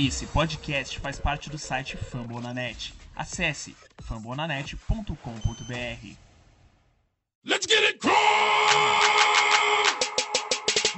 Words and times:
Esse 0.00 0.26
podcast 0.26 1.00
faz 1.00 1.18
parte 1.18 1.50
do 1.50 1.58
site 1.58 1.96
Fambonanet. 1.96 2.94
Acesse 3.16 3.74
fambonanet.com.br. 4.00 6.14
Let's 7.44 7.66
get 7.66 7.82
it 7.82 7.98
crunk! 7.98 8.14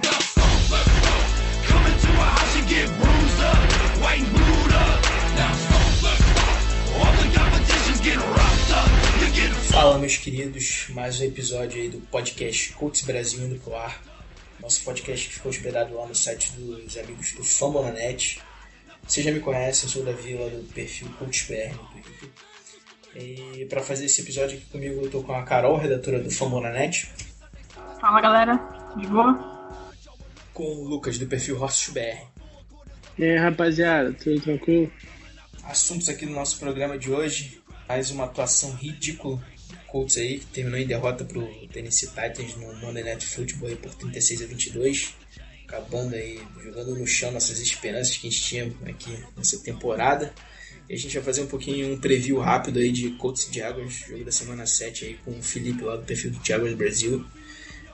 Now 0.02 0.10
let's 0.10 0.34
go. 0.34 0.42
Come 1.66 1.86
into 1.86 2.12
a 2.12 2.26
house 2.26 2.56
and 2.56 2.68
get 2.68 2.90
bruised 3.00 3.40
up, 3.40 3.56
white 4.02 4.20
and 4.20 4.74
up. 4.74 5.00
Now 5.34 5.54
let's 6.02 6.20
go. 6.20 6.34
All 6.98 7.12
the 7.16 7.24
competitions 7.34 8.00
get 8.02 8.18
roughed 8.18 8.70
up. 8.70 8.90
You 9.22 9.30
get 9.32 9.50
Fala, 9.72 9.96
meus 9.98 10.18
queridos, 10.18 10.90
mais 10.90 11.18
um 11.18 11.24
episódio 11.24 11.80
aí 11.80 11.88
do 11.88 12.02
podcast 12.02 12.74
Coach 12.74 13.06
Brasil 13.06 13.46
indo 13.46 13.58
pro 13.60 13.74
ar. 13.74 13.98
Nosso 14.60 14.84
podcast 14.84 15.26
que 15.26 15.36
ficou 15.36 15.48
hospedado 15.48 15.94
lá 15.94 16.06
no 16.06 16.14
site 16.14 16.52
dos 16.52 16.98
amigos 16.98 17.32
do 17.32 17.42
Fambonanet. 17.42 18.42
Você 19.06 19.22
já 19.22 19.32
me 19.32 19.40
conhece, 19.40 19.84
eu 19.84 19.90
sou 19.90 20.02
o 20.02 20.04
Davi 20.04 20.34
lá 20.34 20.48
do 20.48 20.62
perfil 20.72 21.08
CoachBR 21.18 21.74
no 21.74 21.84
Twitter. 21.88 22.28
E 23.16 23.66
para 23.66 23.82
fazer 23.82 24.06
esse 24.06 24.20
episódio 24.20 24.56
aqui 24.56 24.66
comigo 24.66 25.02
eu 25.02 25.10
tô 25.10 25.22
com 25.22 25.32
a 25.32 25.42
Carol, 25.42 25.76
redatora 25.76 26.20
do 26.20 26.30
Fambonanet. 26.30 27.10
Fala 28.00 28.20
galera, 28.20 28.56
de 28.96 29.06
boa? 29.06 29.76
Com 30.54 30.64
o 30.64 30.88
Lucas 30.88 31.18
do 31.18 31.26
perfil 31.26 31.60
HorseBR. 31.60 32.26
E 33.18 33.24
aí 33.24 33.36
rapaziada, 33.36 34.12
tudo 34.12 34.40
tranquilo? 34.40 34.90
Assuntos 35.64 36.08
aqui 36.08 36.24
no 36.24 36.32
nosso 36.32 36.58
programa 36.58 36.96
de 36.96 37.10
hoje. 37.10 37.60
Mais 37.88 38.10
uma 38.10 38.24
atuação 38.24 38.72
ridícula. 38.72 39.42
Colts 39.88 40.16
aí, 40.16 40.38
que 40.38 40.46
terminou 40.46 40.78
em 40.78 40.86
derrota 40.86 41.24
pro 41.24 41.44
Tennessee 41.72 42.08
Titans 42.08 42.54
no 42.56 42.72
Monday 42.76 43.02
Night 43.02 43.26
Football 43.26 43.76
por 43.76 43.92
36 43.94 44.42
a 44.42 44.46
22 44.46 45.16
acabando 45.70 46.16
aí, 46.16 46.40
jogando 46.62 46.96
no 46.96 47.06
chão 47.06 47.30
nossas 47.30 47.60
esperanças 47.60 48.16
que 48.16 48.26
a 48.26 48.30
gente 48.30 48.42
tinha 48.42 48.72
aqui 48.86 49.16
nessa 49.36 49.56
temporada. 49.60 50.34
E 50.88 50.94
a 50.94 50.98
gente 50.98 51.14
vai 51.14 51.22
fazer 51.22 51.42
um 51.42 51.46
pouquinho 51.46 51.92
um 51.92 51.98
preview 51.98 52.40
rápido 52.40 52.80
aí 52.80 52.90
de 52.90 53.10
Colts 53.10 53.48
e 53.48 53.54
Jaguars, 53.54 54.04
jogo 54.08 54.24
da 54.24 54.32
semana 54.32 54.66
7 54.66 55.04
aí 55.04 55.18
com 55.24 55.30
o 55.30 55.42
Felipe 55.42 55.84
lá 55.84 55.96
do 55.96 56.02
perfil 56.02 56.32
do 56.32 56.44
Jaguars 56.44 56.74
Brasil. 56.74 57.24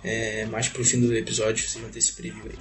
É, 0.03 0.47
mais 0.47 0.69
pro 0.69 0.85
fim 0.85 1.01
do 1.01 1.15
episódio 1.15 1.69
vocês 1.69 1.83
vão 1.83 1.91
ter 1.91 1.99
esse 1.99 2.13
preview 2.13 2.45
aí. 2.45 2.57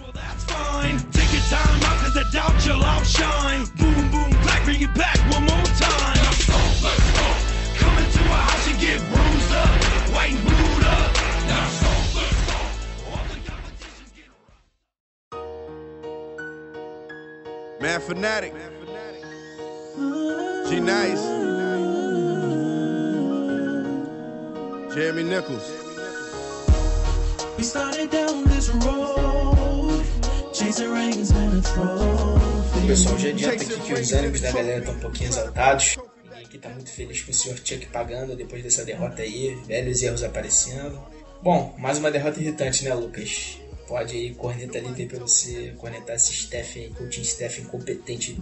Coming 5.31 6.34
Fanatic. 18.07 18.53
G 20.69 20.79
Nice. 20.79 21.25
Jeremy 24.93 25.23
Nichols. 25.23 25.65
We 27.57 27.63
started 27.63 28.11
down 28.11 28.43
this 28.43 28.69
road, 28.69 30.05
chasing 30.53 30.91
rings 30.91 31.31
and 31.31 31.57
a 31.57 31.61
trophy. 31.61 32.87
Pessoal, 32.87 33.17
já 33.17 33.29
adianta 33.29 33.63
aqui 33.63 33.79
que 33.79 33.93
os 33.93 34.11
ânimos 34.11 34.41
da 34.41 34.51
galera 34.51 34.79
estão 34.79 34.93
um 34.93 34.99
pouquinho 34.99 35.29
exaltados. 35.29 35.97
Ninguém 36.23 36.45
aqui 36.45 36.57
tá 36.59 36.69
muito 36.69 36.91
feliz 36.91 37.23
com 37.23 37.31
o 37.31 37.33
Sr. 37.33 37.57
Chuck 37.57 37.87
pagando 37.87 38.35
depois 38.35 38.61
dessa 38.61 38.85
derrota 38.85 39.23
aí, 39.23 39.55
velhos 39.65 40.03
erros 40.03 40.21
aparecendo. 40.21 40.99
Bom, 41.41 41.73
mais 41.79 41.97
uma 41.97 42.11
derrota 42.11 42.39
irritante, 42.39 42.83
né, 42.83 42.93
Lucas? 42.93 43.57
Pode 43.87 44.15
aí 44.15 44.33
corneta 44.35 44.79
livre 44.79 45.05
para 45.05 45.19
você 45.19 45.73
conectar 45.77 46.15
esse 46.15 46.33
Stephen, 46.33 46.91
coaching 46.93 47.23
Stephen 47.23 47.65
incompetente 47.65 48.41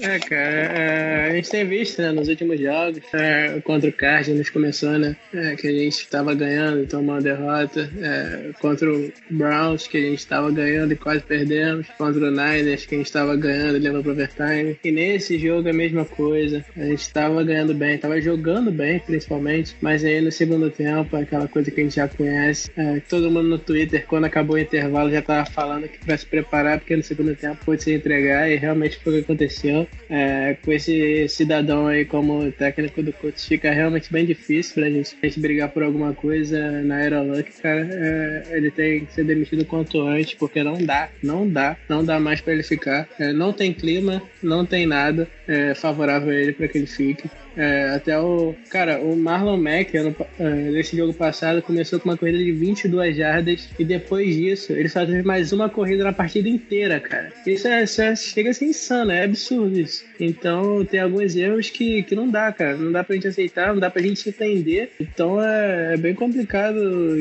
é, 0.00 0.18
cara, 0.18 0.40
é, 0.40 1.26
a 1.30 1.34
gente 1.34 1.50
tem 1.50 1.64
visto 1.66 2.00
né, 2.00 2.12
nos 2.12 2.28
últimos 2.28 2.58
jogos 2.60 3.00
é, 3.12 3.60
contra 3.60 3.88
o 3.88 3.92
Cardinals 3.92 4.50
começou, 4.50 4.98
né? 4.98 5.16
É, 5.32 5.56
que 5.56 5.68
a 5.68 5.72
gente 5.72 6.00
estava 6.00 6.34
ganhando 6.34 6.82
e 6.82 6.86
tomou 6.86 7.14
uma 7.14 7.20
derrota. 7.20 7.90
É, 8.00 8.50
contra 8.60 8.92
o 8.92 9.12
Browns, 9.30 9.86
que 9.86 9.96
a 9.96 10.00
gente 10.00 10.18
estava 10.18 10.50
ganhando 10.50 10.92
e 10.92 10.96
quase 10.96 11.22
perdemos. 11.22 11.86
Contra 11.98 12.26
o 12.26 12.30
Niners, 12.30 12.86
que 12.86 12.94
a 12.94 12.98
gente 12.98 13.06
estava 13.06 13.36
ganhando 13.36 13.76
e 13.76 13.80
levou 13.80 14.02
para 14.02 14.12
overtime. 14.12 14.78
E 14.82 14.90
nesse 14.90 15.38
jogo 15.38 15.68
é 15.68 15.70
a 15.70 15.74
mesma 15.74 16.04
coisa. 16.04 16.64
A 16.76 16.84
gente 16.84 17.00
estava 17.00 17.42
ganhando 17.42 17.74
bem, 17.74 17.94
estava 17.94 18.20
jogando 18.20 18.70
bem, 18.70 18.98
principalmente. 19.00 19.76
Mas 19.80 20.04
aí 20.04 20.20
no 20.20 20.32
segundo 20.32 20.70
tempo, 20.70 21.16
aquela 21.16 21.48
coisa 21.48 21.70
que 21.70 21.80
a 21.80 21.84
gente 21.84 21.96
já 21.96 22.08
conhece. 22.08 22.70
É, 22.76 23.00
todo 23.08 23.30
mundo 23.30 23.48
no 23.48 23.58
Twitter, 23.58 24.06
quando 24.06 24.24
acabou 24.24 24.56
o 24.56 24.58
intervalo, 24.58 25.10
já 25.10 25.20
estava 25.20 25.46
falando 25.46 25.88
que 25.88 26.04
vai 26.06 26.18
se 26.18 26.26
preparar, 26.26 26.78
porque 26.78 26.96
no 26.96 27.02
segundo 27.02 27.34
tempo 27.34 27.64
pode 27.64 27.82
se 27.82 27.92
entregar. 27.92 28.50
E 28.50 28.56
realmente 28.56 28.98
foi 29.02 29.12
o 29.12 29.16
que 29.16 29.22
aconteceu. 29.24 29.83
É, 30.08 30.56
com 30.62 30.72
esse 30.72 31.28
cidadão 31.28 31.86
aí 31.86 32.04
como 32.04 32.50
técnico 32.52 33.02
do 33.02 33.12
Colts, 33.12 33.46
fica 33.46 33.70
realmente 33.70 34.12
bem 34.12 34.24
difícil 34.24 34.74
pra 34.74 34.90
gente, 34.90 35.16
gente 35.22 35.40
brigar 35.40 35.70
por 35.70 35.82
alguma 35.82 36.12
coisa 36.12 36.82
na 36.82 36.96
Aeroluck, 36.96 37.50
cara. 37.60 37.88
É, 37.92 38.42
ele 38.50 38.70
tem 38.70 39.04
que 39.04 39.12
ser 39.12 39.24
demitido 39.24 39.64
quanto 39.64 40.00
antes, 40.02 40.34
porque 40.34 40.62
não 40.62 40.76
dá, 40.84 41.08
não 41.22 41.48
dá, 41.48 41.76
não 41.88 42.04
dá 42.04 42.20
mais 42.20 42.40
para 42.40 42.52
ele 42.52 42.62
ficar. 42.62 43.08
É, 43.18 43.32
não 43.32 43.52
tem 43.52 43.72
clima, 43.72 44.22
não 44.42 44.64
tem 44.64 44.86
nada 44.86 45.28
é, 45.46 45.74
favorável 45.74 46.30
a 46.30 46.34
ele 46.34 46.52
para 46.52 46.68
que 46.68 46.78
ele 46.78 46.86
fique. 46.86 47.28
É, 47.56 47.90
até 47.90 48.18
o. 48.18 48.54
Cara, 48.68 49.00
o 49.00 49.16
Marlon 49.16 49.56
Mack, 49.56 49.96
ano, 49.96 50.14
é, 50.38 50.44
nesse 50.44 50.96
jogo 50.96 51.14
passado, 51.14 51.62
começou 51.62 52.00
com 52.00 52.08
uma 52.08 52.16
corrida 52.16 52.38
de 52.38 52.50
22 52.50 53.16
jardas 53.16 53.68
e 53.78 53.84
depois 53.84 54.34
disso 54.34 54.72
ele 54.72 54.88
só 54.88 55.06
teve 55.06 55.22
mais 55.22 55.52
uma 55.52 55.68
corrida 55.68 56.04
na 56.04 56.12
partida 56.12 56.48
inteira, 56.48 56.98
cara. 56.98 57.32
Isso, 57.46 57.68
é, 57.68 57.84
isso 57.84 58.02
é, 58.02 58.16
chega 58.16 58.50
a 58.50 58.54
ser 58.54 58.66
insano, 58.66 59.12
é 59.12 59.24
absurdo 59.24 59.73
isso. 59.78 60.04
Então 60.18 60.84
tem 60.84 61.00
alguns 61.00 61.36
erros 61.36 61.70
que, 61.70 62.02
que 62.02 62.14
não 62.14 62.28
dá, 62.28 62.52
cara. 62.52 62.76
Não 62.76 62.92
dá 62.92 63.02
pra 63.02 63.14
gente 63.14 63.28
aceitar, 63.28 63.72
não 63.72 63.80
dá 63.80 63.90
pra 63.90 64.02
gente 64.02 64.28
entender. 64.28 64.92
Então 65.00 65.42
é, 65.42 65.94
é 65.94 65.96
bem 65.96 66.14
complicado 66.14 66.78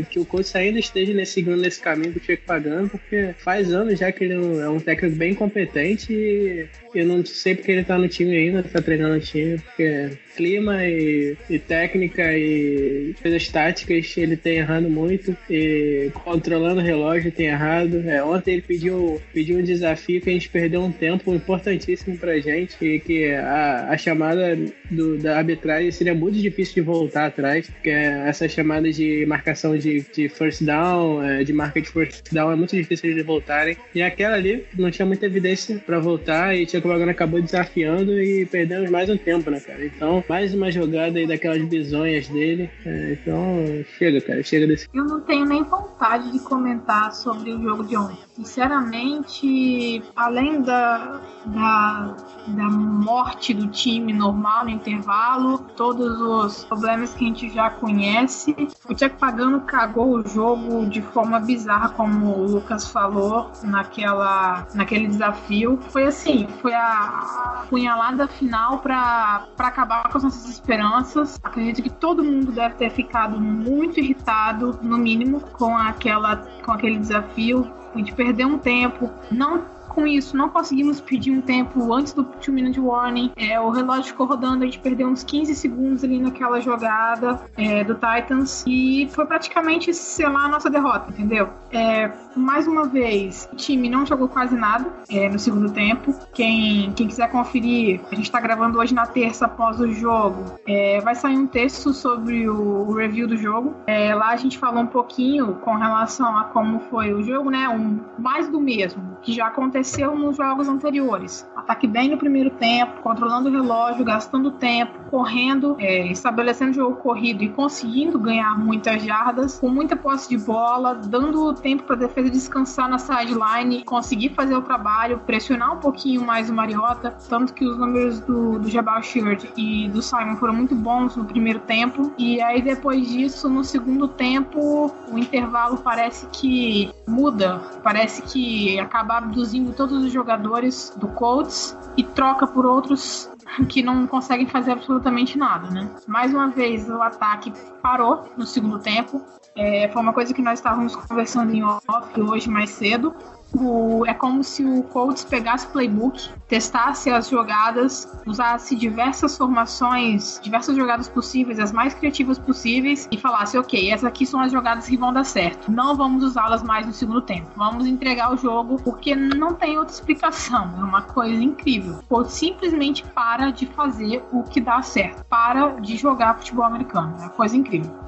que 0.09 0.19
o 0.19 0.25
coach 0.25 0.55
ainda 0.57 0.79
esteja 0.79 1.13
nesse, 1.13 1.33
seguindo 1.33 1.57
nesse 1.57 1.79
caminho 1.79 2.13
que 2.13 2.19
o 2.19 2.23
Checo 2.23 2.43
pagando, 2.45 2.89
porque 2.89 3.33
faz 3.37 3.71
anos 3.71 3.99
já 3.99 4.11
que 4.11 4.23
ele 4.23 4.33
é 4.33 4.69
um 4.69 4.79
técnico 4.79 5.15
bem 5.15 5.33
competente 5.33 6.13
e 6.13 6.67
eu 6.93 7.05
não 7.05 7.25
sei 7.25 7.55
porque 7.55 7.71
ele 7.71 7.83
tá 7.83 7.97
no 7.97 8.07
time 8.07 8.35
ainda, 8.35 8.63
tá 8.63 8.81
treinando 8.81 9.15
o 9.15 9.19
time, 9.19 9.57
porque 9.57 10.11
clima 10.35 10.85
e, 10.85 11.37
e, 11.49 11.59
técnica 11.59 12.37
e 12.37 13.15
coisas 13.21 13.47
táticas 13.49 14.15
ele 14.17 14.35
tem 14.35 14.57
errando 14.57 14.89
muito 14.89 15.35
e 15.49 16.11
controlando 16.23 16.81
o 16.81 16.83
relógio 16.83 17.31
tem 17.31 17.47
errado. 17.47 18.03
É, 18.07 18.23
ontem 18.23 18.53
ele 18.53 18.61
pediu, 18.61 19.21
pediu 19.33 19.57
um 19.57 19.63
desafio 19.63 20.21
que 20.21 20.29
a 20.29 20.33
gente 20.33 20.49
perdeu 20.49 20.81
um 20.81 20.91
tempo 20.91 21.33
importantíssimo 21.33 22.17
pra 22.17 22.39
gente 22.43 22.83
e 22.83 22.99
que 22.99 23.31
a, 23.33 23.89
a 23.89 23.97
chamada 23.97 24.57
do, 24.91 25.17
da 25.17 25.37
arbitragem 25.37 25.91
seria 25.91 26.13
muito 26.13 26.37
difícil 26.37 26.75
de 26.75 26.81
voltar 26.81 27.27
atrás, 27.27 27.69
porque 27.69 27.89
essa 27.89 28.47
chamada 28.47 28.91
de 28.91 29.25
marcação 29.25 29.77
de, 29.77 30.01
de 30.13 30.29
first 30.29 30.63
down, 30.63 31.23
é, 31.23 31.43
de 31.43 31.53
marca 31.53 31.81
de 31.81 31.89
first 31.89 32.31
down 32.31 32.51
é 32.51 32.55
muito 32.55 32.75
difícil 32.75 33.13
de 33.13 33.23
voltarem. 33.23 33.77
E 33.95 34.01
aquela 34.01 34.35
ali 34.35 34.65
não 34.77 34.91
tinha 34.91 35.05
muita 35.05 35.25
evidência 35.25 35.77
para 35.85 35.99
voltar 35.99 36.55
e 36.55 36.65
tinha 36.65 36.81
que 36.81 36.87
o 36.87 37.09
acabou 37.09 37.41
desafiando 37.41 38.19
e 38.21 38.45
perdemos 38.45 38.89
mais 38.89 39.09
um 39.09 39.17
tempo, 39.17 39.49
né, 39.49 39.59
cara? 39.59 39.85
Então 39.85 40.23
mais 40.27 40.53
uma 40.53 40.71
jogada 40.71 41.19
aí 41.19 41.27
daquelas 41.27 41.61
bizonhas 41.63 42.27
dele. 42.27 42.69
É, 42.85 43.13
então, 43.13 43.63
chega, 43.97 44.21
cara, 44.21 44.43
chega 44.43 44.67
desse. 44.67 44.87
Eu 44.93 45.05
não 45.05 45.21
tenho 45.21 45.45
nem 45.45 45.63
vontade 45.63 46.31
de 46.31 46.39
comentar 46.39 47.13
sobre 47.13 47.51
o 47.51 47.61
jogo 47.61 47.83
de 47.83 47.95
ontem. 47.95 48.17
Sinceramente, 48.35 50.03
além 50.15 50.61
da, 50.61 51.21
da, 51.45 52.15
da 52.47 52.69
morte 52.69 53.53
do 53.53 53.67
time 53.67 54.11
normal 54.11 54.65
no 54.65 54.71
intervalo, 54.71 55.59
todos 55.75 56.19
os 56.19 56.65
problemas 56.65 57.13
que 57.13 57.23
a 57.23 57.27
gente 57.27 57.49
já 57.49 57.69
conhece, 57.69 58.55
o 58.87 58.93
Tcheco 58.93 59.17
Pagano 59.17 59.61
cagou 59.61 60.17
o 60.17 60.27
jogo 60.27 60.85
de 60.85 61.01
forma 61.01 61.39
bizarra, 61.39 61.89
como 61.89 62.37
o 62.37 62.45
Lucas 62.45 62.89
falou 62.89 63.51
naquela, 63.63 64.67
naquele 64.73 65.07
desafio. 65.07 65.79
Foi 65.89 66.03
assim, 66.03 66.47
foi 66.61 66.73
a 66.73 67.65
punhalada 67.69 68.27
final 68.27 68.79
para 68.79 69.47
acabar 69.57 70.09
com 70.09 70.17
as 70.17 70.23
nossas 70.23 70.49
esperanças. 70.49 71.39
Acredito 71.43 71.81
que 71.81 71.89
todo 71.89 72.23
mundo 72.23 72.51
deve 72.51 72.75
ter 72.75 72.89
ficado 72.89 73.39
muito 73.39 73.99
irritado, 73.99 74.79
no 74.81 74.97
mínimo, 74.97 75.39
com 75.39 75.75
aquela 75.77 76.37
com 76.63 76.71
aquele 76.71 76.97
desafio. 76.97 77.71
A 77.93 77.97
gente 77.97 78.13
perdeu 78.13 78.47
um 78.47 78.57
tempo, 78.57 79.11
não 79.31 79.72
com 79.93 80.07
isso, 80.07 80.35
não 80.35 80.49
conseguimos 80.49 80.99
pedir 80.99 81.31
um 81.31 81.41
tempo 81.41 81.93
antes 81.93 82.13
do 82.13 82.23
2 82.23 82.47
minute 82.49 82.79
warning. 82.79 83.31
É, 83.35 83.59
o 83.59 83.69
relógio 83.69 84.05
ficou 84.05 84.25
rodando, 84.25 84.63
a 84.63 84.65
gente 84.65 84.79
perdeu 84.79 85.07
uns 85.07 85.23
15 85.23 85.55
segundos 85.55 86.03
ali 86.03 86.19
naquela 86.19 86.59
jogada 86.59 87.41
é, 87.55 87.83
do 87.83 87.93
Titans 87.95 88.63
e 88.67 89.07
foi 89.11 89.25
praticamente 89.25 89.93
selar 89.93 90.45
a 90.45 90.47
nossa 90.47 90.69
derrota, 90.69 91.11
entendeu? 91.11 91.49
É, 91.71 92.11
mais 92.35 92.67
uma 92.67 92.85
vez, 92.85 93.47
o 93.51 93.55
time 93.55 93.89
não 93.89 94.05
jogou 94.05 94.27
quase 94.27 94.55
nada 94.55 94.91
é, 95.09 95.29
no 95.29 95.37
segundo 95.39 95.71
tempo. 95.71 96.15
Quem, 96.33 96.91
quem 96.93 97.07
quiser 97.07 97.29
conferir, 97.29 98.01
a 98.11 98.15
gente 98.15 98.25
está 98.25 98.39
gravando 98.39 98.79
hoje 98.79 98.93
na 98.93 99.05
terça 99.05 99.45
após 99.45 99.79
o 99.79 99.91
jogo. 99.91 100.59
É, 100.65 100.99
vai 101.01 101.15
sair 101.15 101.37
um 101.37 101.47
texto 101.47 101.93
sobre 101.93 102.49
o, 102.49 102.89
o 102.89 102.93
review 102.93 103.27
do 103.27 103.37
jogo. 103.37 103.75
É, 103.85 104.13
lá 104.13 104.29
a 104.29 104.35
gente 104.35 104.57
falou 104.57 104.83
um 104.83 104.87
pouquinho 104.87 105.55
com 105.55 105.75
relação 105.75 106.37
a 106.37 106.45
como 106.45 106.79
foi 106.89 107.13
o 107.13 107.23
jogo, 107.23 107.49
né? 107.49 107.69
Um, 107.69 107.99
mais 108.17 108.47
do 108.49 108.59
mesmo 108.59 109.17
que 109.21 109.33
já 109.33 109.47
aconteceu 109.47 109.82
apareceu 109.83 110.15
nos 110.15 110.37
jogos 110.37 110.69
anteriores. 110.69 111.45
Ataque 111.55 111.85
bem 111.85 112.09
no 112.09 112.17
primeiro 112.17 112.49
tempo, 112.51 113.01
controlando 113.01 113.49
o 113.49 113.51
relógio, 113.51 114.05
gastando 114.05 114.51
tempo, 114.51 114.97
correndo, 115.09 115.75
é, 115.77 116.07
estabelecendo 116.07 116.73
jogo 116.73 116.95
corrido 116.95 117.43
e 117.43 117.49
conseguindo 117.49 118.17
ganhar 118.17 118.57
muitas 118.57 119.03
jardas, 119.03 119.59
com 119.59 119.67
muita 119.67 119.95
posse 119.95 120.29
de 120.29 120.37
bola, 120.37 120.95
dando 120.95 121.53
tempo 121.55 121.83
para 121.83 121.95
a 121.97 121.99
defesa 121.99 122.29
descansar 122.29 122.89
na 122.89 122.97
sideline, 122.97 123.83
conseguir 123.83 124.29
fazer 124.29 124.55
o 124.55 124.61
trabalho, 124.61 125.19
pressionar 125.19 125.73
um 125.73 125.79
pouquinho 125.79 126.25
mais 126.25 126.49
o 126.49 126.53
Mariota, 126.53 127.15
tanto 127.27 127.53
que 127.53 127.65
os 127.65 127.77
números 127.77 128.21
do, 128.21 128.59
do 128.59 128.69
Jabal 128.69 129.03
Sheard 129.03 129.51
e 129.57 129.89
do 129.89 130.01
Simon 130.01 130.37
foram 130.37 130.53
muito 130.53 130.75
bons 130.75 131.17
no 131.17 131.25
primeiro 131.25 131.59
tempo, 131.59 132.13
e 132.17 132.41
aí 132.41 132.61
depois 132.61 133.05
disso, 133.07 133.49
no 133.49 133.63
segundo 133.63 134.07
tempo, 134.07 134.93
o 135.11 135.17
intervalo 135.17 135.77
parece 135.77 136.25
que 136.27 136.89
muda, 137.05 137.59
parece 137.83 138.21
que 138.21 138.79
acaba 138.79 139.17
abduzindo 139.17 139.72
todos 139.73 140.03
os 140.03 140.11
jogadores 140.11 140.93
do 140.97 141.07
Colts 141.09 141.77
e 141.97 142.03
troca 142.03 142.47
por 142.47 142.65
outros 142.65 143.29
que 143.69 143.83
não 143.83 144.07
conseguem 144.07 144.47
fazer 144.47 144.71
absolutamente 144.71 145.37
nada, 145.37 145.69
né? 145.69 145.89
Mais 146.07 146.33
uma 146.33 146.49
vez, 146.49 146.89
o 146.89 147.01
ataque 147.01 147.53
parou 147.81 148.29
no 148.37 148.45
segundo 148.45 148.79
tempo. 148.79 149.21
É, 149.55 149.87
foi 149.89 150.01
uma 150.01 150.13
coisa 150.13 150.33
que 150.33 150.41
nós 150.41 150.59
estávamos 150.59 150.95
conversando 150.95 151.53
em 151.53 151.63
off 151.63 151.79
hoje 152.19 152.49
mais 152.49 152.71
cedo 152.71 153.13
o, 153.55 154.05
é 154.05 154.13
como 154.13 154.43
se 154.43 154.65
o 154.65 154.83
Colts 154.83 155.23
pegasse 155.23 155.67
playbook, 155.67 156.29
testasse 156.47 157.09
as 157.09 157.29
jogadas, 157.29 158.07
usasse 158.25 158.75
diversas 158.75 159.37
formações, 159.37 160.39
diversas 160.41 160.75
jogadas 160.75 161.07
possíveis, 161.07 161.59
as 161.59 161.71
mais 161.71 161.93
criativas 161.93 162.39
possíveis, 162.39 163.07
e 163.11 163.17
falasse: 163.17 163.57
ok, 163.57 163.91
essas 163.91 164.05
aqui 164.05 164.25
são 164.25 164.39
as 164.39 164.51
jogadas 164.51 164.87
que 164.87 164.97
vão 164.97 165.13
dar 165.13 165.23
certo. 165.23 165.71
Não 165.71 165.95
vamos 165.95 166.23
usá-las 166.23 166.63
mais 166.63 166.85
no 166.85 166.93
segundo 166.93 167.21
tempo. 167.21 167.49
Vamos 167.55 167.85
entregar 167.85 168.33
o 168.33 168.37
jogo, 168.37 168.81
porque 168.83 169.15
não 169.15 169.53
tem 169.53 169.77
outra 169.77 169.93
explicação. 169.93 170.73
É 170.79 170.83
uma 170.83 171.01
coisa 171.01 171.41
incrível. 171.41 171.99
O 171.99 172.03
Colts 172.03 172.33
simplesmente 172.33 173.03
para 173.13 173.51
de 173.51 173.65
fazer 173.67 174.23
o 174.31 174.43
que 174.43 174.59
dá 174.59 174.81
certo. 174.81 175.23
Para 175.25 175.79
de 175.79 175.95
jogar 175.95 176.37
futebol 176.37 176.65
americano. 176.65 177.15
É 177.19 177.21
uma 177.21 177.29
coisa 177.29 177.55
incrível 177.55 178.02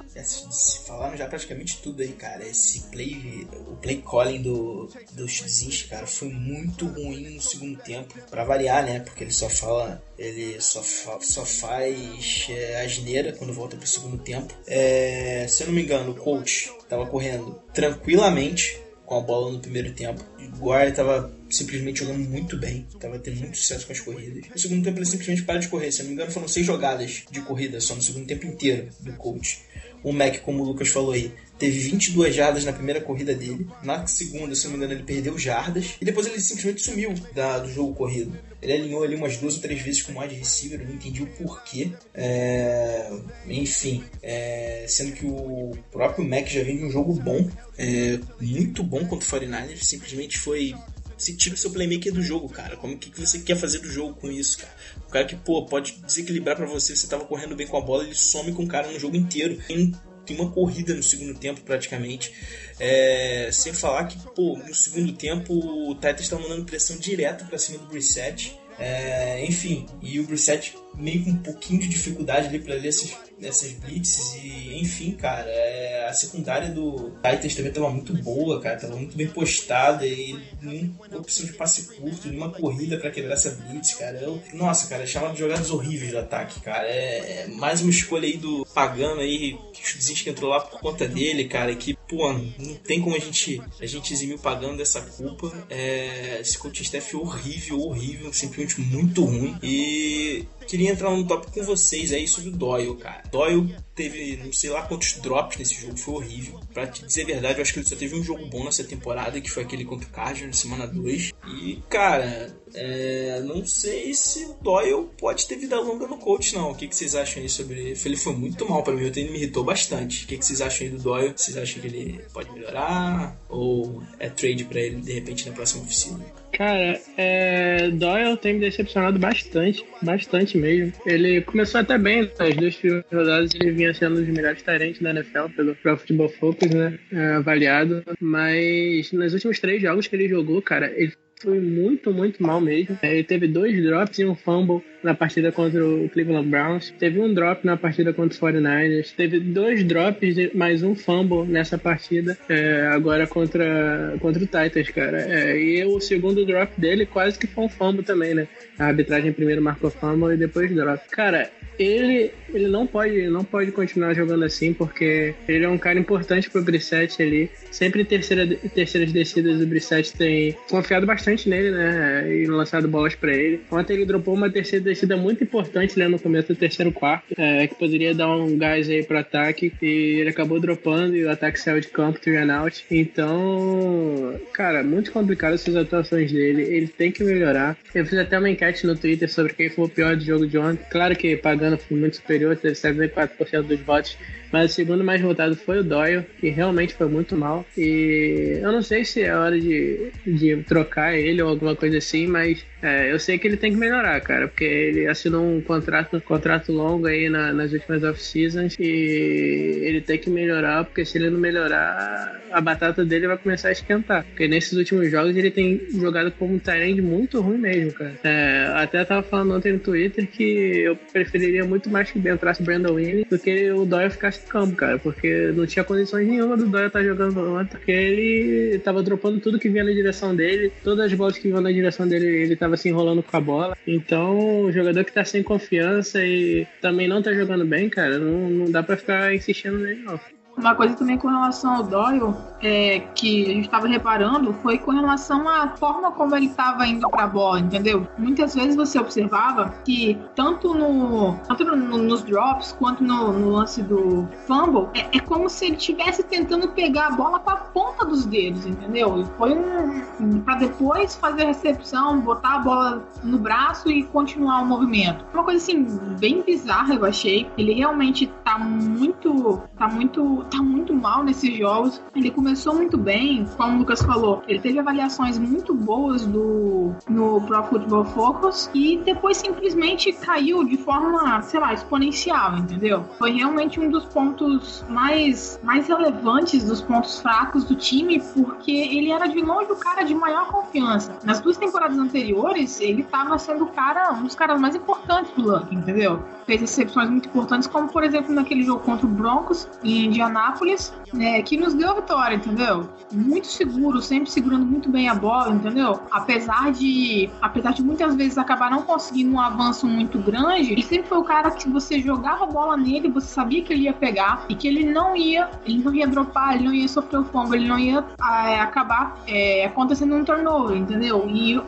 falaram 0.86 1.18
já 1.18 1.28
praticamente 1.28 1.82
tudo 1.82 2.02
aí, 2.02 2.14
cara. 2.14 2.48
Esse 2.48 2.82
play, 2.90 3.48
o 3.68 3.76
play 3.76 4.02
calling 4.02 4.42
do, 4.42 4.90
do 5.12 5.28
Zinch, 5.28 5.88
cara, 5.88 6.08
foi 6.08 6.30
muito 6.30 6.86
ruim 6.86 7.36
no 7.36 7.42
segundo 7.42 7.78
tempo. 7.80 8.14
Pra 8.30 8.44
variar, 8.44 8.86
né? 8.86 9.00
Porque 9.00 9.24
ele 9.24 9.34
só 9.34 9.50
fala, 9.50 10.02
ele 10.18 10.60
só, 10.62 10.82
fa, 10.82 11.20
só 11.22 11.46
faz 11.46 12.48
é, 12.50 12.82
asneira 12.84 13.34
quando 13.34 13.54
volta 13.54 13.76
pro 13.76 13.88
segundo 13.88 14.18
tempo. 14.18 14.54
É, 14.68 15.46
se 15.48 15.64
eu 15.64 15.68
não 15.68 15.74
me 15.74 15.84
engano, 15.84 16.12
o 16.12 16.16
coach 16.16 16.72
tava 16.88 17.06
correndo 17.08 17.60
tranquilamente 17.74 18.86
com 19.06 19.16
a 19.16 19.22
bola 19.22 19.52
no 19.52 19.60
primeiro 19.60 19.94
tempo. 19.94 20.24
O 20.40 20.66
Guard 20.66 20.96
tava 20.96 21.32
simplesmente 21.50 22.00
jogando 22.00 22.28
muito 22.28 22.58
bem, 22.58 22.88
tava 23.00 23.20
tendo 23.20 23.40
muito 23.40 23.58
sucesso 23.58 23.86
com 23.86 23.94
as 23.94 24.00
corridas. 24.00 24.50
No 24.50 24.60
segundo 24.60 24.84
tempo 24.84 24.98
ele 24.98 25.06
simplesmente 25.06 25.44
para 25.44 25.60
de 25.60 25.68
correr. 25.68 25.92
Se 25.92 26.02
eu 26.02 26.04
não 26.04 26.10
me 26.10 26.16
engano, 26.16 26.32
foram 26.32 26.48
seis 26.48 26.66
jogadas 26.66 27.24
de 27.30 27.42
corrida 27.42 27.80
só 27.80 27.96
no 27.96 28.02
segundo 28.02 28.26
tempo 28.26 28.46
inteiro 28.46 28.90
do 29.00 29.14
coach. 29.14 29.62
O 30.06 30.14
Mac, 30.14 30.40
como 30.42 30.62
o 30.62 30.66
Lucas 30.68 30.90
falou 30.90 31.14
aí, 31.14 31.32
teve 31.58 31.80
22 31.80 32.36
jardas 32.36 32.64
na 32.64 32.72
primeira 32.72 33.02
corrida 33.02 33.34
dele. 33.34 33.68
Na 33.82 34.06
segunda, 34.06 34.54
se 34.54 34.66
não 34.66 34.74
me 34.74 34.78
engano, 34.78 34.94
ele 34.94 35.02
perdeu 35.02 35.36
jardas. 35.36 35.96
E 36.00 36.06
depois 36.06 36.28
ele 36.28 36.40
simplesmente 36.40 36.84
sumiu 36.84 37.12
da, 37.34 37.58
do 37.58 37.74
jogo 37.74 37.96
corrido. 37.96 38.38
Ele 38.62 38.74
alinhou 38.74 39.04
ali 39.04 39.16
umas 39.16 39.38
duas 39.38 39.56
ou 39.56 39.62
três 39.62 39.82
vezes 39.82 40.04
com 40.04 40.14
o 40.14 40.22
wide 40.22 40.36
receiver, 40.36 40.80
eu 40.80 40.88
não 40.88 40.94
entendi 40.94 41.24
o 41.24 41.28
porquê. 41.28 41.92
É... 42.14 43.12
Enfim, 43.48 44.04
é... 44.22 44.86
sendo 44.88 45.14
que 45.14 45.26
o 45.26 45.72
próprio 45.92 46.24
Mac 46.24 46.48
já 46.50 46.64
vem 46.64 46.78
de 46.78 46.86
um 46.86 46.92
jogo 46.92 47.14
bom, 47.14 47.50
é... 47.76 48.20
muito 48.40 48.84
bom 48.84 49.08
contra 49.08 49.38
o 49.38 49.42
49ers, 49.42 49.82
simplesmente 49.82 50.38
foi 50.38 50.76
você 51.18 51.34
tira 51.34 51.56
o 51.56 51.58
seu 51.58 51.72
playmaker 51.72 52.14
do 52.14 52.22
jogo, 52.22 52.50
cara. 52.50 52.76
Como 52.76 52.98
que, 52.98 53.10
que 53.10 53.20
você 53.20 53.40
quer 53.40 53.56
fazer 53.56 53.80
do 53.80 53.90
jogo 53.90 54.16
com 54.16 54.32
isso, 54.32 54.58
cara? 54.58 54.74
O 55.08 55.12
cara 55.12 55.26
que, 55.26 55.36
pô, 55.36 55.66
pode 55.66 55.94
desequilibrar 56.06 56.56
para 56.56 56.66
você, 56.66 56.96
você 56.96 57.08
tava 57.08 57.26
correndo 57.26 57.56
bem 57.56 57.68
com 57.68 57.78
a 57.78 57.82
bola, 57.82 58.04
ele 58.04 58.16
some 58.16 58.52
com 58.52 58.64
o 58.64 58.68
cara 58.68 58.92
no 58.92 59.00
jogo 59.00 59.16
inteiro. 59.16 59.58
Tem, 59.68 59.94
tem 60.26 60.36
uma 60.38 60.52
corrida 60.52 60.94
no 60.94 61.04
segundo 61.04 61.38
tempo, 61.38 61.62
praticamente. 61.62 62.34
É, 62.80 63.50
sem 63.52 63.74
falar 63.74 64.06
que, 64.06 64.18
pô, 64.34 64.58
no 64.58 64.74
segundo 64.74 65.14
tempo 65.14 65.54
o 65.54 65.96
Titans 65.96 66.28
tá 66.28 66.38
mandando 66.38 66.66
pressão 66.66 66.98
direto 66.98 67.46
para 67.46 67.58
cima 67.58 67.80
do 67.80 67.86
Brissett. 67.86 68.58
É, 68.78 69.46
enfim, 69.46 69.86
e 70.02 70.20
o 70.20 70.26
Brissett 70.26 70.76
meio 70.98 71.24
com 71.24 71.32
um 71.32 71.38
pouquinho 71.38 71.82
de 71.82 71.90
dificuldade 71.90 72.48
ali 72.48 72.60
para 72.60 72.76
ler 72.76 72.90
essas, 72.90 73.16
essas 73.42 73.72
blitzes 73.74 74.36
e 74.36 74.80
enfim, 74.80 75.12
cara, 75.12 75.50
é, 75.50 76.08
a 76.08 76.14
secundária 76.14 76.70
do 76.70 77.12
Titans 77.24 77.56
também 77.56 77.72
tava 77.72 77.90
muito 77.90 78.14
boa, 78.22 78.62
cara, 78.62 78.80
tava 78.80 78.96
muito 78.96 79.16
bem 79.18 79.28
postada 79.28 80.06
e 80.06 80.40
nenhuma 80.62 80.96
opção 81.18 81.46
de 81.46 81.54
passe 81.54 81.96
curto, 81.96 82.28
nenhuma 82.28 82.52
corrida 82.52 82.98
para 82.98 83.12
quebrar 83.12 83.34
essa 83.34 83.52
blitz, 83.52 83.94
cara. 83.96 84.18
Eu, 84.18 84.42
nossa, 84.54 84.88
cara, 84.88 85.04
é 85.04 85.08
chamado 85.08 85.34
de 85.34 85.40
jogadas 85.40 85.70
horríveis 85.72 86.12
do 86.12 86.20
ataque, 86.20 86.60
cara. 86.62 86.88
É, 86.88 87.44
é, 87.44 87.48
mais 87.48 87.82
uma 87.82 87.90
escolha 87.90 88.28
aí 88.28 88.38
do 88.38 88.66
Pagano 88.74 89.22
aí, 89.22 89.58
que 89.74 90.12
o 90.12 90.16
que 90.16 90.30
entrou 90.30 90.50
lá 90.50 90.60
por 90.60 90.80
conta 90.80 91.08
dele, 91.08 91.46
cara, 91.46 91.76
que, 91.76 91.94
pô, 92.08 92.32
não 92.34 92.76
tem 92.84 93.02
como 93.02 93.16
a 93.16 93.20
gente 93.20 93.62
a 93.80 93.86
gente 93.86 94.14
eximir 94.14 94.36
o 94.36 94.40
Pagano 94.40 94.78
dessa 94.78 95.02
culpa. 95.02 95.52
É, 95.70 96.40
esse 96.42 96.58
coaching 96.58 96.84
staff 96.84 97.16
horrível, 97.16 97.80
horrível, 97.80 98.32
simplesmente 98.34 98.80
muito 98.82 99.24
ruim. 99.24 99.58
E 99.62 100.46
queria 100.66 100.92
entrar 100.92 101.10
num 101.12 101.26
tópico 101.26 101.54
com 101.54 101.64
vocês 101.64 102.12
aí 102.12 102.28
sobre 102.28 102.50
o 102.50 102.54
Doyle, 102.54 102.96
cara. 102.98 103.24
Doyle 103.32 103.76
teve 103.96 104.38
não 104.44 104.52
sei 104.52 104.70
lá 104.70 104.84
quantos 104.84 105.14
drops 105.14 105.58
nesse 105.58 105.76
jogo, 105.82 105.98
foi 105.98 106.16
horrível. 106.16 106.60
Pra 106.74 106.86
te 106.86 107.06
dizer 107.06 107.24
a 107.24 107.26
verdade, 107.26 107.60
eu 107.60 107.62
acho 107.62 107.74
que 107.74 107.80
ele 107.80 107.88
só 107.88 107.96
teve 107.96 108.16
um 108.16 108.24
jogo 108.24 108.46
bom 108.48 108.64
nessa 108.64 108.84
temporada, 108.84 109.40
que 109.40 109.50
foi 109.50 109.64
aquele 109.64 109.86
contra 109.86 110.08
o 110.08 110.12
Cardinals 110.12 110.48
na 110.48 110.62
semana 110.62 110.88
2. 110.88 111.34
E, 111.48 111.82
cara, 111.90 112.54
é, 112.74 113.42
não 113.42 113.66
sei 113.66 114.14
se 114.14 114.44
o 114.46 114.54
Doyle 114.62 115.10
pode 115.18 115.48
ter 115.48 115.56
vida 115.56 115.80
longa 115.80 116.08
no 116.08 116.18
coach, 116.18 116.54
não. 116.54 116.72
O 116.72 116.76
que, 116.76 116.88
que 116.88 116.96
vocês 116.96 117.16
acham 117.16 117.42
aí 117.42 117.50
sobre 117.50 117.80
ele? 117.80 118.00
Ele 118.06 118.18
foi 118.18 118.34
muito 118.34 118.68
mal 118.70 118.84
para 118.84 118.94
mim, 118.94 119.06
ele 119.06 119.30
me 119.30 119.38
irritou 119.38 119.64
bastante. 119.64 120.26
O 120.26 120.28
que, 120.28 120.38
que 120.38 120.46
vocês 120.46 120.62
acham 120.62 120.88
aí 120.88 120.94
do 120.94 121.02
Doyle? 121.02 121.34
Vocês 121.36 121.58
acham 121.58 121.82
que 121.82 121.88
ele 121.88 122.22
pode 122.34 122.52
melhorar? 122.52 123.40
Ou 123.50 124.04
é 124.20 124.30
trade 124.30 124.66
para 124.66 124.82
ele 124.82 124.98
de 124.98 125.14
repente 125.14 125.48
na 125.48 125.56
próxima 125.56 125.84
oficina? 125.84 126.20
Cara, 126.58 127.00
é, 127.18 127.90
Doyle 127.92 128.38
tem 128.38 128.54
me 128.54 128.60
decepcionado 128.62 129.20
bastante, 129.20 129.86
bastante 130.02 130.58
mesmo. 130.58 130.94
Ele 131.06 131.42
começou 131.42 131.82
até 131.82 131.98
bem, 131.98 132.30
nas 132.40 132.56
duas 132.56 132.76
primeiras 132.76 133.06
rodadas 133.12 133.52
ele 133.56 133.72
vinha 133.72 133.94
sendo 133.94 134.14
um 134.14 134.24
dos 134.24 134.30
melhores 134.30 134.62
tarentes 134.62 135.02
da 135.02 135.10
NFL 135.10 135.50
pelo 135.56 135.76
Pro 135.76 135.98
Football 135.98 136.30
Focus, 136.30 136.70
né? 136.72 136.98
É, 137.12 137.34
avaliado. 137.34 138.04
Mas 138.20 139.12
nos 139.12 139.34
últimos 139.34 139.60
três 139.60 139.82
jogos 139.82 140.08
que 140.08 140.16
ele 140.16 140.30
jogou, 140.30 140.62
cara, 140.62 140.92
ele 140.96 141.14
foi 141.42 141.60
muito, 141.60 142.14
muito 142.14 142.42
mal 142.42 142.62
mesmo. 142.62 142.98
É, 143.02 143.14
ele 143.14 143.24
teve 143.24 143.48
dois 143.48 143.82
drops 143.82 144.20
e 144.20 144.26
um 144.26 144.36
fumble 144.36 144.82
na 145.06 145.14
partida 145.14 145.52
contra 145.52 145.86
o 145.86 146.10
Cleveland 146.10 146.50
Browns. 146.50 146.92
Teve 146.98 147.20
um 147.20 147.32
drop 147.32 147.64
na 147.64 147.78
partida 147.78 148.12
contra 148.12 148.34
os 148.34 148.40
49ers. 148.40 149.14
Teve 149.16 149.40
dois 149.40 149.84
drops 149.84 150.36
mais 150.54 150.82
um 150.82 150.96
fumble 150.96 151.46
nessa 151.46 151.78
partida 151.78 152.36
é, 152.50 152.88
agora 152.92 153.28
contra, 153.28 154.16
contra 154.20 154.44
o 154.44 154.48
Titans, 154.48 154.90
cara. 154.90 155.22
É, 155.22 155.58
e 155.58 155.86
o 155.86 156.00
segundo 156.00 156.44
drop 156.46 156.74
dele 156.80 157.06
quase 157.06 157.38
que 157.38 157.46
foi 157.46 157.66
um 157.66 157.70
fumble 157.70 158.04
também, 158.04 158.34
né? 158.34 158.48
A 158.80 158.88
arbitragem 158.88 159.32
primeiro 159.32 159.62
marcou 159.62 159.92
fumble 159.92 160.34
e 160.34 160.38
depois 160.38 160.74
drop. 160.74 161.08
Cara, 161.12 161.52
ele, 161.78 162.32
ele 162.54 162.68
não 162.68 162.88
pode 162.88 163.28
não 163.28 163.44
pode 163.44 163.72
continuar 163.72 164.14
jogando 164.14 164.46
assim 164.46 164.74
porque 164.74 165.34
ele 165.48 165.66
é 165.66 165.70
um 165.70 165.78
cara 165.78 166.00
importante 166.00 166.50
pro 166.50 166.64
Brissette 166.64 167.22
ali. 167.22 167.50
Sempre 167.72 168.02
em 168.02 168.06
terceira, 168.06 168.48
terceiras 168.74 169.12
descidas 169.12 169.62
o 169.62 169.68
Brissette 169.68 170.14
tem 170.14 170.56
confiado 170.70 171.06
bastante 171.06 171.50
nele, 171.50 171.72
né? 171.72 172.34
E 172.34 172.46
lançado 172.46 172.88
bolas 172.88 173.16
para 173.16 173.34
ele. 173.34 173.62
Ontem 173.70 173.94
ele 173.94 174.06
dropou 174.06 174.34
uma 174.34 174.50
terceira 174.50 174.84
descida 174.96 175.18
muito 175.18 175.44
importante 175.44 176.00
né, 176.00 176.08
no 176.08 176.18
começo 176.18 176.48
do 176.48 176.56
terceiro 176.56 176.92
quarto, 176.92 177.34
é, 177.38 177.68
que 177.68 177.76
poderia 177.76 178.16
dar 178.16 178.36
um 178.36 178.58
gás 178.58 178.90
aí 178.90 179.04
pro 179.04 179.20
ataque. 179.20 179.72
E 179.82 180.20
ele 180.20 180.30
acabou 180.30 180.60
dropando 180.60 181.16
e 181.16 181.24
o 181.24 181.30
ataque 181.30 181.60
saiu 181.60 181.80
de 181.80 181.88
campo, 181.88 182.20
three 182.20 182.38
out. 182.50 182.86
Então, 182.90 184.40
cara, 184.54 184.84
muito 184.84 185.12
complicado 185.12 185.54
essas 185.54 185.76
atuações 185.76 186.32
dele. 186.32 186.64
Ele 186.64 186.88
tem 186.88 187.12
que 187.12 187.24
melhorar. 187.24 187.78
Eu 187.94 188.06
fiz 188.06 188.18
até 188.18 188.40
uma 188.40 188.50
enquete 188.50 188.88
no 188.88 188.96
Twitter 188.96 189.30
sobre 189.30 189.54
quem 189.54 189.70
foi 189.70 189.86
o 189.86 189.90
pior 189.90 190.16
do 190.16 190.24
jogo 190.24 190.48
de 190.48 190.58
ontem. 190.58 190.84
Claro 190.90 191.16
que 191.16 191.36
pagando 191.36 191.78
foi 191.78 191.98
muito 191.98 192.16
superior, 192.16 192.56
teve 192.56 192.76
74% 192.76 193.64
dos 193.64 193.80
votos 193.82 194.18
mas 194.52 194.72
o 194.72 194.74
segundo 194.74 195.04
mais 195.04 195.22
votado 195.22 195.56
foi 195.56 195.80
o 195.80 195.84
Doyle, 195.84 196.26
que 196.40 196.50
realmente 196.50 196.94
foi 196.94 197.08
muito 197.08 197.36
mal. 197.36 197.66
E 197.78 198.60
eu 198.62 198.72
não 198.72 198.82
sei 198.82 199.04
se 199.06 199.22
é 199.22 199.36
hora 199.36 199.60
de, 199.60 200.12
de 200.26 200.58
trocar 200.64 201.16
ele 201.16 201.42
ou 201.42 201.50
alguma 201.50 201.76
coisa 201.76 201.98
assim, 201.98 202.28
mas 202.28 202.66
é, 202.82 203.12
eu 203.12 203.18
sei 203.18 203.40
que 203.40 203.48
ele 203.48 203.58
tem 203.58 203.72
que 203.72 203.78
melhorar, 203.78 204.20
cara, 204.22 204.48
porque 204.48 204.64
ele 204.64 205.08
assinou 205.08 205.44
um 205.44 205.60
contrato, 205.60 206.18
um 206.18 206.20
contrato 206.20 206.72
longo 206.72 207.08
aí 207.08 207.30
na, 207.30 207.52
nas 207.52 207.74
últimas 207.74 208.04
off-seasons 208.04 208.76
e 208.80 209.80
ele 209.84 210.02
tem 210.02 210.20
que 210.20 210.30
melhorar, 210.30 210.86
porque 210.86 211.04
se 211.04 211.18
ele 211.18 211.32
não 211.32 211.40
melhorar, 211.40 212.40
a 212.52 212.62
batata 212.62 213.04
dele 213.04 213.28
vai 213.28 213.38
começar 213.38 213.70
a 213.70 213.72
esquentar. 213.72 214.24
Porque 214.26 214.48
nesses 214.48 214.74
últimos 214.74 215.10
jogos 215.10 215.36
ele 215.36 215.50
tem 215.50 215.82
jogado 215.94 216.32
como 216.32 216.54
um 216.54 216.60
Tyrande 216.60 217.02
muito 217.02 217.42
ruim 217.42 217.58
mesmo, 217.58 217.92
cara. 217.92 218.14
É, 218.24 218.72
até 218.76 219.04
tava 219.04 219.24
falando 219.24 219.56
ontem 219.56 219.74
no 219.74 219.80
Twitter 219.80 220.28
que 220.28 220.44
eu 220.84 220.96
preferiria 220.96 221.66
muito 221.66 221.90
mais 221.90 222.12
que 222.12 222.20
entrasse 222.20 222.62
Brandon 222.62 222.94
Winnie 222.94 223.26
do 223.30 223.40
que 223.40 223.72
o 223.72 223.86
Doyle 223.86 224.12
ficar 224.12 224.32
resto 224.36 224.46
do 224.46 224.50
campo, 224.50 224.76
cara, 224.76 225.00
porque 225.00 225.52
não 225.56 225.66
tinha 225.66 225.84
condições 225.84 226.28
nenhuma 226.28 226.58
do 226.58 226.68
Dória 226.68 226.88
estar 226.88 227.00
tá 227.00 227.06
jogando 227.06 227.40
ontem, 227.56 227.70
porque 227.70 227.92
ele 227.92 228.80
tava 228.80 229.02
dropando 229.02 229.40
tudo 229.40 229.60
que 229.60 229.70
vinha 229.70 229.84
na 229.84 229.92
direção 229.92 230.36
dele, 230.36 230.72
todas 230.84 231.06
as 231.06 231.14
bolas 231.14 231.38
que 231.38 231.48
vinham 231.48 231.62
na 231.62 231.72
direção 231.72 232.08
dele, 232.08 232.26
ele 232.26 232.56
tava 232.56 232.78
se 232.78 232.90
enrolando 232.90 233.24
com 233.24 233.38
a 233.38 233.42
bola. 233.42 233.78
Então, 233.88 234.62
o 234.62 234.72
jogador 234.72 235.04
que 235.04 235.14
tá 235.14 235.24
sem 235.24 235.44
confiança 235.44 236.24
e 236.24 236.68
também 236.82 237.08
não 237.08 237.22
tá 237.22 237.34
jogando 237.34 237.66
bem, 237.66 237.90
cara, 237.90 238.18
não, 238.18 238.50
não 238.50 238.72
dá 238.72 238.84
pra 238.84 238.98
ficar 238.98 239.34
insistindo 239.34 239.78
nele, 239.78 240.02
não. 240.04 240.20
Uma 240.58 240.74
coisa 240.74 240.96
também 240.96 241.18
com 241.18 241.28
relação 241.28 241.76
ao 241.76 241.84
Doyle, 241.84 242.34
é, 242.62 243.00
que 243.14 243.44
a 243.44 243.54
gente 243.54 243.66
estava 243.66 243.88
reparando, 243.88 244.54
foi 244.54 244.78
com 244.78 244.92
relação 244.92 245.48
à 245.48 245.70
forma 245.70 246.12
como 246.12 246.36
ele 246.36 246.48
estava 246.48 246.88
indo 246.88 247.08
para 247.10 247.24
a 247.24 247.28
bola, 247.28 247.60
entendeu? 247.60 248.08
Muitas 248.18 248.56
vezes 248.56 248.76
você 248.76 248.98
observava 248.98 249.74
que 249.84 250.18
tanto, 250.34 250.74
no, 250.74 251.38
tanto 251.48 251.66
no, 251.66 251.98
nos 251.98 252.24
drops 252.24 252.72
quanto 252.80 253.04
no, 253.04 253.34
no 253.34 253.50
lance 253.50 253.84
do 253.84 254.28
fumble, 254.48 254.88
é, 254.94 255.18
é, 255.18 255.20
como 255.20 255.50
se 255.50 255.66
ele 255.66 255.76
estivesse 255.76 256.24
tentando 256.24 256.70
pegar 256.70 257.08
a 257.08 257.12
bola 257.12 257.40
com 257.40 257.50
a 257.52 257.56
ponta 257.56 258.06
dos 258.06 258.26
dedos, 258.26 258.66
entendeu? 258.66 259.26
Foi 259.38 259.54
um. 259.54 260.42
para 260.42 260.56
depois 260.56 261.16
fazer 261.16 261.44
a 261.44 261.48
recepção, 261.48 262.20
botar 262.22 262.56
a 262.56 262.60
bola 262.60 263.08
no 263.24 263.38
braço 263.38 263.92
e 263.92 264.04
continuar 264.06 264.62
o 264.62 264.66
movimento. 264.66 265.26
Uma 265.34 265.44
coisa 265.44 265.62
assim, 265.62 265.86
bem 266.20 266.42
bizarra, 266.42 266.96
eu 266.96 267.06
achei. 267.06 267.50
Ele 267.58 267.74
realmente 267.74 268.28
tá 268.44 268.58
muito. 268.58 269.62
tá 269.78 269.88
muito 269.88 270.45
tá 270.50 270.62
muito 270.62 270.94
mal 270.94 271.24
nesses 271.24 271.56
jogos. 271.58 272.02
Ele 272.16 272.32
começou 272.32 272.76
muito 272.76 272.98
bem, 272.98 273.46
como 273.58 273.76
o 273.76 273.80
Lucas 273.80 274.02
falou, 274.02 274.44
ele 274.48 274.60
teve 274.60 274.80
avaliações 274.80 275.38
muito 275.38 275.74
boas 275.74 276.26
do, 276.26 276.94
no 277.10 277.42
Pro 277.42 277.64
Football 277.64 278.06
Focus 278.06 278.70
e 278.74 278.98
depois 278.98 279.38
simplesmente 279.38 280.12
caiu 280.14 280.64
de 280.64 280.78
forma, 280.78 281.42
sei 281.42 281.60
lá, 281.60 281.74
exponencial, 281.74 282.58
entendeu? 282.58 283.06
Foi 283.18 283.32
realmente 283.32 283.80
um 283.80 283.90
dos 283.90 284.06
pontos 284.06 284.86
mais, 284.90 285.60
mais 285.64 285.88
relevantes 285.88 286.64
dos 286.64 286.82
pontos 286.82 287.20
fracos 287.20 287.64
do 287.64 287.76
time, 287.76 288.22
porque 288.34 288.72
ele 288.72 289.12
era 289.12 289.28
de 289.28 289.40
longe 289.42 289.72
o 289.72 289.76
cara 289.76 290.04
de 290.04 290.14
maior 290.14 290.48
confiança. 290.48 291.18
Nas 291.24 291.40
duas 291.40 291.58
temporadas 291.58 291.98
anteriores, 291.98 292.80
ele 292.80 293.02
estava 293.02 293.38
sendo 293.38 293.66
o 293.66 293.68
cara, 293.68 294.14
um 294.14 294.24
dos 294.24 294.36
caras 294.36 294.60
mais 294.60 294.76
importantes 294.76 295.32
do 295.34 295.42
Luck, 295.42 295.74
entendeu? 295.74 296.24
Fez 296.46 296.62
recepções 296.62 297.10
muito 297.10 297.28
importantes, 297.28 297.68
como 297.68 297.88
por 297.88 298.04
exemplo 298.04 298.34
naquele 298.34 298.64
jogo 298.64 298.82
contra 298.82 299.06
o 299.06 299.10
Broncos 299.10 299.68
em 299.84 300.06
Indiana 300.06 300.35
Indianápolis, 300.36 300.94
né, 301.14 301.42
que 301.42 301.58
nos 301.58 301.74
deu 301.74 301.92
a 301.92 301.94
vitória, 301.96 302.36
entendeu? 302.36 302.90
Muito 303.12 303.48
seguro, 303.48 304.02
sempre 304.02 304.30
segurando 304.30 304.66
muito 304.66 304.90
bem 304.90 305.08
a 305.08 305.16
bola, 305.16 305.52
entendeu? 305.52 306.00
Apesar 306.12 306.72
de, 306.72 307.30
apesar 307.42 307.72
de 307.72 307.84
muitas 307.84 308.16
vezes 308.16 308.38
acabar 308.38 308.70
não 308.70 308.82
conseguindo 308.82 309.34
um 309.34 309.40
avanço 309.40 309.88
muito 309.88 310.20
grande, 310.20 310.74
ele 310.74 310.84
sempre 310.84 311.08
foi 311.08 311.18
o 311.18 311.24
cara 311.24 311.52
que 311.52 311.70
você 311.70 312.00
jogava 312.00 312.44
a 312.44 312.48
bola 312.48 312.76
nele, 312.76 313.10
você 313.10 313.28
sabia 313.28 313.64
que 313.64 313.72
ele 313.72 313.84
ia 313.84 313.94
pegar 313.94 314.46
e 314.50 314.56
que 314.56 314.68
ele 314.68 314.92
não 314.92 315.16
ia, 315.16 315.50
ele 315.66 315.84
não 315.84 315.94
ia 315.94 316.08
dropar, 316.08 316.56
ele 316.56 316.66
não 316.66 316.74
ia 316.74 316.88
sofrer 316.88 317.20
o 317.20 317.26
fumble, 317.26 317.58
ele 317.58 317.68
não 317.68 317.80
ia 317.80 318.04
é, 318.46 318.60
acabar 318.60 319.18
é, 319.28 319.66
acontecendo 319.66 320.16
um 320.16 320.24
turnover, 320.24 320.76
entendeu? 320.76 321.26
E, 321.30 321.62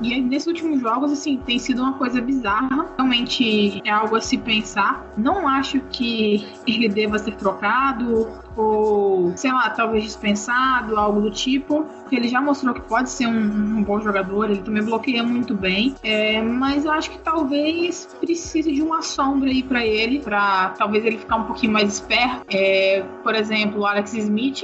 e 0.00 0.20
nesses 0.20 0.46
últimos 0.46 0.80
jogos, 0.80 1.12
assim, 1.12 1.36
tem 1.44 1.58
sido 1.58 1.82
uma 1.82 1.94
coisa 1.94 2.20
bizarra, 2.20 2.86
realmente 2.96 3.82
é 3.84 3.90
algo 3.90 4.16
a 4.16 4.20
se 4.20 4.38
pensar. 4.38 5.04
Não 5.16 5.46
acho 5.46 5.80
que 5.90 6.46
ele 6.66 6.88
deva 6.88 7.18
ser 7.18 7.34
trocado, 7.36 8.13
ou, 8.56 9.36
sei 9.36 9.52
lá, 9.52 9.70
talvez 9.70 10.04
dispensado, 10.04 10.96
algo 10.96 11.20
do 11.20 11.30
tipo, 11.30 11.86
ele 12.10 12.28
já 12.28 12.40
mostrou 12.40 12.74
que 12.74 12.80
pode 12.82 13.10
ser 13.10 13.26
um, 13.26 13.78
um 13.78 13.82
bom 13.82 14.00
jogador, 14.00 14.50
ele 14.50 14.62
também 14.62 14.82
bloqueia 14.82 15.22
muito 15.22 15.54
bem, 15.54 15.94
é, 16.02 16.40
mas 16.40 16.84
eu 16.84 16.92
acho 16.92 17.10
que 17.10 17.18
talvez 17.18 18.08
precise 18.20 18.72
de 18.72 18.82
uma 18.82 19.02
sombra 19.02 19.50
aí 19.50 19.62
para 19.62 19.84
ele, 19.84 20.20
para 20.20 20.70
talvez 20.70 21.04
ele 21.04 21.18
ficar 21.18 21.36
um 21.36 21.44
pouquinho 21.44 21.72
mais 21.72 21.92
esperto. 21.92 22.44
É, 22.50 23.04
por 23.22 23.34
exemplo, 23.34 23.80
o 23.80 23.86
Alex 23.86 24.14
Smith 24.14 24.62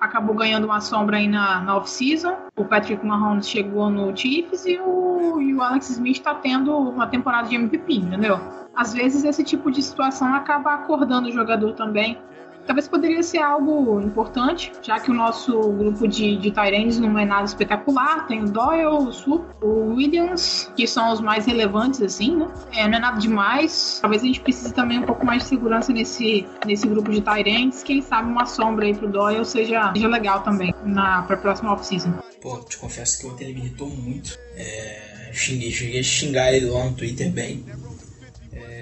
acabou 0.00 0.34
ganhando 0.34 0.64
uma 0.64 0.80
sombra 0.80 1.18
aí 1.18 1.28
na, 1.28 1.60
na 1.60 1.76
off-season, 1.76 2.34
o 2.56 2.64
Patrick 2.64 3.04
Mahomes 3.04 3.48
chegou 3.48 3.88
no 3.88 4.16
Chiefs 4.16 4.66
e 4.66 4.78
o, 4.78 5.40
e 5.40 5.54
o 5.54 5.62
Alex 5.62 5.90
Smith 5.90 6.16
está 6.16 6.34
tendo 6.34 6.76
uma 6.76 7.06
temporada 7.06 7.48
de 7.48 7.54
MVP, 7.54 7.94
entendeu? 7.94 8.40
Às 8.74 8.92
vezes 8.92 9.24
esse 9.24 9.42
tipo 9.42 9.70
de 9.70 9.82
situação 9.82 10.34
acaba 10.34 10.74
acordando 10.74 11.28
o 11.28 11.32
jogador 11.32 11.72
também 11.72 12.18
talvez 12.68 12.86
poderia 12.86 13.22
ser 13.22 13.38
algo 13.38 13.98
importante, 14.00 14.70
já 14.82 15.00
que 15.00 15.10
o 15.10 15.14
nosso 15.14 15.58
grupo 15.72 16.06
de, 16.06 16.36
de 16.36 16.50
Tyrands 16.50 16.98
não 16.98 17.18
é 17.18 17.24
nada 17.24 17.46
espetacular. 17.46 18.26
Tem 18.26 18.44
o 18.44 18.50
Doyle, 18.50 18.84
o 18.84 19.10
Sup, 19.10 19.42
o 19.62 19.94
Williams, 19.94 20.70
que 20.76 20.86
são 20.86 21.10
os 21.10 21.20
mais 21.20 21.46
relevantes, 21.46 22.02
assim, 22.02 22.36
né? 22.36 22.46
É, 22.72 22.86
não 22.86 22.98
é 22.98 23.00
nada 23.00 23.18
demais. 23.18 23.98
Talvez 24.02 24.22
a 24.22 24.26
gente 24.26 24.40
precise 24.40 24.72
também 24.74 24.98
um 24.98 25.06
pouco 25.06 25.24
mais 25.24 25.44
de 25.44 25.48
segurança 25.48 25.92
nesse, 25.92 26.46
nesse 26.66 26.86
grupo 26.86 27.10
de 27.10 27.22
Tyrands. 27.22 27.82
Quem 27.82 28.02
sabe 28.02 28.30
uma 28.30 28.44
sombra 28.44 28.84
aí 28.84 28.94
pro 28.94 29.08
Doyle 29.08 29.46
seja, 29.46 29.90
seja 29.94 30.08
legal 30.08 30.42
também 30.42 30.74
na, 30.84 31.22
pra 31.22 31.38
próxima 31.38 31.72
off-season. 31.72 32.12
Pô, 32.42 32.58
te 32.58 32.76
confesso 32.76 33.18
que 33.18 33.26
ontem 33.26 33.44
ele 33.44 33.54
me 33.54 33.60
irritou 33.60 33.88
muito. 33.88 34.38
É, 34.54 35.30
xinguei, 35.32 35.70
cheguei 35.72 36.00
a 36.00 36.02
xingar 36.02 36.52
ele 36.52 36.66
lá 36.66 36.84
no 36.84 36.92
Twitter 36.92 37.30
bem. 37.30 37.64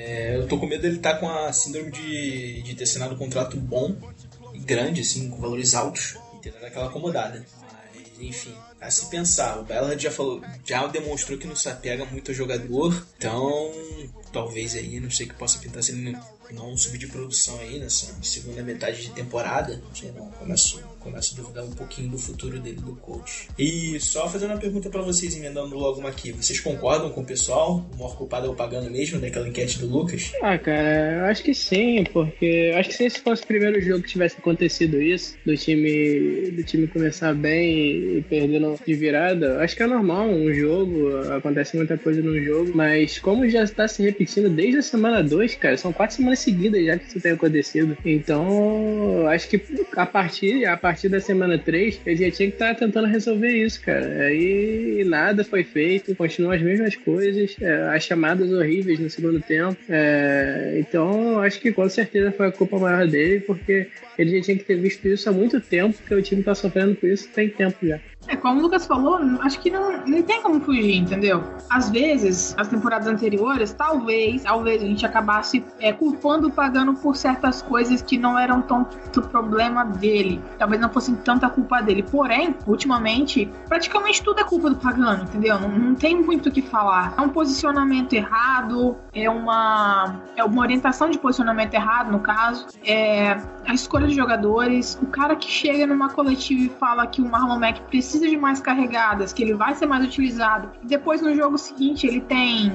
É, 0.06 0.36
eu 0.36 0.46
tô 0.46 0.56
com 0.56 0.66
medo 0.66 0.82
dele 0.82 0.98
estar 0.98 1.14
tá 1.14 1.18
com 1.18 1.28
a 1.28 1.52
síndrome 1.52 1.90
de, 1.90 2.62
de 2.62 2.76
ter 2.76 2.84
assinado 2.84 3.16
um 3.16 3.18
contrato 3.18 3.56
bom 3.56 3.96
e 4.54 4.58
grande, 4.60 5.00
assim, 5.00 5.28
com 5.28 5.40
valores 5.40 5.74
altos, 5.74 6.16
e 6.36 6.38
ter 6.42 6.52
dado 6.52 6.66
aquela 6.66 6.86
acomodada. 6.86 7.44
Mas, 7.92 8.20
enfim, 8.20 8.54
a 8.80 8.88
se 8.88 9.10
pensar. 9.10 9.58
O 9.58 9.64
Ballard 9.64 10.00
já 10.00 10.12
falou, 10.12 10.40
já 10.64 10.86
demonstrou 10.86 11.36
que 11.36 11.48
não 11.48 11.56
se 11.56 11.68
apega 11.68 12.04
muito 12.04 12.30
ao 12.30 12.36
jogador, 12.36 13.04
então 13.18 13.72
talvez 14.32 14.76
aí, 14.76 15.00
não 15.00 15.10
sei 15.10 15.26
o 15.26 15.30
que 15.30 15.34
possa 15.34 15.58
pintar 15.58 15.82
se 15.82 15.90
ele 15.90 16.16
não 16.52 16.76
subir 16.76 16.98
de 16.98 17.06
produção 17.06 17.58
aí 17.60 17.78
nessa 17.78 18.14
segunda 18.22 18.62
metade 18.62 19.02
de 19.02 19.10
temporada. 19.10 19.80
Sei 19.94 20.10
não, 20.12 20.26
começo 20.32 20.80
começo 21.06 21.34
a 21.34 21.40
duvidar 21.40 21.64
um 21.64 21.70
pouquinho 21.70 22.10
do 22.10 22.18
futuro 22.18 22.58
dele, 22.58 22.80
do 22.80 22.96
coach. 22.96 23.48
E 23.56 23.98
só 24.00 24.28
fazendo 24.28 24.50
uma 24.50 24.58
pergunta 24.58 24.90
para 24.90 25.02
vocês, 25.02 25.36
emendando 25.36 25.76
logo 25.76 26.00
uma 26.00 26.08
aqui. 26.08 26.32
Vocês 26.32 26.58
concordam 26.58 27.10
com 27.10 27.20
o 27.20 27.24
pessoal? 27.24 27.86
O 27.94 27.96
maior 27.96 28.16
culpado 28.16 28.48
é 28.48 28.50
o 28.50 28.54
pagando 28.54 28.90
mesmo, 28.90 29.20
daquela 29.20 29.48
enquete 29.48 29.78
do 29.78 29.86
Lucas? 29.86 30.32
Ah, 30.42 30.58
cara, 30.58 31.18
eu 31.20 31.24
acho 31.26 31.44
que 31.44 31.54
sim, 31.54 32.04
porque 32.12 32.72
acho 32.76 32.88
que 32.88 32.96
se 32.96 33.04
esse 33.04 33.20
fosse 33.20 33.44
o 33.44 33.46
primeiro 33.46 33.80
jogo 33.80 34.02
que 34.02 34.08
tivesse 34.08 34.36
acontecido 34.36 35.00
isso, 35.00 35.36
do 35.46 35.56
time, 35.56 36.50
do 36.50 36.64
time 36.64 36.88
começar 36.88 37.32
bem 37.34 38.18
e 38.18 38.24
perdendo 38.28 38.76
de 38.84 38.94
virada, 38.94 39.60
acho 39.62 39.76
que 39.76 39.82
é 39.84 39.86
normal, 39.86 40.28
um 40.28 40.52
jogo, 40.52 41.18
acontece 41.36 41.76
muita 41.76 41.96
coisa 41.96 42.20
no 42.20 42.42
jogo, 42.42 42.72
mas 42.74 43.20
como 43.20 43.48
já 43.48 43.62
está 43.62 43.86
se 43.86 44.02
repetindo 44.02 44.50
desde 44.50 44.78
a 44.78 44.82
semana 44.82 45.22
2, 45.22 45.54
cara, 45.54 45.76
são 45.76 45.92
quatro 45.92 46.16
semanas 46.16 46.35
seguidas 46.38 46.84
já 46.84 46.98
que 46.98 47.08
isso 47.08 47.20
tem 47.20 47.32
acontecido. 47.32 47.96
Então, 48.04 49.26
acho 49.28 49.48
que 49.48 49.60
a 49.96 50.06
partir, 50.06 50.64
a 50.66 50.76
partir 50.76 51.08
da 51.08 51.20
semana 51.20 51.58
3, 51.58 52.00
ele 52.06 52.24
já 52.24 52.30
tinha 52.30 52.48
que 52.48 52.54
estar 52.54 52.74
tá 52.74 52.86
tentando 52.86 53.06
resolver 53.06 53.50
isso, 53.50 53.80
cara. 53.82 54.06
Aí 54.24 55.04
nada 55.06 55.44
foi 55.44 55.64
feito, 55.64 56.14
continuam 56.14 56.52
as 56.52 56.62
mesmas 56.62 56.96
coisas, 56.96 57.56
é, 57.60 57.88
as 57.94 58.02
chamadas 58.02 58.50
horríveis 58.50 58.98
no 58.98 59.10
segundo 59.10 59.40
tempo. 59.40 59.76
É, 59.88 60.76
então, 60.78 61.40
acho 61.40 61.60
que 61.60 61.72
com 61.72 61.88
certeza 61.88 62.32
foi 62.32 62.46
a 62.46 62.52
culpa 62.52 62.78
maior 62.78 63.06
dele, 63.06 63.40
porque 63.40 63.88
ele 64.18 64.36
já 64.36 64.44
tinha 64.44 64.58
que 64.58 64.64
ter 64.64 64.76
visto 64.76 65.06
isso 65.06 65.28
há 65.28 65.32
muito 65.32 65.60
tempo, 65.60 65.96
porque 65.98 66.14
o 66.14 66.22
time 66.22 66.40
está 66.40 66.54
sofrendo 66.54 66.94
com 66.96 67.06
isso 67.06 67.28
tem 67.28 67.48
tempo 67.48 67.86
já. 67.86 68.00
É, 68.28 68.36
como 68.36 68.58
o 68.58 68.62
Lucas 68.62 68.86
falou, 68.86 69.18
acho 69.40 69.60
que 69.60 69.70
não, 69.70 70.04
não 70.04 70.22
tem 70.22 70.42
como 70.42 70.60
fugir, 70.60 70.96
entendeu? 70.96 71.42
Às 71.70 71.90
vezes, 71.90 72.54
as 72.58 72.68
temporadas 72.68 73.06
anteriores, 73.06 73.72
talvez, 73.72 74.42
talvez 74.42 74.82
a 74.82 74.86
gente 74.86 75.06
acabasse 75.06 75.64
é, 75.78 75.92
culpando 75.92 76.48
o 76.48 76.50
Pagano 76.50 76.94
por 76.94 77.16
certas 77.16 77.62
coisas 77.62 78.02
que 78.02 78.18
não 78.18 78.38
eram 78.38 78.62
tanto 78.62 79.22
problema 79.28 79.84
dele. 79.84 80.40
Talvez 80.58 80.80
não 80.80 80.88
fosse 80.88 81.14
tanta 81.16 81.48
culpa 81.48 81.80
dele. 81.80 82.02
Porém, 82.02 82.54
ultimamente, 82.66 83.50
praticamente 83.68 84.22
tudo 84.22 84.40
é 84.40 84.44
culpa 84.44 84.70
do 84.70 84.76
Pagano, 84.76 85.24
entendeu? 85.24 85.58
Não, 85.60 85.68
não 85.68 85.94
tem 85.94 86.20
muito 86.20 86.48
o 86.48 86.52
que 86.52 86.62
falar. 86.62 87.14
É 87.16 87.20
um 87.20 87.28
posicionamento 87.28 88.12
errado, 88.12 88.96
é 89.14 89.28
uma, 89.30 90.20
é 90.36 90.44
uma 90.44 90.60
orientação 90.62 91.10
de 91.10 91.18
posicionamento 91.18 91.74
errado, 91.74 92.10
no 92.10 92.20
caso. 92.20 92.66
É 92.84 93.38
a 93.66 93.74
escolha 93.74 94.06
de 94.06 94.14
jogadores. 94.14 94.98
O 95.02 95.06
cara 95.06 95.36
que 95.36 95.50
chega 95.50 95.86
numa 95.86 96.08
coletiva 96.08 96.62
e 96.62 96.68
fala 96.68 97.06
que 97.06 97.20
o 97.20 97.28
Marlon 97.28 97.58
Mack 97.58 97.80
precisa 97.82 98.15
precisa 98.16 98.28
de 98.28 98.36
mais 98.36 98.60
carregadas, 98.60 99.32
que 99.32 99.42
ele 99.42 99.54
vai 99.54 99.74
ser 99.74 99.86
mais 99.86 100.04
utilizado. 100.04 100.70
Depois 100.82 101.20
no 101.20 101.34
jogo 101.34 101.58
seguinte 101.58 102.06
ele 102.06 102.20
tem 102.20 102.72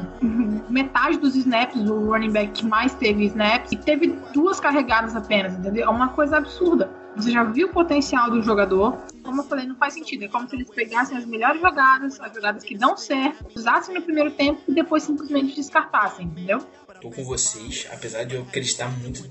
metade 0.70 1.18
dos 1.18 1.36
snaps 1.36 1.82
do 1.84 2.12
running 2.12 2.32
back 2.32 2.52
que 2.52 2.66
mais 2.66 2.94
teve 2.94 3.26
snaps 3.26 3.72
e 3.72 3.78
teve 3.78 4.16
duas 4.34 4.60
carregadas 4.60 5.16
apenas, 5.16 5.54
entendeu? 5.54 5.86
É 5.86 5.90
uma 5.90 6.10
coisa 6.10 6.38
absurda. 6.38 6.90
Você 7.16 7.32
já 7.32 7.44
viu 7.44 7.68
o 7.68 7.72
potencial 7.72 8.30
do 8.30 8.42
jogador. 8.42 8.98
Como 9.22 9.42
eu 9.42 9.46
falei, 9.46 9.66
não 9.66 9.76
faz 9.76 9.94
sentido. 9.94 10.24
É 10.24 10.28
como 10.30 10.48
se 10.48 10.56
eles 10.56 10.70
pegassem 10.70 11.18
as 11.18 11.26
melhores 11.26 11.60
jogadas, 11.60 12.20
as 12.22 12.34
jogadas 12.34 12.64
que 12.64 12.78
dão 12.78 12.96
certo, 12.96 13.46
usassem 13.54 13.96
no 13.96 14.02
primeiro 14.02 14.32
tempo 14.32 14.62
e 14.68 14.74
depois 14.74 15.04
simplesmente 15.04 15.56
descartassem, 15.56 16.28
entendeu? 16.28 16.60
Tô 17.02 17.10
com 17.10 17.24
vocês, 17.24 17.88
apesar 17.92 18.24
de 18.24 18.36
eu 18.36 18.44
acreditar 18.44 18.90
muito 19.00 19.28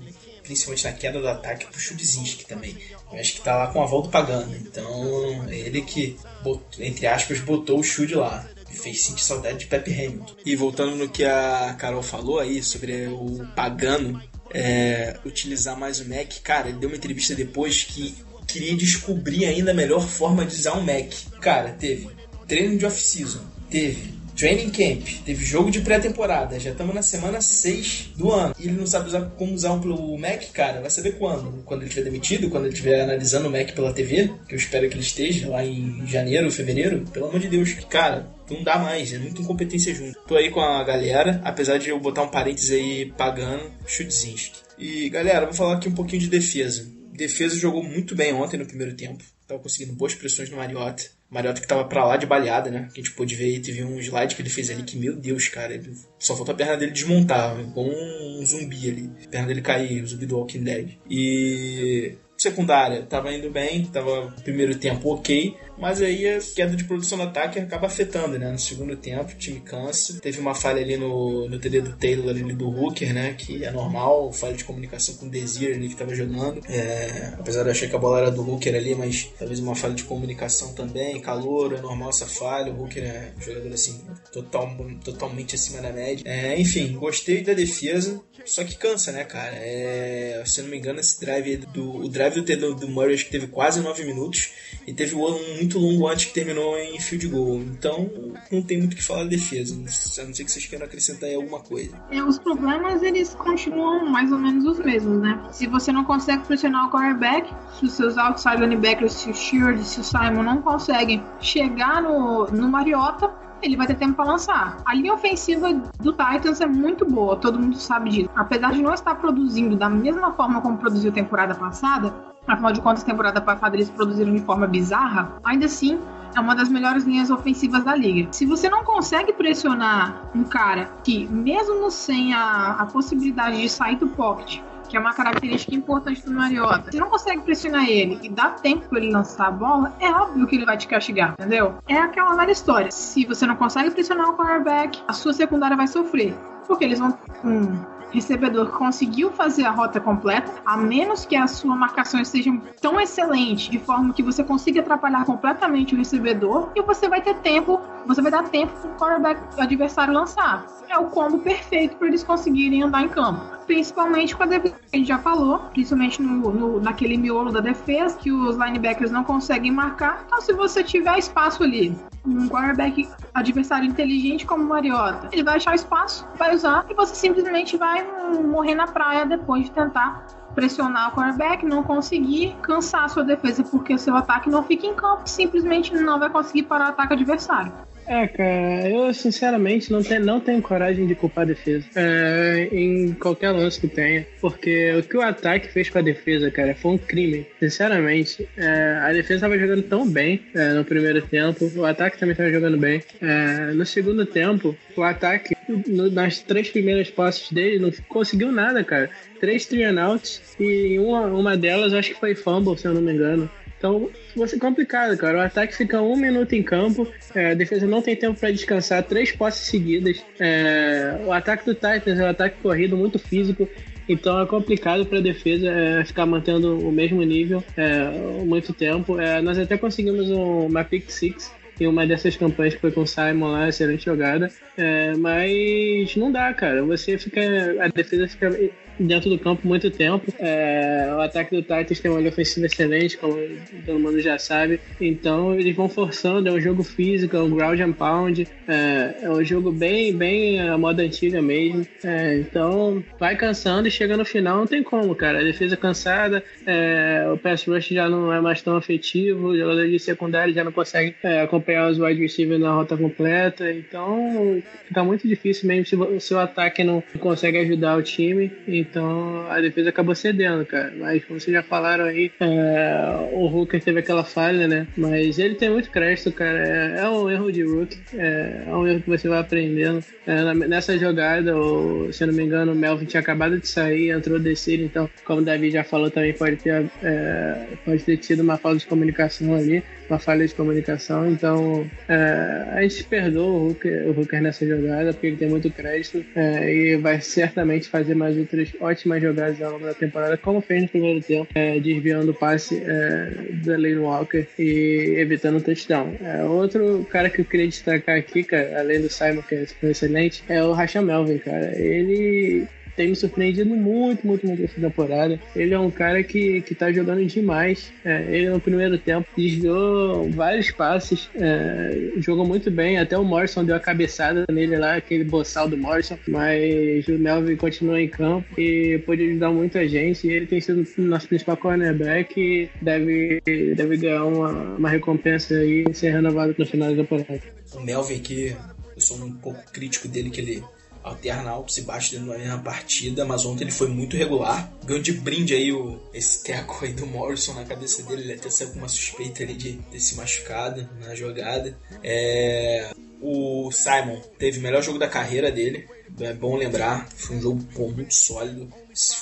principalmente 0.51 0.83
na 0.83 0.91
queda 0.91 1.21
do 1.21 1.27
ataque 1.27 1.65
pro 1.65 1.79
Chudzinski 1.79 2.45
também. 2.45 2.77
Eu 3.11 3.19
acho 3.19 3.33
que 3.33 3.41
tá 3.41 3.55
lá 3.55 3.67
com 3.67 3.81
a 3.81 3.85
volta 3.85 4.09
pagando. 4.09 4.53
Então, 4.57 5.49
ele 5.49 5.81
que, 5.81 6.17
botou, 6.43 6.83
entre 6.83 7.07
aspas, 7.07 7.39
botou 7.39 7.79
o 7.79 7.83
Chud 7.83 8.13
lá. 8.15 8.45
Fez 8.69 9.01
sentir 9.01 9.23
saudade 9.23 9.59
de 9.59 9.67
Pepe 9.67 9.93
Hamilton. 9.93 10.35
E 10.45 10.55
voltando 10.55 10.95
no 10.95 11.09
que 11.09 11.23
a 11.23 11.75
Carol 11.79 12.03
falou 12.03 12.39
aí 12.39 12.61
sobre 12.61 13.07
o 13.07 13.47
pagano 13.55 14.21
é, 14.53 15.17
utilizar 15.25 15.77
mais 15.77 16.01
o 16.01 16.09
Mac. 16.09 16.41
Cara, 16.43 16.69
ele 16.69 16.79
deu 16.79 16.89
uma 16.89 16.97
entrevista 16.97 17.33
depois 17.33 17.83
que 17.83 18.15
queria 18.47 18.75
descobrir 18.75 19.45
ainda 19.45 19.71
a 19.71 19.73
melhor 19.73 20.05
forma 20.05 20.45
de 20.45 20.55
usar 20.55 20.77
um 20.77 20.81
Mac. 20.81 21.13
Cara, 21.39 21.69
teve 21.73 22.09
treino 22.47 22.77
de 22.77 22.85
off-season, 22.85 23.41
teve 23.69 24.13
training 24.41 24.71
camp, 24.71 25.07
teve 25.23 25.45
jogo 25.45 25.69
de 25.69 25.81
pré-temporada, 25.81 26.59
já 26.59 26.71
estamos 26.71 26.95
na 26.95 27.03
semana 27.03 27.39
6 27.39 28.13
do 28.15 28.31
ano. 28.31 28.55
E 28.57 28.67
ele 28.67 28.75
não 28.75 28.87
sabe 28.87 29.07
usar, 29.07 29.21
como 29.37 29.53
usar 29.53 29.71
um 29.73 29.79
pelo 29.79 30.17
Mac, 30.17 30.45
cara, 30.51 30.81
vai 30.81 30.89
saber 30.89 31.11
quando? 31.19 31.61
Quando 31.63 31.81
ele 31.81 31.89
estiver 31.89 32.05
demitido, 32.05 32.49
quando 32.49 32.65
ele 32.65 32.73
estiver 32.73 33.01
analisando 33.01 33.47
o 33.47 33.51
Mac 33.51 33.71
pela 33.73 33.93
TV, 33.93 34.31
que 34.47 34.55
eu 34.55 34.57
espero 34.57 34.89
que 34.89 34.95
ele 34.95 35.03
esteja 35.03 35.47
lá 35.47 35.63
em 35.63 36.07
janeiro, 36.07 36.49
fevereiro. 36.51 37.05
Pelo 37.13 37.27
amor 37.27 37.39
de 37.39 37.49
Deus, 37.49 37.75
cara, 37.87 38.25
não 38.49 38.63
dá 38.63 38.79
mais, 38.79 39.13
é 39.13 39.19
muita 39.19 39.43
incompetência 39.43 39.93
junto. 39.93 40.19
Tô 40.27 40.35
aí 40.35 40.49
com 40.49 40.59
a 40.59 40.83
galera, 40.83 41.39
apesar 41.43 41.77
de 41.77 41.89
eu 41.89 41.99
botar 41.99 42.23
um 42.23 42.29
parênteses 42.29 42.71
aí 42.71 43.13
pagando, 43.15 43.71
Chudzinski. 43.85 44.57
E 44.75 45.07
galera, 45.09 45.45
vou 45.45 45.53
falar 45.53 45.75
aqui 45.75 45.87
um 45.87 45.93
pouquinho 45.93 46.19
de 46.23 46.27
defesa. 46.27 46.89
Defesa 47.13 47.55
jogou 47.55 47.83
muito 47.83 48.15
bem 48.15 48.33
ontem 48.33 48.57
no 48.57 48.65
primeiro 48.65 48.95
tempo. 48.95 49.23
Tava 49.51 49.61
conseguindo 49.61 49.93
boas 49.93 50.15
pressões 50.15 50.49
no 50.49 50.55
Mariota. 50.55 51.03
Mariota 51.29 51.59
que 51.59 51.67
tava 51.67 51.83
pra 51.83 52.05
lá 52.05 52.15
de 52.15 52.25
baleada, 52.25 52.71
né? 52.71 52.89
Que 52.93 53.01
a 53.01 53.03
gente 53.03 53.13
pôde 53.13 53.35
ver, 53.35 53.59
teve 53.59 53.83
um 53.83 53.99
slide 53.99 54.33
que 54.33 54.41
ele 54.41 54.49
fez 54.49 54.69
ali 54.69 54.81
que, 54.83 54.97
meu 54.97 55.13
Deus, 55.13 55.49
cara, 55.49 55.73
ele... 55.73 55.93
só 56.17 56.37
faltou 56.37 56.53
a 56.53 56.57
perna 56.57 56.77
dele 56.77 56.93
desmontar, 56.93 57.57
como 57.73 57.91
um 57.91 58.45
zumbi 58.45 58.89
ali. 58.89 59.11
A 59.25 59.27
perna 59.27 59.47
dele 59.47 59.61
cair, 59.61 60.01
o 60.01 60.07
zumbi 60.07 60.25
do 60.25 60.37
Walking 60.37 60.63
Dead. 60.63 60.97
E 61.09 62.15
secundária 62.41 63.03
tava 63.03 63.33
indo 63.33 63.49
bem, 63.51 63.85
tava 63.85 64.33
primeiro 64.43 64.75
tempo 64.75 65.13
ok, 65.13 65.55
mas 65.81 65.99
aí 65.99 66.27
a 66.27 66.39
queda 66.39 66.75
de 66.75 66.83
produção 66.83 67.17
do 67.17 67.23
ataque 67.23 67.57
acaba 67.57 67.87
afetando, 67.87 68.37
né? 68.37 68.51
No 68.51 68.59
segundo 68.59 68.95
tempo, 68.95 69.31
o 69.31 69.35
time 69.35 69.59
cansa. 69.61 70.19
Teve 70.21 70.39
uma 70.39 70.53
falha 70.53 70.79
ali 70.79 70.95
no, 70.95 71.49
no 71.49 71.57
TD 71.57 71.81
do 71.81 71.97
Taylor, 71.97 72.29
ali 72.29 72.53
do 72.53 72.69
Hooker, 72.69 73.11
né? 73.11 73.33
Que 73.33 73.65
é 73.65 73.71
normal, 73.71 74.31
falha 74.31 74.53
de 74.53 74.63
comunicação 74.63 75.15
com 75.15 75.25
o 75.25 75.29
Desir 75.29 75.75
ali 75.75 75.89
que 75.89 75.95
tava 75.95 76.13
jogando. 76.13 76.61
É, 76.69 77.33
apesar 77.39 77.63
de 77.63 77.69
eu 77.69 77.71
achar 77.71 77.89
que 77.89 77.95
a 77.95 77.99
bola 77.99 78.19
era 78.19 78.29
do 78.29 78.47
Hooker 78.47 78.75
ali, 78.75 78.93
mas 78.93 79.31
talvez 79.39 79.59
uma 79.59 79.73
falha 79.73 79.95
de 79.95 80.03
comunicação 80.03 80.71
também, 80.73 81.19
calor, 81.19 81.73
é 81.73 81.81
normal 81.81 82.09
essa 82.09 82.27
falha. 82.27 82.71
O 82.71 82.83
Hooker 82.83 83.03
é 83.03 83.33
um 83.35 83.41
jogador 83.41 83.73
assim, 83.73 84.05
total, 84.31 84.77
totalmente 85.03 85.55
acima 85.55 85.81
da 85.81 85.91
média. 85.91 86.23
É, 86.27 86.59
enfim, 86.59 86.93
gostei 86.93 87.41
da 87.41 87.53
defesa, 87.53 88.21
só 88.45 88.63
que 88.63 88.75
cansa, 88.75 89.11
né, 89.11 89.23
cara? 89.23 89.55
É, 89.55 90.43
se 90.45 90.59
eu 90.59 90.65
não 90.65 90.71
me 90.71 90.77
engano, 90.77 90.99
esse 90.99 91.19
drive 91.19 91.57
do, 91.57 92.05
o 92.05 92.07
drive 92.07 92.30
do 92.35 92.43
Taylor 92.43 92.75
do 92.75 92.87
Murray 92.87 93.15
acho 93.15 93.25
que 93.25 93.31
teve 93.31 93.47
quase 93.47 93.81
9 93.81 94.03
minutos 94.05 94.51
e 94.87 94.93
teve 94.93 95.15
um 95.15 95.55
muito 95.57 95.77
longo 95.77 96.07
antes 96.07 96.25
que 96.25 96.33
terminou 96.33 96.77
em 96.77 96.99
field 96.99 97.27
goal. 97.27 97.57
Então, 97.57 98.09
não 98.51 98.61
tem 98.61 98.77
muito 98.79 98.93
o 98.93 98.95
que 98.95 99.03
falar 99.03 99.23
de 99.23 99.29
defesa. 99.29 99.75
A 99.75 100.25
não 100.25 100.33
ser 100.33 100.43
que 100.43 100.51
vocês 100.51 100.65
queiram 100.65 100.85
acrescentar 100.85 101.29
aí 101.29 101.35
alguma 101.35 101.59
coisa. 101.59 101.91
É, 102.11 102.23
os 102.23 102.39
problemas, 102.39 103.01
eles 103.03 103.33
continuam 103.35 104.09
mais 104.09 104.31
ou 104.31 104.39
menos 104.39 104.65
os 104.65 104.79
mesmos, 104.83 105.21
né? 105.21 105.41
Se 105.51 105.67
você 105.67 105.91
não 105.91 106.03
consegue 106.03 106.45
pressionar 106.45 106.87
o 106.87 106.91
quarterback, 106.91 107.53
se 107.79 107.85
os 107.85 107.93
seus 107.93 108.17
outside 108.17 108.57
linebackers, 108.57 109.13
se 109.13 109.29
o 109.29 109.33
Sheard, 109.33 109.83
se 109.83 109.99
o 109.99 110.03
Simon 110.03 110.43
não 110.43 110.61
conseguem 110.61 111.23
chegar 111.39 112.01
no, 112.01 112.47
no 112.47 112.67
Mariota, 112.67 113.31
ele 113.61 113.75
vai 113.75 113.87
ter 113.87 113.95
tempo 113.95 114.15
para 114.15 114.25
lançar. 114.25 114.77
A 114.85 114.93
linha 114.93 115.13
ofensiva 115.13 115.71
do 115.73 116.11
Titans 116.11 116.61
é 116.61 116.65
muito 116.65 117.05
boa, 117.05 117.35
todo 117.35 117.59
mundo 117.59 117.75
sabe 117.77 118.09
disso. 118.09 118.29
Apesar 118.35 118.71
de 118.71 118.81
não 118.81 118.93
estar 118.93 119.15
produzindo 119.15 119.75
da 119.75 119.89
mesma 119.89 120.33
forma 120.33 120.61
como 120.61 120.77
produziu 120.77 121.11
temporada 121.11 121.55
passada, 121.55 122.13
afinal 122.47 122.71
de 122.71 122.81
contas, 122.81 123.03
temporada 123.03 123.41
passada 123.41 123.75
eles 123.75 123.89
produziram 123.89 124.33
de 124.33 124.41
forma 124.41 124.67
bizarra, 124.67 125.33
ainda 125.43 125.65
assim 125.65 125.99
é 126.35 126.39
uma 126.39 126.55
das 126.55 126.69
melhores 126.69 127.03
linhas 127.03 127.29
ofensivas 127.29 127.83
da 127.83 127.95
liga. 127.95 128.31
Se 128.31 128.45
você 128.45 128.69
não 128.69 128.83
consegue 128.83 129.33
pressionar 129.33 130.29
um 130.33 130.43
cara 130.43 130.89
que, 131.03 131.27
mesmo 131.27 131.91
sem 131.91 132.33
a, 132.33 132.77
a 132.79 132.85
possibilidade 132.85 133.61
de 133.61 133.69
sair 133.69 133.97
do 133.97 134.07
pocket, 134.07 134.61
que 134.91 134.97
é 134.97 134.99
uma 134.99 135.13
característica 135.13 135.73
importante 135.73 136.21
do 136.25 136.33
Mariota. 136.33 136.91
Se 136.91 136.99
não 136.99 137.09
consegue 137.09 137.41
pressionar 137.43 137.89
ele 137.89 138.19
e 138.21 138.27
dá 138.27 138.49
tempo 138.49 138.89
para 138.89 138.99
ele 138.99 139.09
lançar 139.09 139.47
a 139.47 139.51
bola, 139.51 139.95
é 140.01 140.11
óbvio 140.11 140.45
que 140.45 140.57
ele 140.57 140.65
vai 140.65 140.75
te 140.75 140.85
castigar, 140.85 141.33
entendeu? 141.39 141.75
É 141.87 141.97
aquela 141.97 142.35
velha 142.35 142.51
história. 142.51 142.91
Se 142.91 143.25
você 143.25 143.47
não 143.47 143.55
consegue 143.55 143.89
pressionar 143.91 144.29
o 144.29 144.35
quarterback, 144.35 145.01
a 145.07 145.13
sua 145.13 145.31
secundária 145.31 145.77
vai 145.77 145.87
sofrer. 145.87 146.35
Porque 146.67 146.83
eles 146.83 146.99
vão. 146.99 147.17
Um 147.45 148.00
recebedor 148.11 148.71
conseguiu 148.71 149.31
fazer 149.31 149.65
a 149.65 149.71
rota 149.71 149.99
completa, 149.99 150.51
a 150.65 150.77
menos 150.77 151.25
que 151.25 151.35
a 151.35 151.47
sua 151.47 151.75
marcação 151.75 152.19
esteja 152.19 152.51
tão 152.81 152.99
excelente, 152.99 153.69
de 153.69 153.79
forma 153.79 154.13
que 154.13 154.23
você 154.23 154.43
consiga 154.43 154.81
atrapalhar 154.81 155.25
completamente 155.25 155.95
o 155.95 155.97
recebedor, 155.97 156.69
e 156.75 156.81
você 156.81 157.07
vai 157.07 157.21
ter 157.21 157.35
tempo, 157.35 157.79
você 158.05 158.21
vai 158.21 158.31
dar 158.31 158.43
tempo 158.43 158.73
para 158.73 158.89
o 158.89 158.95
quarterback 158.95 159.61
adversário 159.61 160.13
lançar. 160.13 160.65
É 160.89 160.97
o 160.97 161.05
combo 161.05 161.39
perfeito 161.39 161.95
para 161.95 162.07
eles 162.07 162.23
conseguirem 162.23 162.83
andar 162.83 163.03
em 163.03 163.09
campo 163.09 163.61
principalmente 163.71 164.35
com 164.35 164.43
a 164.43 164.45
defesa 164.45 164.75
que 164.75 164.95
a 164.95 164.97
gente 164.97 165.07
já 165.07 165.17
falou, 165.19 165.59
principalmente 165.71 166.21
no, 166.21 166.51
no, 166.51 166.81
naquele 166.81 167.15
miolo 167.15 167.53
da 167.53 167.61
defesa, 167.61 168.17
que 168.17 168.29
os 168.29 168.57
linebackers 168.57 169.11
não 169.11 169.23
conseguem 169.23 169.71
marcar. 169.71 170.23
Então, 170.25 170.41
se 170.41 170.51
você 170.51 170.83
tiver 170.83 171.17
espaço 171.17 171.63
ali, 171.63 171.95
um 172.25 172.49
quarterback 172.49 173.07
adversário 173.33 173.87
inteligente 173.87 174.45
como 174.45 174.63
o 174.63 174.67
Mariota, 174.67 175.29
ele 175.31 175.43
vai 175.43 175.57
achar 175.57 175.75
espaço, 175.75 176.27
vai 176.37 176.53
usar 176.53 176.85
e 176.89 176.93
você 176.93 177.15
simplesmente 177.15 177.77
vai 177.77 178.05
morrer 178.43 178.75
na 178.75 178.87
praia 178.87 179.25
depois 179.25 179.65
de 179.65 179.71
tentar 179.71 180.25
pressionar 180.53 181.09
o 181.09 181.15
quarterback, 181.15 181.65
não 181.65 181.83
conseguir 181.83 182.55
cansar 182.61 183.05
a 183.05 183.07
sua 183.07 183.23
defesa 183.23 183.63
porque 183.63 183.93
o 183.93 183.97
seu 183.97 184.15
ataque 184.15 184.49
não 184.49 184.63
fica 184.63 184.85
em 184.85 184.93
campo, 184.93 185.21
simplesmente 185.25 185.93
não 185.93 186.19
vai 186.19 186.29
conseguir 186.29 186.63
parar 186.63 186.87
o 186.87 186.89
ataque 186.89 187.13
adversário. 187.13 187.71
É, 188.07 188.27
cara, 188.27 188.89
eu 188.89 189.13
sinceramente 189.13 189.91
não 189.91 190.03
tenho, 190.03 190.25
não 190.25 190.39
tenho 190.39 190.61
coragem 190.61 191.07
de 191.07 191.15
culpar 191.15 191.43
a 191.43 191.47
defesa 191.47 191.85
é, 191.95 192.67
em 192.71 193.13
qualquer 193.13 193.51
lance 193.51 193.79
que 193.79 193.87
tenha, 193.87 194.25
porque 194.39 194.93
o 194.93 195.03
que 195.03 195.17
o 195.17 195.21
ataque 195.21 195.69
fez 195.69 195.89
com 195.89 195.99
a 195.99 196.01
defesa, 196.01 196.51
cara, 196.51 196.75
foi 196.75 196.91
um 196.91 196.97
crime. 196.97 197.45
Sinceramente, 197.59 198.47
é, 198.57 198.99
a 199.01 199.13
defesa 199.13 199.35
estava 199.35 199.57
jogando 199.57 199.83
tão 199.83 200.07
bem 200.07 200.41
é, 200.53 200.73
no 200.73 200.83
primeiro 200.83 201.21
tempo, 201.21 201.71
o 201.75 201.85
ataque 201.85 202.17
também 202.17 202.33
estava 202.33 202.51
jogando 202.51 202.77
bem. 202.77 203.01
É, 203.21 203.71
no 203.73 203.85
segundo 203.85 204.25
tempo, 204.25 204.75
o 204.95 205.03
ataque, 205.03 205.55
no, 205.67 206.11
nas 206.11 206.39
três 206.39 206.69
primeiras 206.69 207.09
passes 207.09 207.51
dele, 207.51 207.79
não 207.79 207.91
conseguiu 208.07 208.51
nada, 208.51 208.83
cara. 208.83 209.09
Três 209.39 209.65
three 209.65 209.85
outs 209.97 210.55
e 210.59 210.99
uma, 210.99 211.25
uma 211.27 211.57
delas 211.57 211.93
acho 211.93 212.09
que 212.09 212.19
foi 212.19 212.35
fumble, 212.35 212.77
se 212.77 212.87
eu 212.87 212.93
não 212.93 213.01
me 213.01 213.13
engano. 213.13 213.49
Então, 213.81 214.11
vai 214.35 214.47
ser 214.47 214.59
complicado, 214.59 215.17
cara. 215.17 215.39
O 215.39 215.41
ataque 215.41 215.75
fica 215.75 215.99
um 215.99 216.15
minuto 216.15 216.53
em 216.53 216.61
campo, 216.61 217.07
é, 217.33 217.49
a 217.49 217.53
defesa 217.55 217.87
não 217.87 217.99
tem 217.99 218.15
tempo 218.15 218.39
para 218.39 218.51
descansar, 218.51 219.01
três 219.01 219.31
posses 219.31 219.65
seguidas. 219.65 220.23
É, 220.39 221.19
o 221.25 221.33
ataque 221.33 221.65
do 221.65 221.73
Titans 221.73 222.19
é 222.19 222.23
um 222.23 222.29
ataque 222.29 222.57
corrido, 222.61 222.95
muito 222.95 223.17
físico. 223.17 223.67
Então 224.07 224.39
é 224.39 224.45
complicado 224.45 225.03
para 225.03 225.17
a 225.17 225.21
defesa 225.21 225.67
é, 225.67 226.05
ficar 226.05 226.27
mantendo 226.27 226.77
o 226.77 226.91
mesmo 226.91 227.23
nível 227.23 227.63
é, 227.75 228.43
muito 228.45 228.71
tempo. 228.71 229.19
É, 229.19 229.41
nós 229.41 229.57
até 229.57 229.75
conseguimos 229.79 230.29
um, 230.29 230.67
uma 230.67 230.83
pick 230.83 231.09
six 231.09 231.51
em 231.79 231.87
uma 231.87 232.05
dessas 232.05 232.35
campanhas 232.35 232.75
que 232.75 232.81
foi 232.81 232.91
com 232.91 233.01
o 233.01 233.07
Simon 233.07 233.51
lá, 233.51 233.67
excelente 233.67 234.05
jogada. 234.05 234.51
É, 234.77 235.15
mas 235.15 236.15
não 236.15 236.31
dá, 236.31 236.53
cara. 236.53 236.83
Você 236.83 237.17
fica. 237.17 237.41
A 237.79 237.87
defesa 237.87 238.27
fica 238.27 238.55
dentro 238.99 239.29
do 239.29 239.39
campo 239.39 239.67
muito 239.67 239.89
tempo. 239.89 240.33
É, 240.39 241.11
o 241.15 241.21
ataque 241.21 241.55
do 241.55 241.61
Titans 241.61 241.99
tem 241.99 242.11
uma 242.11 242.19
linha 242.19 242.31
ofensiva 242.31 242.65
excelente, 242.65 243.17
como 243.17 243.37
todo 243.85 243.99
mundo 243.99 244.19
já 244.19 244.37
sabe. 244.37 244.79
Então 244.99 245.53
eles 245.55 245.75
vão 245.75 245.89
forçando, 245.89 246.49
é 246.49 246.51
um 246.51 246.59
jogo 246.59 246.83
físico, 246.83 247.35
é 247.35 247.41
um 247.41 247.49
ground 247.49 247.79
and 247.79 247.93
pound, 247.93 248.47
é, 248.67 249.15
é 249.23 249.29
um 249.29 249.43
jogo 249.43 249.71
bem, 249.71 250.15
bem 250.15 250.59
a 250.59 250.77
moda 250.77 251.03
antiga 251.03 251.41
mesmo. 251.41 251.85
É, 252.03 252.37
então 252.39 253.03
vai 253.19 253.35
cansando 253.35 253.87
e 253.87 253.91
chega 253.91 254.17
no 254.17 254.25
final, 254.25 254.57
não 254.57 254.67
tem 254.67 254.83
como, 254.83 255.15
cara. 255.15 255.39
A 255.39 255.43
defesa 255.43 255.75
cansada, 255.75 256.43
é, 256.65 257.27
o 257.31 257.37
pass 257.37 257.65
rush 257.65 257.89
já 257.89 258.09
não 258.09 258.31
é 258.33 258.39
mais 258.39 258.61
tão 258.61 258.77
efetivo, 258.77 259.49
o 259.49 259.57
jogador 259.57 259.87
de 259.87 259.99
secundário 259.99 260.53
já 260.53 260.63
não 260.63 260.71
consegue 260.71 261.15
é, 261.23 261.41
acompanhar 261.41 261.89
os 261.89 261.99
wide 261.99 262.21
receivers 262.21 262.59
na 262.59 262.73
rota 262.73 262.97
completa. 262.97 263.71
Então 263.71 264.61
fica 264.87 265.03
muito 265.03 265.27
difícil 265.27 265.67
mesmo 265.67 266.19
se, 266.19 266.33
o 266.33 266.39
ataque 266.39 266.83
não 266.83 267.03
consegue 267.19 267.57
ajudar 267.59 267.97
o 267.97 268.03
time. 268.03 268.51
A 268.99 269.59
defesa 269.61 269.89
acabou 269.89 270.15
cedendo, 270.15 270.65
cara. 270.65 270.93
Mas 270.97 271.23
como 271.25 271.39
vocês 271.39 271.55
já 271.55 271.63
falaram 271.63 272.05
aí, 272.05 272.31
é, 272.39 273.29
o 273.33 273.45
Hooker 273.45 273.81
teve 273.81 273.99
aquela 273.99 274.23
falha, 274.23 274.67
né? 274.67 274.87
Mas 274.97 275.39
ele 275.39 275.55
tem 275.55 275.69
muito 275.69 275.89
crédito, 275.89 276.31
cara. 276.31 276.59
É, 276.67 277.01
é 277.01 277.09
um 277.09 277.29
erro 277.29 277.51
de 277.51 277.63
Rook. 277.63 277.97
É, 278.13 278.63
é, 278.67 278.75
um 278.75 278.87
erro 278.87 279.01
que 279.01 279.09
você 279.09 279.27
vai 279.27 279.39
aprendendo. 279.39 280.03
É, 280.25 280.53
nessa 280.53 280.97
jogada, 280.97 281.57
o, 281.57 282.11
se 282.11 282.23
eu 282.23 282.27
não 282.27 282.33
me 282.33 282.43
engano, 282.43 282.71
o 282.71 282.75
Melvin 282.75 283.05
tinha 283.05 283.21
acabado 283.21 283.59
de 283.59 283.67
sair, 283.67 284.09
entrou 284.09 284.39
descer, 284.39 284.79
então, 284.81 285.09
como 285.25 285.41
o 285.41 285.43
Davi 285.43 285.71
já 285.71 285.83
falou, 285.83 286.11
também 286.11 286.33
pode 286.33 286.57
ter, 286.57 286.85
é, 287.03 287.67
pode 287.83 288.03
ter 288.03 288.17
tido 288.17 288.41
uma 288.41 288.57
falta 288.57 288.79
de 288.79 288.87
comunicação 288.87 289.55
ali, 289.55 289.83
uma 290.09 290.19
falha 290.19 290.47
de 290.47 290.53
comunicação. 290.53 291.29
Então 291.29 291.89
é, 292.07 292.65
a 292.71 292.81
gente 292.81 293.03
perdoa 293.05 293.45
o 293.45 293.69
Hooker, 293.69 294.07
o 294.07 294.19
Hooker 294.19 294.41
nessa 294.41 294.65
jogada, 294.65 295.13
porque 295.13 295.27
ele 295.27 295.37
tem 295.37 295.49
muito 295.49 295.69
crédito 295.71 296.23
e 296.35 296.97
vai 296.97 297.19
certamente 297.21 297.89
fazer 297.89 298.15
mais 298.15 298.37
outras 298.37 298.70
ótimas 298.79 299.21
jogadas 299.21 299.61
ao 299.61 299.71
longo 299.73 299.85
da 299.85 299.93
temporada, 299.93 300.37
como 300.37 300.61
fez 300.61 300.83
no 300.83 300.89
primeiro 300.89 301.21
tempo, 301.21 301.47
é, 301.55 301.79
desviando 301.79 302.31
o 302.31 302.33
passe 302.33 302.81
é, 302.85 303.51
da 303.63 303.73
Lane 303.73 303.97
Walker 303.97 304.47
e 304.57 305.15
evitando 305.17 305.57
o 305.57 305.61
touchdown. 305.61 306.15
É, 306.21 306.43
outro 306.43 307.05
cara 307.09 307.29
que 307.29 307.41
eu 307.41 307.45
queria 307.45 307.67
destacar 307.67 308.17
aqui, 308.17 308.43
cara, 308.43 308.79
além 308.79 309.01
do 309.01 309.09
Simon, 309.09 309.41
que 309.41 309.65
foi 309.79 309.91
excelente, 309.91 310.43
é 310.47 310.63
o 310.63 310.71
Rachel 310.71 311.03
Melvin, 311.03 311.37
cara. 311.37 311.77
Ele 311.77 312.67
tem 312.95 313.09
me 313.09 313.15
surpreendido 313.15 313.69
muito, 313.75 314.25
muito, 314.25 314.45
muito 314.45 314.63
essa 314.63 314.79
temporada. 314.79 315.39
Ele 315.55 315.73
é 315.73 315.79
um 315.79 315.91
cara 315.91 316.23
que, 316.23 316.61
que 316.61 316.75
tá 316.75 316.91
jogando 316.91 317.25
demais. 317.25 317.91
É, 318.03 318.23
ele 318.29 318.49
no 318.49 318.59
primeiro 318.59 318.97
tempo 318.97 319.27
desviou 319.35 320.29
vários 320.31 320.71
passes, 320.71 321.29
é, 321.35 322.11
jogou 322.17 322.45
muito 322.45 322.69
bem. 322.69 322.97
Até 322.97 323.17
o 323.17 323.23
Morrison 323.23 323.63
deu 323.63 323.75
a 323.75 323.79
cabeçada 323.79 324.45
nele 324.51 324.77
lá, 324.77 324.95
aquele 324.95 325.23
boçal 325.23 325.67
do 325.67 325.77
Morrison. 325.77 326.17
Mas 326.27 327.07
o 327.07 327.17
Melvin 327.17 327.55
continua 327.55 328.01
em 328.01 328.07
campo 328.07 328.59
e 328.59 329.01
pode 329.05 329.23
ajudar 329.23 329.51
muito 329.51 329.77
a 329.77 329.87
gente. 329.87 330.27
E 330.27 330.31
ele 330.31 330.47
tem 330.47 330.61
sido 330.61 330.85
nosso 330.97 331.27
principal 331.27 331.57
cornerback 331.57 332.39
e 332.39 332.69
deve, 332.81 333.41
deve 333.75 333.97
ganhar 333.97 334.25
uma, 334.25 334.49
uma 334.75 334.89
recompensa 334.89 335.55
aí 335.55 335.85
e 335.89 335.93
ser 335.93 336.11
renovado 336.11 336.55
no 336.57 336.65
final 336.65 336.89
da 336.89 337.03
temporada. 337.03 337.41
O 337.73 337.79
Melvin 337.79 338.15
aqui, 338.15 338.55
eu 338.95 339.01
sou 339.01 339.17
um 339.17 339.33
pouco 339.33 339.59
crítico 339.71 340.07
dele, 340.07 340.29
que 340.29 340.41
ele 340.41 340.63
alterna 341.03 341.49
altos 341.49 341.77
e 341.77 341.81
baixos 341.81 342.11
dentro 342.11 342.27
da 342.27 342.37
mesma 342.37 342.59
partida, 342.59 343.25
mas 343.25 343.45
ontem 343.45 343.63
ele 343.63 343.71
foi 343.71 343.87
muito 343.87 344.15
regular. 344.15 344.71
Ganhou 344.83 345.01
de 345.01 345.13
brinde 345.13 345.53
aí 345.53 345.71
o, 345.71 345.99
esse 346.13 346.43
teco 346.43 346.85
aí 346.85 346.93
do 346.93 347.05
Morrison 347.05 347.53
na 347.53 347.65
cabeça 347.65 348.03
dele, 348.03 348.23
ele 348.23 348.33
até 348.33 348.49
saiu 348.49 348.69
com 348.71 348.79
uma 348.79 348.87
suspeita 348.87 349.43
ali 349.43 349.53
de 349.53 349.73
ter 349.91 349.99
se 349.99 350.15
machucado 350.15 350.87
na 350.99 351.15
jogada. 351.15 351.77
É, 352.03 352.91
o 353.21 353.71
Simon 353.71 354.19
teve 354.37 354.59
o 354.59 354.61
melhor 354.61 354.81
jogo 354.81 354.97
da 354.97 355.07
carreira 355.07 355.51
dele, 355.51 355.87
é 356.19 356.33
bom 356.33 356.55
lembrar, 356.55 357.07
foi 357.15 357.37
um 357.37 357.41
jogo 357.41 357.63
pô, 357.73 357.89
muito 357.89 358.13
sólido. 358.13 358.71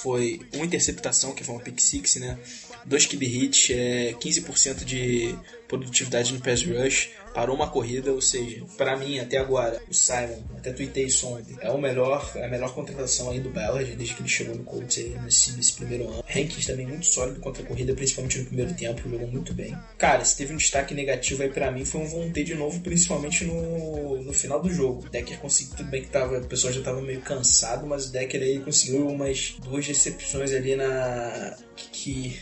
Foi 0.02 0.42
uma 0.56 0.66
interceptação, 0.66 1.34
que 1.34 1.44
foi 1.44 1.56
uma 1.56 1.62
pick 1.62 1.80
six, 1.80 2.16
né? 2.16 2.40
Dois 2.86 3.06
QB 3.06 3.26
hits, 3.26 3.70
é, 3.72 4.14
15% 4.14 4.84
de 4.84 5.36
produtividade 5.70 6.34
no 6.34 6.42
pass 6.42 6.64
rush, 6.64 7.12
parou 7.34 7.56
uma 7.56 7.70
corrida, 7.70 8.12
ou 8.12 8.22
seja, 8.22 8.66
para 8.76 8.98
mim 8.98 9.20
até 9.20 9.38
agora, 9.38 9.80
o 9.88 9.94
Simon, 9.94 10.44
até 10.58 10.74
tuitei 10.74 11.06
isso 11.06 11.28
ontem, 11.28 11.56
é 11.62 11.70
o 11.70 11.78
melhor, 11.78 12.30
é 12.36 12.46
a 12.46 12.50
melhor 12.50 12.74
contratação 12.74 13.30
aí 13.30 13.40
do 13.40 13.52
Ballard 13.52 13.96
desde 13.96 14.16
que 14.16 14.22
ele 14.22 14.30
chegou 14.30 14.56
no 14.56 14.64
Colts 14.64 14.98
nesse, 15.24 15.52
nesse 15.54 15.74
primeiro 15.74 16.10
ano. 16.10 16.24
Hankins 16.28 16.66
também 16.66 16.88
muito 16.88 17.06
sólido 17.06 17.40
contra 17.40 17.64
a 17.64 17.66
corrida, 17.66 17.94
principalmente 17.94 18.40
no 18.40 18.46
primeiro 18.46 18.74
tempo, 18.74 19.08
jogou 19.08 19.28
muito 19.28 19.54
bem. 19.54 19.78
Cara, 19.98 20.26
se 20.26 20.36
teve 20.36 20.54
um 20.54 20.58
destaque 20.58 20.94
negativo 20.94 21.44
aí 21.44 21.50
para 21.50 21.72
mim 21.72 21.86
foi 21.86 22.02
um 22.02 22.06
Vontae 22.06 22.44
de 22.44 22.56
novo, 22.56 22.80
principalmente 22.82 23.46
no, 23.46 24.24
no 24.24 24.34
final 24.34 24.60
do 24.60 24.74
jogo. 24.74 25.06
O 25.06 25.10
Decker 25.10 25.38
conseguiu, 25.40 25.78
tudo 25.78 25.90
bem 25.90 26.02
que 26.02 26.10
tava, 26.10 26.40
o 26.40 26.48
pessoal 26.48 26.74
já 26.74 26.82
tava 26.82 27.02
meio 27.02 27.22
cansado, 27.22 27.86
mas 27.86 28.08
o 28.08 28.12
Decker 28.12 28.42
aí 28.42 28.60
conseguiu 28.60 29.08
umas 29.08 29.56
duas 29.62 29.86
recepções 29.86 30.52
ali 30.52 30.76
na 30.76 31.56
que 31.76 32.40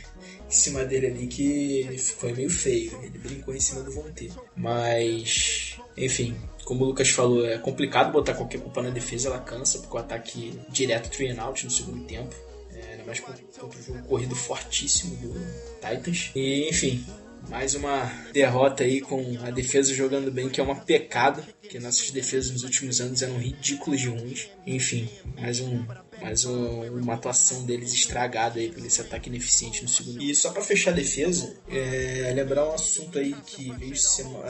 em 0.47 0.51
cima 0.51 0.85
dele 0.85 1.07
ali 1.07 1.27
que 1.27 1.97
foi 1.97 2.33
meio 2.33 2.49
feio. 2.49 2.97
Ele 3.03 3.17
brincou 3.17 3.53
em 3.53 3.59
cima 3.59 3.81
do 3.81 3.91
Vontae. 3.91 4.31
Mas, 4.55 5.77
enfim, 5.95 6.35
como 6.63 6.83
o 6.83 6.87
Lucas 6.87 7.09
falou, 7.09 7.45
é 7.45 7.57
complicado 7.57 8.11
botar 8.11 8.33
qualquer 8.33 8.59
culpa 8.59 8.81
na 8.81 8.89
defesa, 8.89 9.29
ela 9.29 9.39
cansa, 9.39 9.79
porque 9.79 9.95
o 9.95 9.99
ataque 9.99 10.59
direto 10.69 11.09
three 11.09 11.29
and 11.29 11.41
out 11.41 11.63
no 11.63 11.71
segundo 11.71 12.03
tempo. 12.05 12.35
É, 12.73 13.03
mais 13.05 13.19
contra 13.19 13.43
o 13.43 13.81
jogo 13.81 14.03
corrido 14.03 14.35
fortíssimo 14.35 15.15
do 15.15 15.33
Titans. 15.81 16.31
E, 16.35 16.69
enfim, 16.69 17.03
mais 17.49 17.73
uma 17.75 18.03
derrota 18.33 18.83
aí 18.83 19.01
com 19.01 19.37
a 19.41 19.49
defesa 19.49 19.93
jogando 19.93 20.31
bem, 20.31 20.49
que 20.49 20.59
é 20.59 20.63
um 20.63 20.75
pecado, 20.75 21.43
porque 21.61 21.79
nossas 21.79 22.11
defesas 22.11 22.51
nos 22.51 22.63
últimos 22.63 22.99
anos 23.01 23.21
eram 23.21 23.37
ridículas 23.37 24.01
de 24.01 24.09
ruins. 24.09 24.49
Enfim, 24.65 25.09
mais 25.37 25.59
um 25.59 25.85
mais 26.21 26.45
um, 26.45 26.83
uma 26.99 27.13
atuação 27.13 27.65
deles 27.65 27.93
estragada 27.93 28.59
aí 28.59 28.69
por 28.71 28.85
esse 28.85 29.01
ataque 29.01 29.29
ineficiente 29.29 29.83
no 29.83 29.89
segundo. 29.89 30.21
E 30.21 30.33
só 30.35 30.51
para 30.51 30.61
fechar 30.61 30.91
a 30.91 30.93
defesa, 30.93 31.55
é, 31.69 32.31
lembrar 32.35 32.67
um 32.67 32.73
assunto 32.73 33.19
aí 33.19 33.33
que 33.45 33.71
veio 33.73 33.93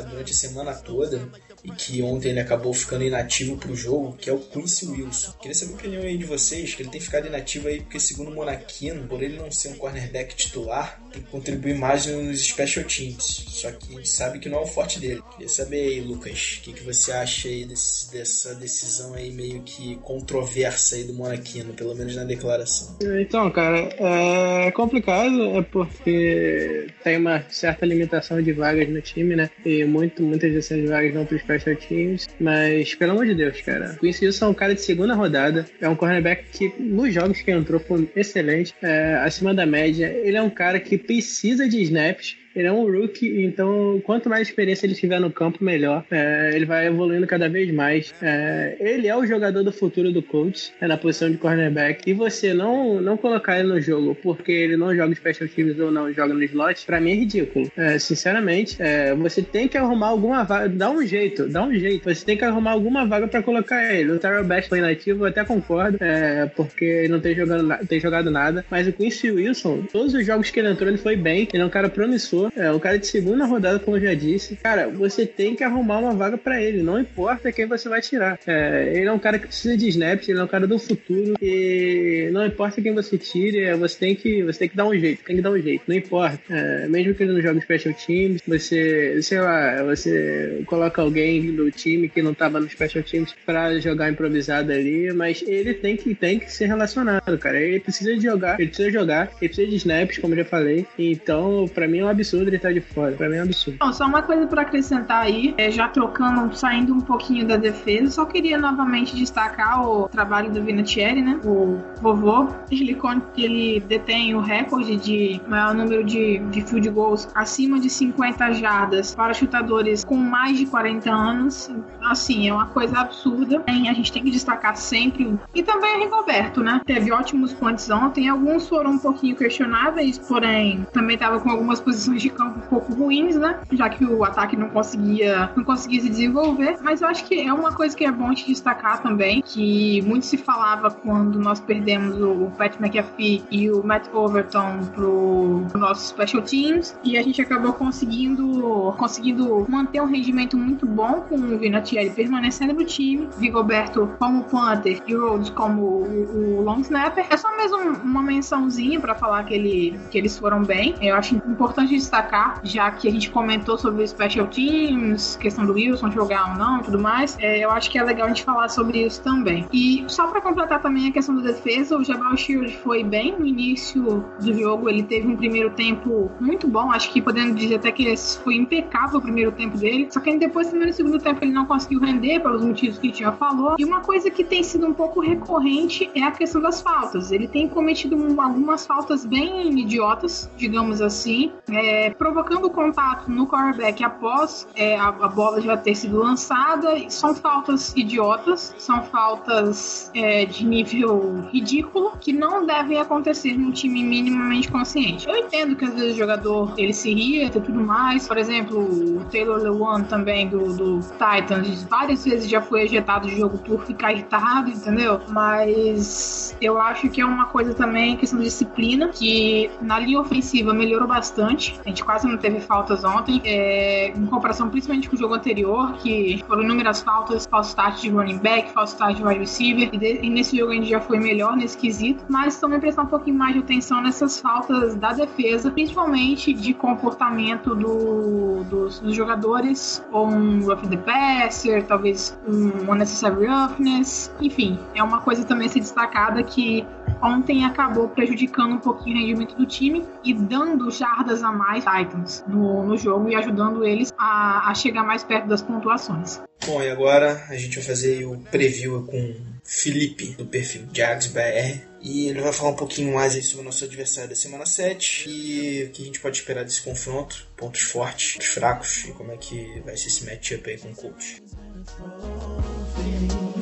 durante 0.10 0.32
a 0.32 0.36
semana 0.36 0.74
toda 0.74 1.30
e 1.64 1.72
que 1.72 2.02
ontem 2.02 2.30
ele 2.30 2.40
acabou 2.40 2.74
ficando 2.74 3.04
inativo 3.04 3.58
pro 3.58 3.76
jogo, 3.76 4.16
que 4.18 4.30
é 4.30 4.34
o 4.34 4.40
Quincy 4.40 4.88
Wilson. 4.88 5.34
Queria 5.34 5.56
saber 5.56 5.74
a 5.74 5.76
opinião 5.76 6.04
aí 6.04 6.18
de 6.18 6.26
vocês, 6.26 6.74
que 6.74 6.82
ele 6.82 6.90
tem 6.90 7.02
ficado 7.02 7.28
inativo 7.28 7.68
aí 7.68 7.82
porque 7.82 8.00
segundo 8.00 8.32
o 8.32 8.36
Monachino, 8.36 9.08
por 9.08 9.22
ele 9.22 9.38
não 9.38 9.52
ser 9.52 9.70
um 9.70 9.78
cornerback 9.78 10.36
titular, 10.36 11.02
contribuir 11.32 11.76
mais 11.76 12.06
nos 12.06 12.46
special 12.46 12.86
teams. 12.86 13.46
Só 13.50 13.72
que 13.72 13.94
a 13.94 13.98
gente 13.98 14.10
sabe 14.10 14.40
que 14.40 14.50
não 14.50 14.60
é 14.60 14.62
o 14.62 14.68
forte 14.68 15.00
dele. 15.00 15.22
Queria 15.32 15.50
saber 15.50 15.88
aí, 15.88 16.02
Lucas, 16.02 16.60
o 16.60 16.64
que, 16.64 16.74
que 16.74 16.84
você 16.84 17.12
acha 17.12 17.48
aí 17.48 17.66
desse, 17.66 18.12
dessa 18.12 18.56
decisão 18.56 19.14
aí 19.14 19.32
meio 19.32 19.62
que 19.64 19.96
controversa 19.98 20.96
aí 20.96 21.04
do 21.04 21.14
Monachino, 21.14 21.74
pelo 21.74 21.96
menos 21.96 22.16
na 22.16 22.24
declaração? 22.24 22.98
Então, 23.20 23.50
cara, 23.52 23.90
é 23.98 24.72
complicado, 24.72 25.58
é 25.58 25.62
porque 25.62 26.88
tem 27.04 27.18
uma 27.18 27.44
certa 27.50 27.86
limitação 27.86 28.42
de 28.42 28.52
vagas 28.52 28.88
no 28.90 29.02
time, 29.02 29.36
né? 29.36 29.50
E 29.66 29.84
muito, 29.86 30.22
muitas 30.22 30.54
dessas 30.54 30.88
vagas 30.88 31.14
vão 31.14 31.26
para 31.26 31.40
special 31.40 31.76
teams, 31.76 32.28
mas 32.40 32.94
pelo 32.96 33.12
amor 33.12 33.26
de 33.26 33.36
Deus, 33.36 33.62
cara. 33.62 33.96
O 33.98 34.00
Quincy 34.00 34.28
é 34.42 34.46
um 34.46 34.54
cara 34.54 34.76
de 34.76 34.82
segunda 34.82 35.14
rodada, 35.14 35.66
é 35.82 35.88
um 35.88 35.96
cornerback 35.96 36.46
que 36.52 36.74
nos 36.80 37.14
jogos 37.14 37.42
que 37.42 37.52
entrou 37.52 37.80
foi 37.80 38.10
excelente, 38.16 38.74
é, 38.82 39.16
acima 39.16 39.54
da 39.54 39.66
média. 39.66 40.08
Ele 40.08 40.38
é 40.38 40.42
um 40.42 40.50
cara 40.50 40.80
que 40.80 40.98
precisa 41.08 41.68
de 41.68 41.82
snaps 41.82 42.38
ele 42.58 42.68
é 42.68 42.72
um 42.72 42.92
rookie, 42.92 43.44
então 43.44 44.02
quanto 44.04 44.28
mais 44.28 44.48
experiência 44.48 44.88
ele 44.88 44.96
tiver 44.96 45.20
no 45.20 45.32
campo, 45.32 45.64
melhor. 45.64 46.04
É, 46.10 46.52
ele 46.56 46.66
vai 46.66 46.88
evoluindo 46.88 47.28
cada 47.28 47.48
vez 47.48 47.72
mais. 47.72 48.14
É, 48.20 48.76
ele 48.80 49.08
é 49.08 49.16
o 49.16 49.28
jogador 49.28 49.64
do 49.64 49.72
futuro 49.72 50.12
do 50.12 50.24
Colts, 50.24 50.74
é 50.82 50.88
na 50.88 50.98
posição 50.98 51.30
de 51.30 51.38
cornerback. 51.38 52.10
E 52.10 52.14
você 52.14 52.56
não, 52.56 53.00
não 53.00 53.16
colocar 53.16 53.60
ele 53.60 53.68
no 53.68 53.80
jogo 53.80 54.16
porque 54.16 54.52
ele 54.52 54.76
não 54.76 54.96
joga 54.96 55.14
special 55.14 55.48
teams 55.48 55.78
ou 55.80 55.92
não 55.92 56.12
joga 56.12 56.34
no 56.34 56.44
slot, 56.44 56.84
pra 56.86 57.00
mim 57.00 57.12
é 57.12 57.16
ridículo. 57.16 57.72
É, 57.78 58.00
sinceramente, 58.00 58.76
é, 58.80 59.14
você 59.14 59.44
tem 59.44 59.68
que 59.68 59.78
arrumar 59.78 60.08
alguma 60.08 60.44
vaga, 60.44 60.68
dá 60.68 60.90
um 60.90 61.06
jeito, 61.06 61.48
dá 61.48 61.64
um 61.64 61.74
jeito. 61.74 62.04
Você 62.12 62.26
tem 62.26 62.38
que 62.38 62.44
arrumar 62.44 62.72
alguma 62.72 63.06
vaga 63.06 63.28
para 63.28 63.44
colocar 63.44 63.94
ele. 63.94 64.14
O 64.14 64.20
Tyrell 64.20 64.44
Best 64.44 64.68
foi 64.68 64.80
inativo, 64.80 65.26
eu 65.26 65.30
até 65.30 65.46
concordo, 65.46 65.98
é, 66.02 66.48
porque 66.56 66.86
ele 66.86 67.10
não 67.10 67.20
tem 67.20 67.36
jogado, 67.36 67.88
tem 67.88 68.00
jogado 68.00 68.32
nada. 68.32 68.66
Mas 68.68 68.88
o 68.88 68.94
Quincy 68.94 69.30
Wilson, 69.30 69.84
todos 69.92 70.16
os 70.16 70.26
jogos 70.26 70.50
que 70.50 70.60
ele 70.60 70.70
entrou, 70.70 70.90
ele 70.90 70.98
foi 70.98 71.16
bem. 71.16 71.48
Ele 71.54 71.62
é 71.62 71.66
um 71.66 71.70
cara 71.70 71.88
promissor 71.88 72.47
é 72.56 72.72
um 72.72 72.80
cara 72.80 72.98
de 72.98 73.08
segunda 73.08 73.46
rodada, 73.46 73.80
como 73.80 73.98
eu 73.98 74.02
já 74.02 74.14
disse. 74.14 74.56
Cara, 74.58 74.88
você 74.88 75.26
tem 75.26 75.56
que 75.56 75.64
arrumar 75.64 76.00
uma 76.00 76.14
vaga 76.14 76.38
para 76.38 76.62
ele, 76.62 76.84
não 76.84 77.00
importa 77.00 77.52
quem 77.52 77.66
você 77.66 77.90
vai 77.90 78.02
tirar. 78.02 78.40
É, 78.46 78.92
ele 78.96 79.08
é 79.08 79.12
um 79.12 79.20
cara 79.20 79.40
que 79.40 79.48
precisa 79.48 79.78
de 79.78 79.88
snaps, 79.90 80.28
ele 80.28 80.40
é 80.40 80.44
um 80.44 80.48
cara 80.48 80.68
do 80.68 80.80
futuro 80.80 81.36
e 81.42 82.30
não 82.32 82.46
importa 82.46 82.82
quem 82.82 82.94
você 82.94 83.18
tire, 83.18 83.64
é, 83.64 83.76
você 83.76 83.98
tem 83.98 84.16
que, 84.16 84.44
você 84.44 84.60
tem 84.60 84.70
que 84.70 84.76
dar 84.76 84.86
um 84.86 84.98
jeito, 84.98 85.24
tem 85.24 85.36
que 85.36 85.42
dar 85.42 85.52
um 85.52 85.62
jeito, 85.62 85.84
não 85.88 85.96
importa. 85.96 86.40
É, 86.50 86.88
mesmo 86.88 87.14
que 87.14 87.24
ele 87.24 87.34
não 87.34 87.42
jogue 87.42 87.62
special 87.62 87.94
teams, 87.94 88.42
você, 88.48 89.22
sei 89.22 89.40
lá, 89.40 89.84
você 89.84 90.64
coloca 90.66 91.02
alguém 91.02 91.52
do 91.54 91.72
time 91.72 92.10
que 92.10 92.22
não 92.22 92.34
tava 92.34 92.60
no 92.60 92.70
special 92.70 93.04
teams 93.04 93.34
para 93.46 93.80
jogar 93.80 94.10
improvisado 94.10 94.72
ali, 94.72 95.12
mas 95.14 95.44
ele 95.48 95.74
tem 95.74 95.96
que, 95.96 96.14
tem 96.16 96.40
que 96.40 96.52
ser 96.52 96.68
relacionado, 96.68 97.38
cara. 97.38 97.60
Ele 97.60 97.80
precisa 97.80 98.16
de 98.16 98.22
jogar, 98.22 98.60
ele 98.60 98.70
precisa 98.70 98.92
jogar, 98.92 99.32
ele 99.42 99.50
precisa 99.50 99.68
de 99.68 99.76
snaps, 99.76 100.18
como 100.18 100.34
eu 100.34 100.40
já 100.40 100.46
falei. 100.46 100.86
Então, 100.98 101.68
para 101.74 101.88
mim 101.88 102.00
é 102.00 102.06
um 102.06 102.10
absurdo 102.10 102.37
absurdo 102.38 102.50
ele 102.50 102.60
tá 102.60 102.72
de 102.72 102.82
fora. 102.82 103.14
Pra 103.14 103.30
mim 103.30 103.36
é 103.36 103.40
um 103.40 103.44
absurdo. 103.44 103.78
Bom, 103.80 103.94
só 103.94 104.06
uma 104.06 104.22
coisa 104.22 104.46
para 104.48 104.62
acrescentar 104.62 105.24
aí, 105.24 105.54
é, 105.58 105.72
já 105.72 105.88
trocando, 105.88 106.56
saindo 106.56 106.94
um 106.94 107.02
pouquinho 107.02 107.46
da 107.46 107.58
defesa, 107.58 108.12
só 108.12 108.26
queria 108.26 108.58
novamente 108.58 109.16
destacar 109.16 109.88
o 109.88 110.08
trabalho 110.08 110.52
do 110.52 110.64
Vinatieri, 110.64 111.22
né? 111.22 111.40
O 111.44 111.78
vovô. 112.02 112.48
Ele, 112.70 112.98
ele 113.38 113.80
detém 113.82 114.36
o 114.36 114.40
recorde 114.40 114.96
de 114.98 115.42
maior 115.48 115.74
número 115.74 116.04
de, 116.04 116.40
de 116.40 116.62
field 116.62 116.90
goals 116.90 117.28
acima 117.34 117.80
de 117.80 117.90
50 117.90 118.54
jardas 118.54 119.16
para 119.16 119.34
chutadores 119.34 120.04
com 120.04 120.18
mais 120.18 120.58
de 120.58 120.66
40 120.66 121.10
anos. 121.10 121.72
Assim, 122.02 122.48
é 122.48 122.54
uma 122.54 122.68
coisa 122.68 123.00
absurda. 123.00 123.64
A 123.68 123.94
gente 123.94 124.12
tem 124.12 124.24
que 124.24 124.32
destacar 124.32 124.76
sempre. 124.76 125.38
E 125.54 125.64
também 125.64 125.98
o 125.98 126.00
Rigoberto, 126.02 126.62
né? 126.62 126.82
Teve 126.86 127.12
ótimos 127.12 127.54
pontos 127.54 127.90
ontem. 127.90 128.28
Alguns 128.30 128.68
foram 128.68 128.92
um 128.92 129.00
pouquinho 129.00 129.36
questionáveis, 129.36 130.18
porém 130.18 130.86
também 130.92 131.16
estava 131.16 131.40
com 131.40 131.50
algumas 131.50 131.80
posições 131.80 132.22
de 132.22 132.27
de 132.28 132.30
campo 132.30 132.60
um 132.60 132.68
pouco 132.68 132.94
ruins, 132.94 133.36
né? 133.36 133.60
Já 133.72 133.90
que 133.90 134.04
o 134.06 134.24
ataque 134.24 134.56
não 134.56 134.70
conseguia, 134.70 135.52
não 135.56 135.64
conseguia 135.64 136.02
se 136.02 136.10
desenvolver. 136.10 136.78
Mas 136.82 137.02
eu 137.02 137.08
acho 137.08 137.26
que 137.26 137.42
é 137.42 137.54
uma 137.54 137.74
coisa 137.74 137.96
que 137.96 138.06
é 138.06 138.12
bom 138.12 138.34
te 138.34 138.46
destacar 138.46 139.02
também, 139.02 139.42
que 139.42 140.02
muito 140.04 140.26
se 140.26 140.38
falava 140.38 140.92
quando 140.92 141.40
nós 141.40 141.60
perdemos 141.60 142.20
o 142.22 142.52
Pat 142.58 142.76
McAfee 142.80 143.44
e 143.50 143.72
o 143.72 143.84
Matt 143.84 144.08
Overton 144.14 144.86
pro, 144.94 145.66
nosso 145.76 146.08
Special 146.08 146.42
Teams. 146.42 146.98
E 147.04 147.18
a 147.18 147.24
gente 147.24 147.42
acabou 147.42 147.74
conseguindo, 147.74 148.94
conseguindo 148.98 149.66
manter 149.70 150.02
um 150.02 150.06
rendimento 150.06 150.58
muito 150.58 150.86
bom 150.86 151.22
com 151.22 151.36
o 151.36 151.58
Vinatieri 151.58 152.10
permanecendo 152.10 152.74
no 152.74 152.86
time. 152.86 153.30
Vigoberto 153.38 154.10
como 154.20 154.44
punter 154.44 155.02
e 155.08 155.16
Rhodes 155.16 155.50
como 155.52 155.82
o, 155.82 156.60
o 156.60 156.62
long 156.62 156.82
snapper. 156.82 157.26
É 157.30 157.38
só 157.38 157.56
mesmo 157.56 157.78
uma 158.04 158.22
mençãozinha 158.22 159.00
para 159.00 159.16
falar 159.16 159.44
que, 159.44 159.54
ele, 159.54 160.00
que 160.12 160.18
eles 160.18 160.38
foram 160.38 160.64
bem. 160.64 160.96
Eu 161.02 161.16
acho 161.16 161.36
importante 161.36 161.96
destacar, 162.08 162.60
já 162.64 162.90
que 162.90 163.08
a 163.08 163.12
gente 163.12 163.30
comentou 163.30 163.78
sobre 163.78 164.04
o 164.04 164.08
Special 164.08 164.48
Teams, 164.48 165.36
questão 165.36 165.66
do 165.66 165.74
Wilson 165.74 166.10
jogar 166.12 166.52
ou 166.52 166.58
não 166.58 166.80
e 166.80 166.84
tudo 166.84 167.00
mais, 167.00 167.38
é, 167.40 167.64
eu 167.64 167.70
acho 167.70 167.92
que 167.92 168.00
é 168.00 168.04
legal 168.04 168.26
a 168.26 168.30
gente 168.30 168.44
falar 168.44 168.70
sobre 168.70 169.06
isso 169.06 169.22
também. 169.22 169.68
E 169.74 170.06
só 170.08 170.28
para 170.28 170.42
completar 170.42 170.82
também 170.82 171.10
a 171.10 171.12
questão 171.12 171.36
da 171.36 171.42
defesa, 171.42 171.98
o 171.98 172.04
Jabal 172.04 172.36
Shield 172.38 172.76
foi 172.78 173.04
bem 173.04 173.38
no 173.38 173.46
início 173.46 174.26
do 174.40 174.54
jogo, 174.54 174.90
ele 174.90 175.04
teve 175.04 175.28
um 175.28 175.36
primeiro 175.36 175.70
tempo 175.72 176.32
muito 176.40 176.68
bom, 176.68 176.92
acho 176.92 177.12
que 177.12 177.22
podendo 177.22 177.54
dizer 177.54 177.76
até 177.76 177.92
que 177.92 178.16
foi 178.44 178.56
impecável 178.56 179.20
o 179.20 179.22
primeiro 179.22 179.52
tempo 179.52 179.78
dele, 179.78 180.08
só 180.10 180.20
que 180.20 180.38
depois 180.38 180.70
também 180.70 180.88
no 180.88 180.94
segundo 180.94 181.20
tempo 181.20 181.44
ele 181.44 181.52
não 181.52 181.66
conseguiu 181.66 182.00
render 182.00 182.40
pelos 182.40 182.64
motivos 182.64 182.98
que 182.98 183.14
já 183.14 183.32
falou. 183.34 183.76
E 183.78 183.84
uma 183.84 184.02
coisa 184.02 184.30
que 184.30 184.44
tem 184.44 184.64
sido 184.64 184.88
um 184.88 184.94
pouco 184.94 185.20
recorrente 185.20 186.10
é 186.16 186.24
a 186.24 186.32
questão 186.32 186.62
das 186.62 186.82
faltas. 186.82 187.32
Ele 187.32 187.48
tem 187.48 187.68
cometido 187.68 188.16
algumas 188.40 188.86
faltas 188.86 189.26
bem 189.26 189.80
idiotas, 189.80 190.50
digamos 190.56 191.02
assim, 191.02 191.52
é, 191.70 191.97
provocando 192.12 192.70
contato 192.70 193.30
no 193.30 193.48
quarterback 193.48 194.04
após 194.04 194.68
é, 194.76 194.98
a, 194.98 195.08
a, 195.08 195.28
bola 195.28 195.62
já 195.62 195.78
ter 195.78 195.96
sido 195.96 196.20
lançada. 196.20 197.10
São 197.10 197.34
faltas 197.36 197.96
idiotas, 197.96 198.74
são 198.78 199.04
faltas 199.04 200.12
é, 200.14 200.46
de 200.46 200.66
nível 200.66 201.48
ridículo 201.52 202.14
que 202.20 202.34
não 202.34 202.66
devem 202.66 203.00
acontecer 203.00 203.58
num 203.58 203.72
time 203.72 204.04
minimamente 204.04 204.72
consciente. 204.72 205.28
Eu 205.28 205.36
entendo 205.36 205.76
que 205.76 205.86
às 205.86 205.94
vezes 205.94 206.14
o 206.14 206.18
jogador 206.18 206.74
ele 206.78 206.94
se 206.94 207.12
irrita 207.12 207.58
e 207.58 207.62
tudo 207.62 207.80
mais. 207.80 208.28
Por 208.28 208.38
exemplo, 208.38 208.80
o 208.80 209.26
Taylor 209.26 209.58
Lewan 209.58 210.04
também 210.04 210.48
do, 210.48 210.74
do 210.74 211.00
Titans 211.00 211.84
várias 211.84 212.26
vezes 212.26 212.50
já 212.50 212.62
foi 212.62 212.84
ejetado 212.84 213.28
de 213.28 213.38
jogo 213.38 213.58
por 213.60 213.86
ficar 213.86 214.14
irritado, 214.14 214.70
entendeu? 214.70 215.22
Mas 215.30 216.56
eu 216.62 216.80
acho 216.80 217.10
que 217.10 217.22
é 217.22 217.26
uma 217.26 217.46
coisa 217.46 217.74
também 217.74 218.18
questão 218.18 218.40
de 218.40 218.46
disciplina 218.46 219.10
que 219.10 219.70
na 219.82 220.00
linha 220.00 220.20
ofensiva 220.20 220.74
melhorou 220.74 221.08
bastante. 221.08 221.80
A 221.88 221.90
gente 221.90 222.04
quase 222.04 222.28
não 222.28 222.38
teve 222.38 222.60
faltas 222.60 223.06
ontem, 223.06 223.42
é, 223.46 224.10
em 224.10 224.26
comparação 224.26 224.70
principalmente 224.70 225.10
com 225.10 225.16
o 225.16 225.18
jogo 225.18 225.36
anterior, 225.36 225.94
que 225.94 226.44
foram 226.46 226.62
inúmeras 226.62 227.02
faltas, 227.02 227.48
false 227.50 227.70
start 227.70 228.02
de 228.02 228.10
running 228.10 228.40
back, 228.40 228.74
false 228.74 228.92
start 228.92 229.16
de 229.16 229.24
wide 229.24 229.40
receiver, 229.40 229.90
e, 229.94 229.98
de, 229.98 230.20
e, 230.22 230.30
nesse 230.30 230.58
jogo 230.58 230.74
a 230.74 230.76
gente 230.76 230.90
já 230.90 231.00
foi 231.00 231.18
melhor 231.18 231.56
nesse 231.56 231.78
quesito, 231.78 232.26
mas 232.28 232.60
também 232.60 232.78
prestar 232.78 233.04
um 233.04 233.08
pouquinho 233.08 233.38
mais 233.38 233.54
de 233.54 233.60
atenção 233.60 234.02
nessas 234.02 234.38
faltas 234.38 234.96
da 234.96 235.14
defesa, 235.14 235.72
principalmente 235.72 236.52
de 236.52 236.74
comportamento 236.74 237.74
do, 237.74 238.66
dos, 238.66 239.00
dos, 239.00 239.16
jogadores, 239.16 240.06
ou 240.12 240.28
um 240.28 240.66
rough 240.66 240.86
the 240.90 240.98
passer, 240.98 241.86
talvez 241.86 242.38
um 242.46 242.92
unnecessary 242.92 243.48
roughness, 243.48 244.30
enfim, 244.42 244.78
é 244.94 245.02
uma 245.02 245.22
coisa 245.22 245.46
também 245.46 245.68
a 245.68 245.70
ser 245.70 245.80
destacada 245.80 246.44
que 246.44 246.86
ontem 247.22 247.64
acabou 247.64 248.10
prejudicando 248.10 248.74
um 248.74 248.78
pouquinho 248.78 249.16
o 249.16 249.20
rendimento 249.20 249.56
do 249.56 249.66
time 249.66 250.04
e 250.22 250.34
dando 250.34 250.92
jardas 250.92 251.44
a 251.44 251.52
mais 251.52 251.77
Titans 251.82 252.44
no, 252.48 252.84
no 252.84 252.98
jogo 252.98 253.30
e 253.30 253.36
ajudando 253.36 253.86
eles 253.86 254.14
a, 254.18 254.70
a 254.70 254.74
chegar 254.76 255.04
mais 255.04 255.24
perto 255.24 255.48
das 255.48 255.62
pontuações. 255.62 256.40
Bom, 256.66 256.82
e 256.82 256.90
agora 256.90 257.46
a 257.50 257.56
gente 257.56 257.76
vai 257.76 257.84
fazer 257.86 258.26
o 258.26 258.38
preview 258.52 259.04
com 259.06 259.36
Felipe, 259.64 260.28
do 260.38 260.46
perfil 260.46 260.88
JagsBR. 260.94 261.82
E 262.00 262.28
ele 262.30 262.42
vai 262.42 262.54
falar 262.54 262.70
um 262.70 262.76
pouquinho 262.76 263.14
mais 263.14 263.34
sobre 263.46 263.64
o 263.64 263.66
nosso 263.66 263.84
adversário 263.84 264.30
da 264.30 264.36
semana 264.36 264.66
7 264.66 265.30
e 265.30 265.84
o 265.84 265.90
que 265.90 266.04
a 266.04 266.06
gente 266.06 266.20
pode 266.22 266.38
esperar 266.38 266.64
desse 266.64 266.82
confronto, 266.82 267.48
pontos 267.58 267.82
fortes, 267.82 268.34
pontos 268.34 268.48
fracos 268.48 269.06
e 269.06 269.12
como 269.12 269.32
é 269.32 269.38
que 269.38 269.82
vai 269.84 269.98
ser 269.98 270.08
esse 270.08 270.26
matchup 270.26 270.70
aí 270.70 270.78
com 270.78 270.90
o 270.90 270.96
coach. 270.96 271.42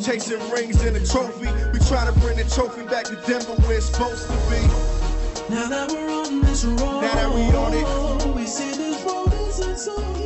Chasing 0.02 0.38
rings 0.52 0.82
and 0.84 0.96
a 0.96 1.06
trophy. 1.06 1.48
We 1.74 1.80
try 1.80 2.06
to 2.06 2.14
bring 2.20 2.36
the 2.36 2.44
trophy 2.54 2.84
back 2.84 3.06
to 3.06 3.16
Denver 3.26 3.56
where 3.66 3.78
it's 3.78 3.86
supposed 3.86 4.28
to 4.28 4.34
be. 4.50 4.95
Now 5.48 5.68
that 5.70 5.92
we're 5.92 6.10
on 6.10 6.42
this 6.42 6.66
road, 6.66 6.80
now 6.80 7.14
that 7.14 7.30
we 7.34 7.42
on 7.56 7.74
it, 7.74 8.36
we 8.36 8.48
see 8.48 8.72
this 8.72 9.04
road 9.04 9.32
isn't 9.48 9.78
so 9.78 9.94
easy. 10.18 10.26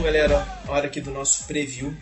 galera, 0.00 0.46
hora 0.68 0.86
aqui 0.86 1.00
do 1.02 1.10
nosso 1.10 1.44
preview 1.46 1.94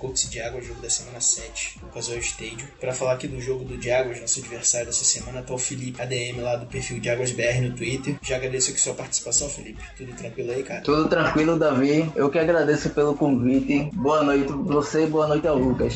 Colts 0.00 0.24
e 0.24 0.34
Jaguars, 0.34 0.66
jogo 0.66 0.80
da 0.80 0.88
semana 0.88 1.20
7, 1.20 1.78
no 1.82 1.88
Casual 1.90 2.18
Stadium. 2.18 2.66
Para 2.80 2.94
falar 2.94 3.12
aqui 3.12 3.28
do 3.28 3.40
jogo 3.40 3.64
do 3.64 3.80
Jaguars, 3.80 4.20
nosso 4.20 4.40
adversário 4.40 4.86
dessa 4.86 5.04
semana, 5.04 5.42
tá 5.42 5.52
o 5.52 5.58
Felipe 5.58 6.00
ADM 6.00 6.40
lá 6.40 6.56
do 6.56 6.66
perfil 6.66 7.02
Jaguars 7.02 7.32
BR 7.32 7.60
no 7.62 7.76
Twitter. 7.76 8.16
Já 8.22 8.36
agradeço 8.36 8.70
aqui 8.70 8.80
sua 8.80 8.94
participação, 8.94 9.48
Felipe. 9.48 9.82
Tudo 9.96 10.12
tranquilo 10.14 10.52
aí, 10.52 10.62
cara? 10.62 10.80
Tudo 10.80 11.08
tranquilo, 11.08 11.58
Davi. 11.58 12.10
Eu 12.16 12.30
que 12.30 12.38
agradeço 12.38 12.90
pelo 12.90 13.14
convite. 13.14 13.90
Boa 13.94 14.22
noite 14.22 14.50
você 14.50 15.04
e 15.04 15.06
boa 15.06 15.28
noite 15.28 15.46
ao 15.46 15.58
Lucas. 15.58 15.94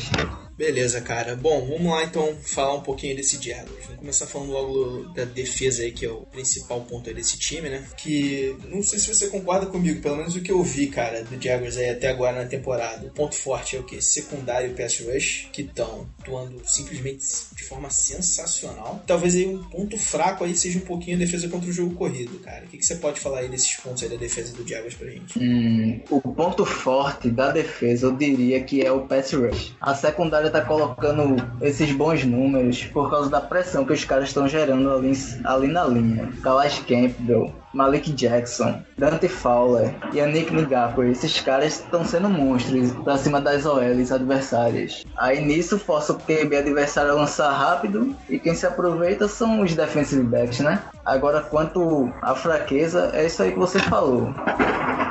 Beleza, 0.57 1.01
cara. 1.01 1.35
Bom, 1.35 1.65
vamos 1.67 1.91
lá 1.91 2.03
então 2.03 2.35
falar 2.41 2.75
um 2.75 2.81
pouquinho 2.81 3.15
desse 3.15 3.41
Jaguars. 3.41 3.85
Vamos 3.85 3.99
começar 3.99 4.25
falando 4.25 4.51
logo 4.51 5.03
da 5.13 5.25
defesa 5.25 5.83
aí, 5.83 5.91
que 5.91 6.05
é 6.05 6.09
o 6.09 6.21
principal 6.21 6.81
ponto 6.81 7.13
desse 7.13 7.37
time, 7.37 7.69
né? 7.69 7.85
Que 7.97 8.55
não 8.69 8.81
sei 8.81 8.99
se 8.99 9.13
você 9.13 9.27
concorda 9.27 9.65
comigo, 9.65 10.01
pelo 10.01 10.15
menos 10.15 10.35
o 10.35 10.41
que 10.41 10.51
eu 10.51 10.63
vi, 10.63 10.87
cara, 10.87 11.23
do 11.23 11.41
Jaguars 11.41 11.77
aí 11.77 11.89
até 11.89 12.07
agora 12.07 12.43
na 12.43 12.47
temporada. 12.47 13.05
O 13.05 13.11
ponto 13.11 13.35
forte 13.35 13.75
é 13.75 13.79
o 13.79 13.83
que? 13.83 14.01
Secundário 14.01 14.71
e 14.71 14.73
pass 14.73 14.99
rush, 14.99 15.49
que 15.51 15.63
estão 15.63 16.07
atuando 16.21 16.61
simplesmente 16.65 17.25
de 17.53 17.63
forma 17.63 17.89
sensacional. 17.89 19.03
Talvez 19.05 19.35
aí 19.35 19.45
um 19.47 19.61
ponto 19.63 19.97
fraco 19.97 20.45
aí 20.45 20.55
seja 20.55 20.79
um 20.79 20.83
pouquinho 20.83 21.17
a 21.17 21.19
defesa 21.19 21.49
contra 21.49 21.69
o 21.69 21.73
jogo 21.73 21.95
corrido, 21.95 22.39
cara. 22.39 22.65
O 22.65 22.67
que, 22.69 22.77
que 22.77 22.85
você 22.85 22.95
pode 22.95 23.19
falar 23.19 23.39
aí 23.39 23.49
desses 23.49 23.75
pontos 23.75 24.03
aí 24.03 24.09
da 24.09 24.15
defesa 24.15 24.53
do 24.53 24.67
Jaguars 24.67 24.93
pra 24.93 25.09
gente? 25.09 25.37
Hum, 25.37 25.99
o 26.09 26.21
ponto 26.21 26.65
forte 26.65 27.29
da 27.29 27.51
defesa, 27.51 28.07
eu 28.07 28.15
diria 28.15 28.63
que 28.63 28.81
é 28.81 28.91
o 28.91 29.05
pass 29.05 29.33
rush. 29.33 29.75
A 29.81 29.93
secundária 29.93 30.44
tá 30.49 30.61
colocando 30.61 31.35
esses 31.61 31.91
bons 31.91 32.23
números 32.23 32.83
por 32.85 33.09
causa 33.09 33.29
da 33.29 33.41
pressão 33.41 33.85
que 33.85 33.93
os 33.93 34.03
caras 34.03 34.29
estão 34.29 34.47
gerando 34.47 34.91
ali, 34.91 35.13
ali 35.43 35.67
na 35.67 35.85
linha. 35.85 36.31
Calais 36.41 36.79
Campbell, 36.79 37.51
Malik 37.73 38.11
Jackson, 38.13 38.81
Dante 38.97 39.27
Fowler 39.27 39.93
e 40.13 40.21
Nick 40.25 40.53
Ngakwe. 40.53 41.11
Esses 41.11 41.39
caras 41.41 41.79
estão 41.79 42.05
sendo 42.05 42.29
monstros 42.29 42.91
pra 43.03 43.17
cima 43.17 43.41
das 43.41 43.65
OLs 43.65 44.11
adversárias. 44.11 45.03
Aí 45.17 45.43
nisso 45.43 45.77
força 45.77 46.13
o 46.13 46.19
QB 46.19 46.55
adversário 46.55 47.11
a 47.11 47.15
lançar 47.15 47.51
rápido 47.51 48.15
e 48.29 48.39
quem 48.39 48.55
se 48.55 48.65
aproveita 48.65 49.27
são 49.27 49.61
os 49.61 49.75
defensive 49.75 50.23
backs, 50.23 50.59
né? 50.59 50.81
Agora 51.05 51.41
quanto 51.41 52.11
à 52.21 52.33
fraqueza, 52.33 53.11
é 53.13 53.25
isso 53.25 53.43
aí 53.43 53.51
que 53.51 53.59
você 53.59 53.79
falou 53.79 54.33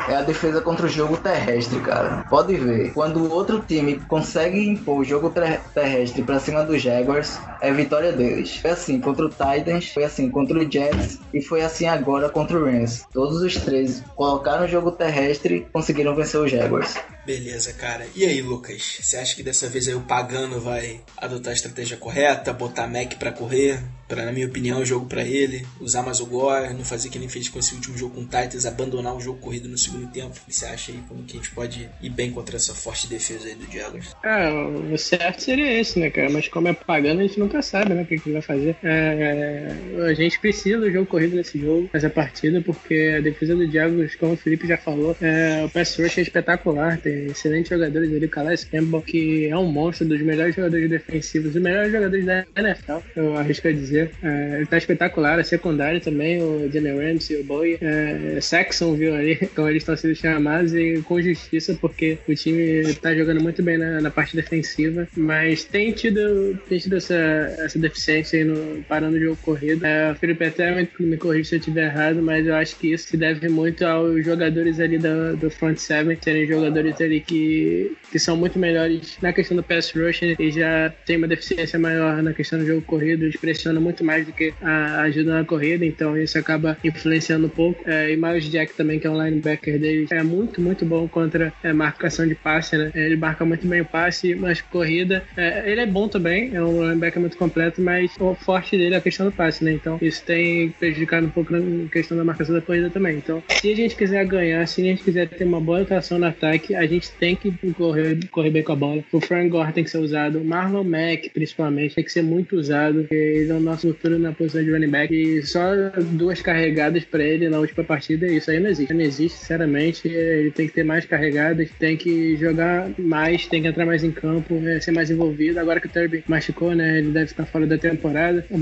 é 0.09 0.17
a 0.17 0.23
defesa 0.23 0.61
contra 0.61 0.87
o 0.87 0.89
jogo 0.89 1.17
terrestre, 1.17 1.81
cara. 1.81 2.25
Pode 2.29 2.55
ver. 2.57 2.93
Quando 2.93 3.21
o 3.21 3.31
outro 3.31 3.65
time 3.67 4.01
consegue 4.01 4.59
impor 4.69 5.01
o 5.01 5.05
jogo 5.05 5.33
terrestre 5.75 6.23
para 6.23 6.41
cima 6.41 6.65
dos 6.65 6.83
Jaguars, 6.83 7.39
é 7.61 7.73
vitória 7.73 8.13
deles. 8.13 8.57
Foi 8.57 8.71
assim 8.71 9.01
contra 9.01 9.27
o 9.27 9.31
Titans, 9.31 9.89
foi 9.89 10.05
assim 10.05 10.31
contra 10.31 10.59
o 10.59 10.71
Jets 10.71 11.19
e 11.33 11.41
foi 11.41 11.63
assim 11.63 11.87
agora 11.87 12.29
contra 12.29 12.59
o 12.59 12.65
Rams. 12.65 13.05
Todos 13.13 13.41
os 13.41 13.57
três 13.57 14.03
colocaram 14.15 14.65
o 14.65 14.69
jogo 14.69 14.93
terrestre 14.93 15.57
e 15.57 15.61
conseguiram 15.61 16.15
vencer 16.15 16.41
os 16.41 16.51
Jaguars. 16.51 16.95
Beleza, 17.25 17.73
cara. 17.73 18.07
E 18.15 18.25
aí, 18.25 18.43
Lucas? 18.43 18.99
Você 19.01 19.17
acha 19.17 19.35
que 19.35 19.43
dessa 19.43 19.69
vez 19.69 19.89
aí 19.89 19.95
o 19.95 20.03
Pagano 20.03 20.61
vai 20.61 21.01
adotar 21.17 21.53
a 21.53 21.55
estratégia 21.55 21.97
correta, 21.97 22.53
botar 22.53 22.87
Mac 22.87 23.15
para 23.15 23.33
correr? 23.33 23.83
Para, 24.09 24.25
na 24.25 24.33
minha 24.33 24.47
opinião, 24.47 24.81
o 24.81 24.85
jogo 24.85 25.07
para 25.07 25.23
ele, 25.23 25.67
usar 25.81 26.03
mais 26.03 26.21
o 26.21 26.27
Gore, 26.27 26.73
não 26.75 26.85
fazer 26.85 27.09
que 27.09 27.19
nem 27.19 27.29
fez 27.29 27.49
com 27.49 27.59
esse 27.59 27.75
último 27.75 27.97
jogo 27.97 28.15
com 28.15 28.21
o 28.21 28.25
Titans, 28.25 28.67
abandonar 28.67 29.17
o 29.17 29.21
jogo 29.21 29.39
corrido 29.39 29.69
no 29.69 29.79
segundo 29.79 30.07
tempo. 30.11 30.31
O 30.31 30.47
que 30.47 30.55
você 30.55 30.67
acha 30.67 30.93
aí 30.93 30.99
como 31.09 31.25
que 31.25 31.37
a 31.37 31.41
gente 31.41 31.51
pode 31.51 31.89
ir 32.03 32.11
bem 32.11 32.31
contra 32.31 32.57
essa 32.57 32.75
forte 32.75 33.09
defesa 33.09 33.49
aí 33.49 33.55
do 33.55 33.71
Jaguars? 33.73 34.15
É, 34.23 34.51
o 34.93 34.99
certo 34.99 35.43
seria 35.43 35.81
esse, 35.81 35.99
né, 35.99 36.11
cara? 36.11 36.31
Mas 36.31 36.49
como 36.49 36.69
é 36.69 36.73
Pagano, 36.73 37.21
a 37.21 37.23
gente 37.23 37.39
nunca 37.39 37.63
sabe, 37.63 37.95
né, 37.95 38.03
o 38.03 38.07
que, 38.07 38.15
ele 38.15 38.33
vai 38.33 38.43
fazer. 38.43 38.77
É, 38.83 39.75
a 40.07 40.15
gente 40.15 40.39
precisa 40.39 40.79
do 40.79 40.91
jogo 40.91 41.07
corrido 41.07 41.37
nesse 41.37 41.59
jogo, 41.59 41.89
nessa 41.93 42.11
partida, 42.11 42.61
porque 42.61 43.15
a 43.19 43.21
defesa 43.21 43.55
do 43.55 43.71
Jaguars, 43.71 44.15
como 44.17 44.35
o 44.35 44.37
Felipe 44.37 44.67
já 44.67 44.77
falou, 44.77 45.17
é, 45.21 45.65
o 45.65 45.71
pass 45.71 45.97
rush 45.97 46.19
é 46.19 46.23
espetacular, 46.23 46.99
tem 46.99 47.27
excelentes 47.27 47.71
jogadores 47.71 48.11
ali, 48.11 48.29
Calais 48.29 48.65
Campbell, 48.65 49.03
que 49.03 49.49
é 49.49 49.57
um 49.57 49.71
monstro 49.71 50.07
dos 50.07 50.21
melhores 50.21 50.55
jogadores 50.55 50.91
defensivos, 50.91 51.55
os 51.55 51.63
melhores 51.63 51.93
jogadores 51.93 52.25
da 52.25 52.45
NFL, 52.57 52.99
eu 53.17 53.37
arrisco 53.37 53.69
a 53.69 53.73
dizer. 53.73 53.94
É, 53.99 54.57
ele 54.57 54.67
tá 54.67 54.79
espetacular, 54.79 55.39
a 55.39 55.45
secundária 55.45 56.01
também, 56.01 56.43
o 56.43 56.71
Jalen 56.73 57.13
Ramsey, 57.13 57.41
o 57.41 57.45
Bowie, 57.45 57.79
é, 57.81 58.39
Saxon, 58.41 58.95
viu 58.95 59.15
ali, 59.15 59.37
como 59.55 59.69
eles 59.69 59.83
estão 59.83 59.97
sendo 59.97 60.15
chamados, 60.15 60.75
e 60.75 61.01
com 61.03 61.21
justiça, 61.21 61.77
porque 61.81 62.19
o 62.29 62.35
time 62.35 62.95
tá 62.95 63.15
jogando 63.15 63.43
muito 63.43 63.63
bem 63.63 63.79
na, 63.79 64.01
na 64.01 64.11
parte 64.11 64.37
defensiva, 64.37 65.07
mas 65.17 65.65
tem 65.65 65.93
tido, 65.93 66.59
tem 66.69 66.79
tido 66.79 66.97
essa, 66.97 67.15
essa 67.59 67.79
deficiência 67.79 68.39
aí 68.39 68.45
no, 68.45 68.83
parando 68.85 69.17
o 69.17 69.21
jogo 69.21 69.39
corrido. 69.43 69.85
É, 69.85 70.13
o 70.13 70.15
Felipe 70.15 70.45
até 70.45 70.89
me 70.99 71.17
corrige 71.17 71.49
se 71.49 71.55
eu 71.57 71.59
estiver 71.59 71.85
errado, 71.85 72.23
mas 72.23 72.47
eu 72.47 72.55
acho 72.55 72.77
que 72.77 72.93
isso 72.93 73.09
se 73.09 73.17
deve 73.17 73.49
muito 73.49 73.85
aos 73.85 74.25
jogadores 74.25 74.81
ali 74.81 74.99
do, 74.99 75.37
do 75.37 75.51
front 75.51 75.77
seven 75.77 76.17
serem 76.21 76.47
jogadores 76.47 77.01
ali 77.01 77.21
que, 77.21 77.93
que 78.11 78.19
são 78.19 78.37
muito 78.37 78.59
melhores 78.59 79.17
na 79.21 79.33
questão 79.33 79.57
do 79.57 79.63
pass 79.63 79.91
rush 79.91 80.23
e 80.39 80.51
já 80.51 80.93
tem 81.05 81.17
uma 81.17 81.29
deficiência 81.29 81.79
maior 81.79 82.23
na 82.23 82.33
questão 82.33 82.59
do 82.59 82.67
jogo 82.67 82.83
corrido, 82.83 83.25
eles 83.25 83.37
pressionam 83.37 83.81
muito 83.85 84.03
mais 84.03 84.27
do 84.27 84.33
que 84.33 84.53
a 84.63 85.03
ajuda 85.03 85.35
na 85.35 85.45
corrida, 85.45 85.85
então 85.85 86.17
isso 86.17 86.39
acaba 86.39 86.77
influenciando 86.83 87.47
um 87.47 87.51
pouco. 87.51 87.83
É, 87.89 88.13
e 88.13 88.17
Miles 88.17 88.51
Jack 88.51 88.75
também, 88.75 88.99
que 88.99 89.07
é 89.07 89.11
um 89.11 89.23
linebacker 89.23 89.79
dele, 89.79 90.07
é 90.11 90.23
muito, 90.23 90.61
muito 90.61 90.85
bom 90.85 91.07
contra 91.07 91.53
é, 91.63 91.73
marcação 91.73 92.27
de 92.27 92.35
passe, 92.35 92.77
né? 92.77 92.91
Ele 92.95 93.17
marca 93.17 93.45
muito 93.45 93.67
bem 93.67 93.83
o 93.83 93.85
passe, 93.85 94.35
mas 94.35 94.61
corrida, 94.61 95.23
é, 95.37 95.71
ele 95.71 95.81
é 95.83 95.87
bom 95.87 96.09
também, 96.09 96.55
é 96.55 96.63
um 96.63 96.83
linebacker 96.83 97.21
muito 97.21 97.37
completo, 97.37 97.81
mas 97.81 98.11
o 98.19 98.35
forte 98.35 98.77
dele 98.77 98.95
é 98.95 98.99
a 98.99 99.01
questão 99.01 99.27
do 99.27 99.33
passe, 99.33 99.63
né? 99.63 99.73
Então 99.73 99.99
isso 100.01 100.25
tem 100.25 100.71
prejudicado 100.71 101.27
um 101.27 101.31
pouco 101.31 101.53
na 101.53 101.89
questão 101.89 102.17
da 102.17 102.25
marcação 102.25 102.55
da 102.55 102.61
corrida 102.63 102.89
também. 102.91 103.17
Então, 103.17 103.43
se 103.49 103.71
a 103.71 103.77
gente 103.77 103.95
quiser 103.95 104.25
ganhar, 104.27 104.67
se 104.67 104.81
a 104.81 104.85
gente 104.85 105.03
quiser 105.03 105.29
ter 105.29 105.45
uma 105.45 105.61
boa 105.61 105.83
atuação 105.83 106.19
no 106.19 106.27
ataque, 106.27 106.75
a 106.75 106.87
gente 106.87 107.11
tem 107.13 107.37
que 107.37 107.53
correr, 107.75 108.19
correr 108.31 108.51
bem 108.51 108.63
com 108.63 108.73
a 108.73 108.77
bola. 108.77 109.05
O 109.13 109.21
Frank 109.21 109.49
Gore 109.49 109.73
tem 109.73 109.85
que 109.85 109.91
ser 109.91 109.99
usado, 109.99 110.39
o 110.39 110.45
Marlon 110.45 110.85
Mack, 110.85 111.31
principalmente, 111.31 111.95
tem 111.95 112.05
que 112.05 112.13
ser 112.13 112.23
muito 112.23 112.57
usado, 112.57 113.01
porque 113.01 113.15
ele 113.15 113.51
é 113.51 113.55
o 113.55 113.61
nosso 113.75 113.89
futuro 113.89 114.19
na 114.19 114.33
posição 114.33 114.63
de 114.63 114.71
running 114.71 114.89
back. 114.89 115.15
E 115.15 115.43
só 115.43 115.65
duas 116.13 116.41
carregadas 116.41 117.05
para 117.05 117.23
ele 117.23 117.49
na 117.49 117.59
última 117.59 117.85
partida, 117.85 118.27
isso 118.27 118.51
aí 118.51 118.61
não 118.61 118.71
existe. 118.71 118.95
Não 118.95 119.01
existe, 119.01 119.39
sinceramente. 119.39 120.09
Ele 120.09 120.51
tem 120.51 120.67
que 120.67 120.75
ter 120.75 120.85
mais 120.85 121.05
carregadas, 121.05 121.69
tem 121.79 121.97
que 121.97 122.37
jogar 122.37 122.91
mais, 122.99 123.47
tem 123.47 123.63
que 123.63 123.69
entrar 123.69 123.85
mais 123.85 124.03
em 124.05 124.11
campo, 124.11 124.55
né, 124.55 124.81
ser 124.81 124.93
mais 124.93 125.11
envolvido. 125.11 125.61
Agora 125.61 125.81
que 125.81 125.87
o 125.87 125.91
Turby 125.91 126.25
machucou, 126.27 126.75
né? 126.75 126.99
Ele 126.99 127.11
deve 127.11 127.27
estar 127.27 127.45
fora 127.47 127.67
da 127.67 127.77
temporada. 127.77 128.45
O 128.51 128.59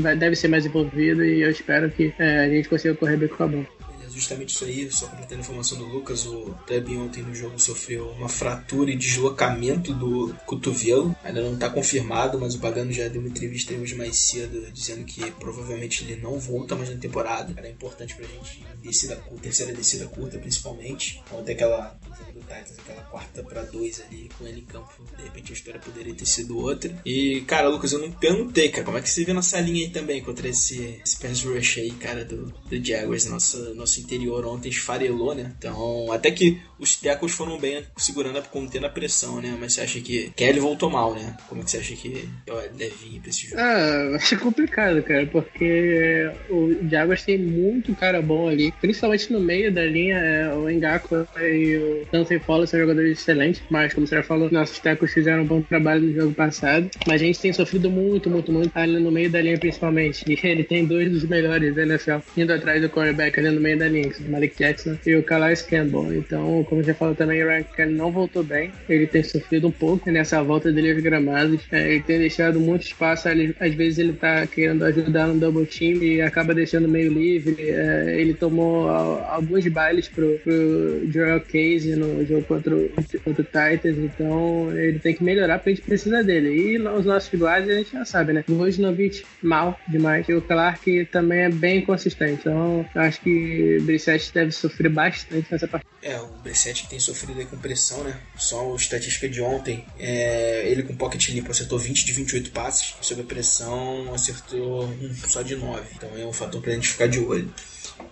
vai, 0.00 0.16
deve 0.16 0.36
ser 0.36 0.48
mais 0.48 0.66
envolvido 0.66 1.24
e 1.24 1.42
eu 1.42 1.50
espero 1.50 1.90
que 1.90 2.12
é, 2.18 2.40
a 2.40 2.48
gente 2.48 2.68
consiga 2.68 2.94
correr 2.94 3.16
bem 3.16 3.28
com 3.28 3.42
a 3.42 3.46
bola 3.48 3.83
justamente 4.14 4.54
isso 4.54 4.64
aí, 4.64 4.90
só 4.90 5.06
completando 5.06 5.40
a 5.40 5.44
informação 5.44 5.78
do 5.78 5.84
Lucas, 5.84 6.26
o 6.26 6.54
Deb 6.66 6.88
ontem 6.96 7.22
no 7.22 7.34
jogo 7.34 7.58
sofreu 7.58 8.10
uma 8.10 8.28
fratura 8.28 8.90
e 8.90 8.96
deslocamento 8.96 9.92
do 9.92 10.34
cotovelo. 10.46 11.14
Ainda 11.24 11.42
não 11.42 11.54
está 11.54 11.68
confirmado, 11.68 12.38
mas 12.38 12.54
o 12.54 12.60
Pagano 12.60 12.92
já 12.92 13.08
deu 13.08 13.20
uma 13.20 13.30
entrevista 13.30 13.74
hoje 13.74 13.94
mais 13.94 14.16
cedo 14.16 14.70
dizendo 14.72 15.04
que 15.04 15.30
provavelmente 15.32 16.04
ele 16.04 16.20
não 16.20 16.38
volta 16.38 16.74
mais 16.76 16.90
na 16.90 16.96
temporada. 16.96 17.52
Era 17.56 17.68
importante 17.68 18.14
pra 18.14 18.26
gente 18.26 18.64
descida 18.82 19.16
curta, 19.16 19.42
terceira 19.42 19.72
descida 19.72 20.06
curta 20.06 20.38
principalmente. 20.38 21.22
Ontem 21.32 21.52
aquela 21.52 21.98
do 22.32 22.40
Titans, 22.40 22.78
aquela 22.78 23.02
quarta 23.02 23.42
para 23.42 23.62
dois 23.62 24.00
ali 24.00 24.28
com 24.36 24.46
ele 24.46 24.60
em 24.60 24.64
campo, 24.64 24.92
de 25.16 25.22
repente 25.22 25.52
a 25.52 25.54
história 25.54 25.80
poderia 25.80 26.14
ter 26.14 26.26
sido 26.26 26.58
outra. 26.58 26.94
E, 27.04 27.42
cara, 27.46 27.68
Lucas, 27.68 27.92
eu 27.92 27.98
não 27.98 28.10
perguntei, 28.10 28.68
cara, 28.68 28.84
como 28.84 28.98
é 28.98 29.00
que 29.00 29.08
você 29.08 29.24
vê 29.24 29.32
nossa 29.32 29.60
linha 29.60 29.86
aí 29.86 29.90
também 29.90 30.22
contra 30.22 30.48
esse, 30.48 31.00
esse 31.04 31.18
pass 31.18 31.42
rush 31.42 31.78
aí, 31.78 31.90
cara, 31.92 32.24
do, 32.24 32.46
do 32.46 32.84
Jaguars, 32.84 33.26
nossa, 33.26 33.72
nosso 33.74 34.00
interior 34.04 34.46
ontem 34.46 34.68
esfarelou, 34.68 35.34
né? 35.34 35.52
Então, 35.58 36.10
até 36.12 36.30
que 36.30 36.60
os 36.78 36.96
tecos 36.96 37.32
foram 37.32 37.58
bem 37.58 37.82
segurando, 37.96 38.42
contendo 38.50 38.86
a 38.86 38.90
pressão, 38.90 39.40
né? 39.40 39.56
Mas 39.58 39.74
você 39.74 39.80
acha 39.80 40.00
que 40.00 40.30
Kelly 40.36 40.60
voltou 40.60 40.90
mal, 40.90 41.14
né? 41.14 41.36
Como 41.48 41.60
é 41.60 41.64
que 41.64 41.70
você 41.70 41.78
acha 41.78 41.94
que 41.94 42.28
deve 42.76 42.94
vir 42.96 43.20
pra 43.20 43.30
esse 43.30 43.46
jogo? 43.46 43.60
Ah, 43.60 44.16
acho 44.16 44.38
complicado, 44.38 45.02
cara, 45.02 45.26
porque 45.26 46.30
o 46.50 46.76
Jaguars 46.88 47.22
tem 47.22 47.38
muito 47.38 47.94
cara 47.94 48.20
bom 48.20 48.48
ali, 48.48 48.72
principalmente 48.80 49.32
no 49.32 49.40
meio 49.40 49.72
da 49.72 49.84
linha, 49.84 50.18
é, 50.18 50.54
o 50.54 50.68
Engaku 50.68 51.26
e 51.40 51.76
o 51.76 52.06
Dante 52.12 52.38
Fowler 52.40 52.68
são 52.68 52.80
jogadores 52.80 53.18
excelentes, 53.18 53.62
mas 53.70 53.94
como 53.94 54.06
você 54.06 54.16
já 54.16 54.22
falou, 54.22 54.50
nossos 54.50 54.78
tecos 54.78 55.12
fizeram 55.12 55.42
um 55.42 55.46
bom 55.46 55.62
trabalho 55.62 56.02
no 56.02 56.12
jogo 56.12 56.34
passado, 56.34 56.90
mas 57.06 57.22
a 57.22 57.24
gente 57.24 57.40
tem 57.40 57.52
sofrido 57.52 57.90
muito, 57.90 58.28
muito, 58.28 58.52
muito 58.52 58.76
ali 58.76 59.00
no 59.00 59.10
meio 59.10 59.30
da 59.30 59.40
linha 59.40 59.58
principalmente, 59.58 60.24
e 60.28 60.38
ele 60.46 60.64
tem 60.64 60.84
dois 60.84 61.10
dos 61.10 61.24
melhores 61.24 61.74
da 61.74 61.82
NFL 61.82 62.18
indo 62.36 62.52
atrás 62.52 62.82
do 62.82 62.88
quarterback 62.88 63.38
ali 63.38 63.50
no 63.50 63.60
meio 63.60 63.78
da 63.78 63.88
linha, 63.88 63.93
o 64.02 64.30
Malik 64.30 64.58
Jackson 64.58 64.96
e 65.06 65.14
o 65.14 65.22
Calais 65.22 65.62
Campbell, 65.62 66.14
então 66.14 66.64
como 66.64 66.82
você 66.82 66.94
falou 66.94 67.14
também, 67.14 67.42
o 67.42 67.48
Ryan 67.48 67.62
Kelly 67.62 67.94
não 67.94 68.10
voltou 68.10 68.42
bem. 68.42 68.70
Ele 68.88 69.06
tem 69.06 69.22
sofrido 69.22 69.68
um 69.68 69.70
pouco 69.70 70.10
nessa 70.10 70.42
volta 70.42 70.72
dele 70.72 70.92
aos 70.92 71.02
gramados. 71.02 71.60
É, 71.70 71.92
ele 71.92 72.02
tem 72.02 72.18
deixado 72.18 72.60
muito 72.60 72.82
espaço. 72.82 73.28
Ele, 73.28 73.54
às 73.60 73.74
vezes 73.74 73.98
ele 73.98 74.12
tá 74.12 74.46
querendo 74.46 74.84
ajudar 74.84 75.28
no 75.28 75.38
double 75.38 75.66
team 75.66 76.02
e 76.02 76.20
acaba 76.20 76.54
deixando 76.54 76.88
meio 76.88 77.12
livre. 77.12 77.56
É, 77.60 78.16
ele 78.18 78.34
tomou 78.34 78.88
alguns 78.88 79.66
bailes 79.68 80.08
pro, 80.08 80.38
pro 80.38 81.10
Joel 81.10 81.40
Casey 81.40 81.96
no 81.96 82.24
jogo 82.26 82.44
contra 82.44 82.76
o, 82.76 82.88
contra 83.24 83.42
o 83.42 83.44
Titans. 83.44 83.98
Então 83.98 84.76
ele 84.76 84.98
tem 84.98 85.14
que 85.14 85.24
melhorar 85.24 85.58
porque 85.58 85.70
a 85.70 85.74
gente 85.74 85.84
precisa 85.84 86.22
dele. 86.22 86.50
E 86.50 86.78
os 86.78 87.04
nossos 87.04 87.32
guardas 87.38 87.70
a 87.70 87.78
gente 87.78 87.92
já 87.92 88.04
sabe, 88.04 88.32
né? 88.32 88.44
O 88.48 88.54
Vojnovic 88.54 89.24
mal 89.42 89.78
demais. 89.88 90.28
E 90.28 90.34
o 90.34 90.42
Clark 90.42 91.06
também 91.06 91.40
é 91.40 91.48
bem 91.48 91.82
consistente. 91.82 92.40
Então 92.40 92.84
acho 92.94 93.20
que 93.20 93.78
Brissette 93.84 94.32
deve 94.32 94.52
sofrer 94.52 94.90
bastante 94.90 95.46
nessa 95.50 95.68
partida. 95.68 95.90
É, 96.02 96.18
o 96.20 96.26
Brissette 96.42 96.82
que 96.82 96.90
tem 96.90 97.00
sofrido 97.00 97.40
aí 97.40 97.46
com 97.46 97.56
pressão, 97.56 98.04
né? 98.04 98.18
Só 98.36 98.72
a 98.72 98.76
estatística 98.76 99.28
de 99.28 99.40
ontem, 99.40 99.84
é, 99.98 100.68
ele 100.68 100.82
com 100.82 100.94
pocket 100.94 101.28
limpo 101.28 101.50
acertou 101.50 101.78
20 101.78 102.04
de 102.04 102.12
28 102.12 102.50
passes, 102.50 102.94
sob 103.00 103.22
a 103.22 103.24
pressão 103.24 104.12
acertou 104.12 104.92
só 105.26 105.42
de 105.42 105.56
9. 105.56 105.82
Então 105.96 106.10
é 106.16 106.26
um 106.26 106.32
fator 106.32 106.60
pra 106.60 106.72
gente 106.72 106.88
ficar 106.88 107.06
de 107.06 107.18
olho. 107.20 107.52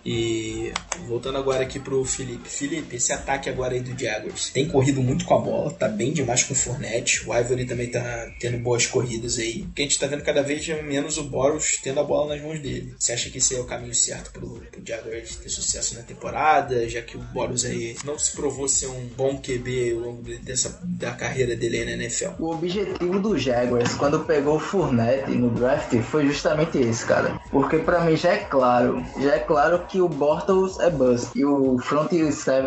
E 0.05 0.71
voltando 1.07 1.37
agora 1.37 1.63
aqui 1.63 1.79
pro 1.79 2.03
Felipe. 2.03 2.49
Felipe, 2.49 2.95
esse 2.95 3.13
ataque 3.13 3.49
agora 3.49 3.73
aí 3.73 3.79
do 3.79 3.97
Jaguars 3.97 4.49
tem 4.49 4.67
corrido 4.67 5.01
muito 5.01 5.25
com 5.25 5.35
a 5.35 5.39
bola, 5.39 5.71
tá 5.71 5.87
bem 5.87 6.11
demais 6.11 6.43
com 6.43 6.53
o 6.53 6.57
Fournette. 6.57 7.27
O 7.27 7.33
Ivory 7.33 7.65
também 7.65 7.89
tá 7.89 8.31
tendo 8.39 8.57
boas 8.57 8.85
corridas 8.85 9.39
aí. 9.39 9.61
O 9.61 9.73
que 9.73 9.81
a 9.81 9.85
gente 9.85 9.99
tá 9.99 10.07
vendo 10.07 10.23
cada 10.23 10.43
vez 10.43 10.67
menos 10.83 11.17
o 11.17 11.23
Boros 11.23 11.79
tendo 11.81 11.99
a 11.99 12.03
bola 12.03 12.35
nas 12.35 12.43
mãos 12.43 12.59
dele. 12.59 12.95
Você 12.99 13.13
acha 13.13 13.29
que 13.29 13.37
esse 13.37 13.55
é 13.55 13.59
o 13.59 13.65
caminho 13.65 13.95
certo 13.95 14.31
pro, 14.31 14.61
pro 14.71 14.81
Jaguars 14.85 15.35
ter 15.37 15.49
sucesso 15.49 15.95
na 15.95 16.01
temporada, 16.01 16.87
já 16.89 17.01
que 17.01 17.17
o 17.17 17.19
Boros 17.19 17.65
aí 17.65 17.95
não 18.03 18.17
se 18.19 18.33
provou 18.33 18.67
ser 18.67 18.87
um 18.87 19.07
bom 19.15 19.37
QB 19.37 19.93
ao 19.93 19.99
longo 19.99 20.21
dessa, 20.39 20.79
da 20.83 21.11
carreira 21.11 21.55
dele 21.55 21.79
aí 21.79 21.85
na 21.85 22.03
NFL? 22.03 22.31
O 22.39 22.51
objetivo 22.51 23.19
do 23.19 23.37
Jaguars 23.37 23.93
quando 23.95 24.25
pegou 24.25 24.57
o 24.57 24.59
Fournette 24.59 25.31
no 25.31 25.49
draft 25.49 25.95
foi 26.01 26.25
justamente 26.27 26.77
esse, 26.77 27.05
cara. 27.05 27.39
Porque 27.49 27.77
para 27.79 28.01
mim 28.01 28.15
já 28.15 28.33
é 28.33 28.37
claro, 28.37 29.03
já 29.19 29.35
é 29.35 29.39
claro 29.39 29.72
que 29.79 30.01
o 30.01 30.07
Bortles 30.07 30.79
é 30.79 30.89
bust. 30.89 31.31
E 31.35 31.45
o 31.45 31.77
front, 31.79 32.11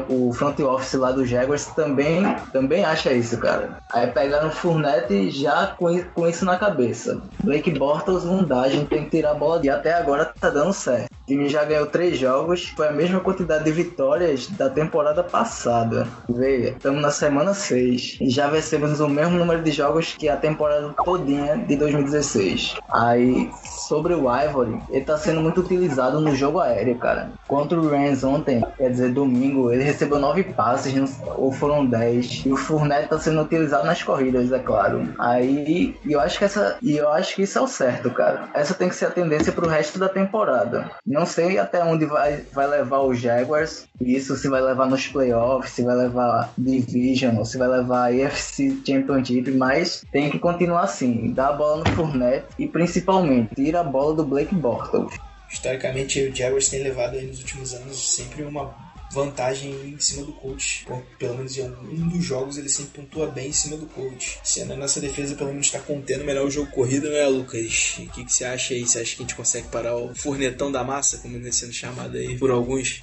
o 0.08 0.32
front 0.32 0.58
office 0.60 0.94
lá 0.94 1.12
do 1.12 1.24
Jaguars 1.24 1.66
também, 1.66 2.22
também 2.52 2.84
acha 2.84 3.12
isso, 3.12 3.38
cara. 3.38 3.78
Aí 3.92 4.06
pegaram 4.08 4.48
o 4.48 4.52
Fournette 4.52 5.30
já 5.30 5.68
com, 5.78 6.02
com 6.14 6.26
isso 6.26 6.44
na 6.44 6.56
cabeça. 6.56 7.20
Blake 7.42 7.70
Bortles 7.70 8.24
não 8.24 8.42
dá, 8.42 8.62
a 8.62 8.68
gente 8.68 8.86
tem 8.86 9.04
que 9.04 9.10
tirar 9.10 9.32
a 9.32 9.34
bola 9.34 9.60
e 9.64 9.68
até 9.68 9.94
agora 9.94 10.24
tá 10.24 10.50
dando 10.50 10.72
certo. 10.72 11.10
O 11.10 11.26
time 11.26 11.48
já 11.48 11.64
ganhou 11.64 11.86
três 11.86 12.18
jogos, 12.18 12.68
foi 12.76 12.88
a 12.88 12.92
mesma 12.92 13.18
quantidade 13.18 13.64
de 13.64 13.72
vitórias 13.72 14.46
da 14.48 14.70
temporada 14.70 15.24
passada. 15.24 16.06
Veja, 16.28 16.70
estamos 16.70 17.02
na 17.02 17.10
semana 17.10 17.52
6 17.52 18.18
e 18.20 18.30
já 18.30 18.48
vencemos 18.48 19.00
o 19.00 19.08
mesmo 19.08 19.36
número 19.36 19.62
de 19.62 19.72
jogos 19.72 20.14
que 20.16 20.28
a 20.28 20.36
temporada 20.36 20.94
todinha 21.04 21.56
de 21.56 21.76
2016. 21.76 22.76
Aí, 22.92 23.50
sobre 23.88 24.14
o 24.14 24.32
Ivory, 24.32 24.80
ele 24.88 25.04
tá 25.04 25.18
sendo 25.18 25.40
muito 25.40 25.60
utilizado 25.60 26.20
no 26.20 26.34
jogo 26.34 26.60
aéreo, 26.60 26.95
cara. 26.96 27.30
Contra 27.46 27.78
o 27.78 27.88
Rams 27.88 28.24
ontem, 28.24 28.64
quer 28.76 28.90
dizer, 28.90 29.12
domingo, 29.12 29.72
ele 29.72 29.84
recebeu 29.84 30.18
nove 30.18 30.42
passes, 30.44 31.20
ou 31.36 31.52
foram 31.52 31.84
dez. 31.86 32.42
E 32.44 32.52
o 32.52 32.56
Fournette 32.56 33.08
tá 33.08 33.18
sendo 33.18 33.42
utilizado 33.42 33.86
nas 33.86 34.02
corridas, 34.02 34.50
é 34.52 34.58
claro. 34.58 35.08
Aí, 35.18 35.96
eu 36.04 36.20
acho 36.20 36.38
que 36.38 36.44
essa, 36.44 36.76
e 36.82 36.96
eu 36.96 37.08
acho 37.10 37.34
que 37.34 37.42
isso 37.42 37.58
é 37.58 37.62
o 37.62 37.66
certo, 37.66 38.10
cara. 38.10 38.48
Essa 38.54 38.74
tem 38.74 38.88
que 38.88 38.94
ser 38.94 39.06
a 39.06 39.10
tendência 39.10 39.52
pro 39.52 39.68
resto 39.68 39.98
da 39.98 40.08
temporada. 40.08 40.90
Não 41.06 41.26
sei 41.26 41.58
até 41.58 41.82
onde 41.84 42.06
vai, 42.06 42.42
vai 42.52 42.66
levar 42.66 43.00
o 43.00 43.14
Jaguars. 43.14 43.86
Isso 44.00 44.36
se 44.36 44.48
vai 44.48 44.60
levar 44.60 44.86
nos 44.86 45.06
playoffs, 45.06 45.72
se 45.72 45.82
vai 45.82 45.96
levar 45.96 46.50
Division, 46.56 47.42
se 47.44 47.58
vai 47.58 47.68
levar 47.68 48.10
AFC 48.12 48.82
Championship, 48.86 49.50
mas 49.52 50.04
tem 50.12 50.30
que 50.30 50.38
continuar 50.38 50.82
assim. 50.82 51.32
Dar 51.32 51.48
a 51.48 51.52
bola 51.52 51.78
no 51.78 51.90
Fournette 51.92 52.46
e 52.58 52.66
principalmente 52.66 53.54
tira 53.54 53.80
a 53.80 53.84
bola 53.84 54.14
do 54.14 54.24
Blake 54.24 54.54
Bortles. 54.54 55.14
Historicamente, 55.50 56.20
o 56.20 56.34
Jaguars 56.34 56.68
tem 56.68 56.82
levado 56.82 57.16
aí 57.16 57.26
nos 57.26 57.38
últimos 57.38 57.74
anos 57.74 57.96
sempre 58.14 58.42
uma 58.42 58.86
vantagem 59.12 59.72
em 59.72 60.00
cima 60.00 60.24
do 60.24 60.32
coach. 60.32 60.84
Bom, 60.88 61.02
pelo 61.18 61.36
menos 61.36 61.56
em 61.56 61.62
algum 61.62 62.08
dos 62.08 62.24
jogos 62.24 62.58
ele 62.58 62.68
sempre 62.68 63.02
pontua 63.02 63.26
bem 63.26 63.48
em 63.48 63.52
cima 63.52 63.76
do 63.76 63.86
coach. 63.86 64.38
Se 64.42 64.60
a 64.60 64.66
nossa 64.66 65.00
defesa 65.00 65.34
pelo 65.34 65.50
menos 65.50 65.66
está 65.66 65.78
contendo 65.78 66.24
melhor 66.24 66.46
o 66.46 66.50
jogo 66.50 66.70
corrido, 66.70 67.08
né, 67.08 67.26
Lucas? 67.26 67.96
O 67.98 68.06
que, 68.08 68.24
que 68.24 68.32
você 68.32 68.44
acha 68.44 68.74
aí? 68.74 68.86
Você 68.86 69.00
acha 69.00 69.16
que 69.16 69.22
a 69.22 69.26
gente 69.26 69.36
consegue 69.36 69.68
parar 69.68 69.96
o 69.96 70.14
fornetão 70.14 70.70
da 70.70 70.84
massa, 70.84 71.18
como 71.18 71.36
ele 71.36 71.52
sendo 71.52 71.72
chamado 71.72 72.16
aí 72.16 72.36
por 72.38 72.50
alguns? 72.50 73.02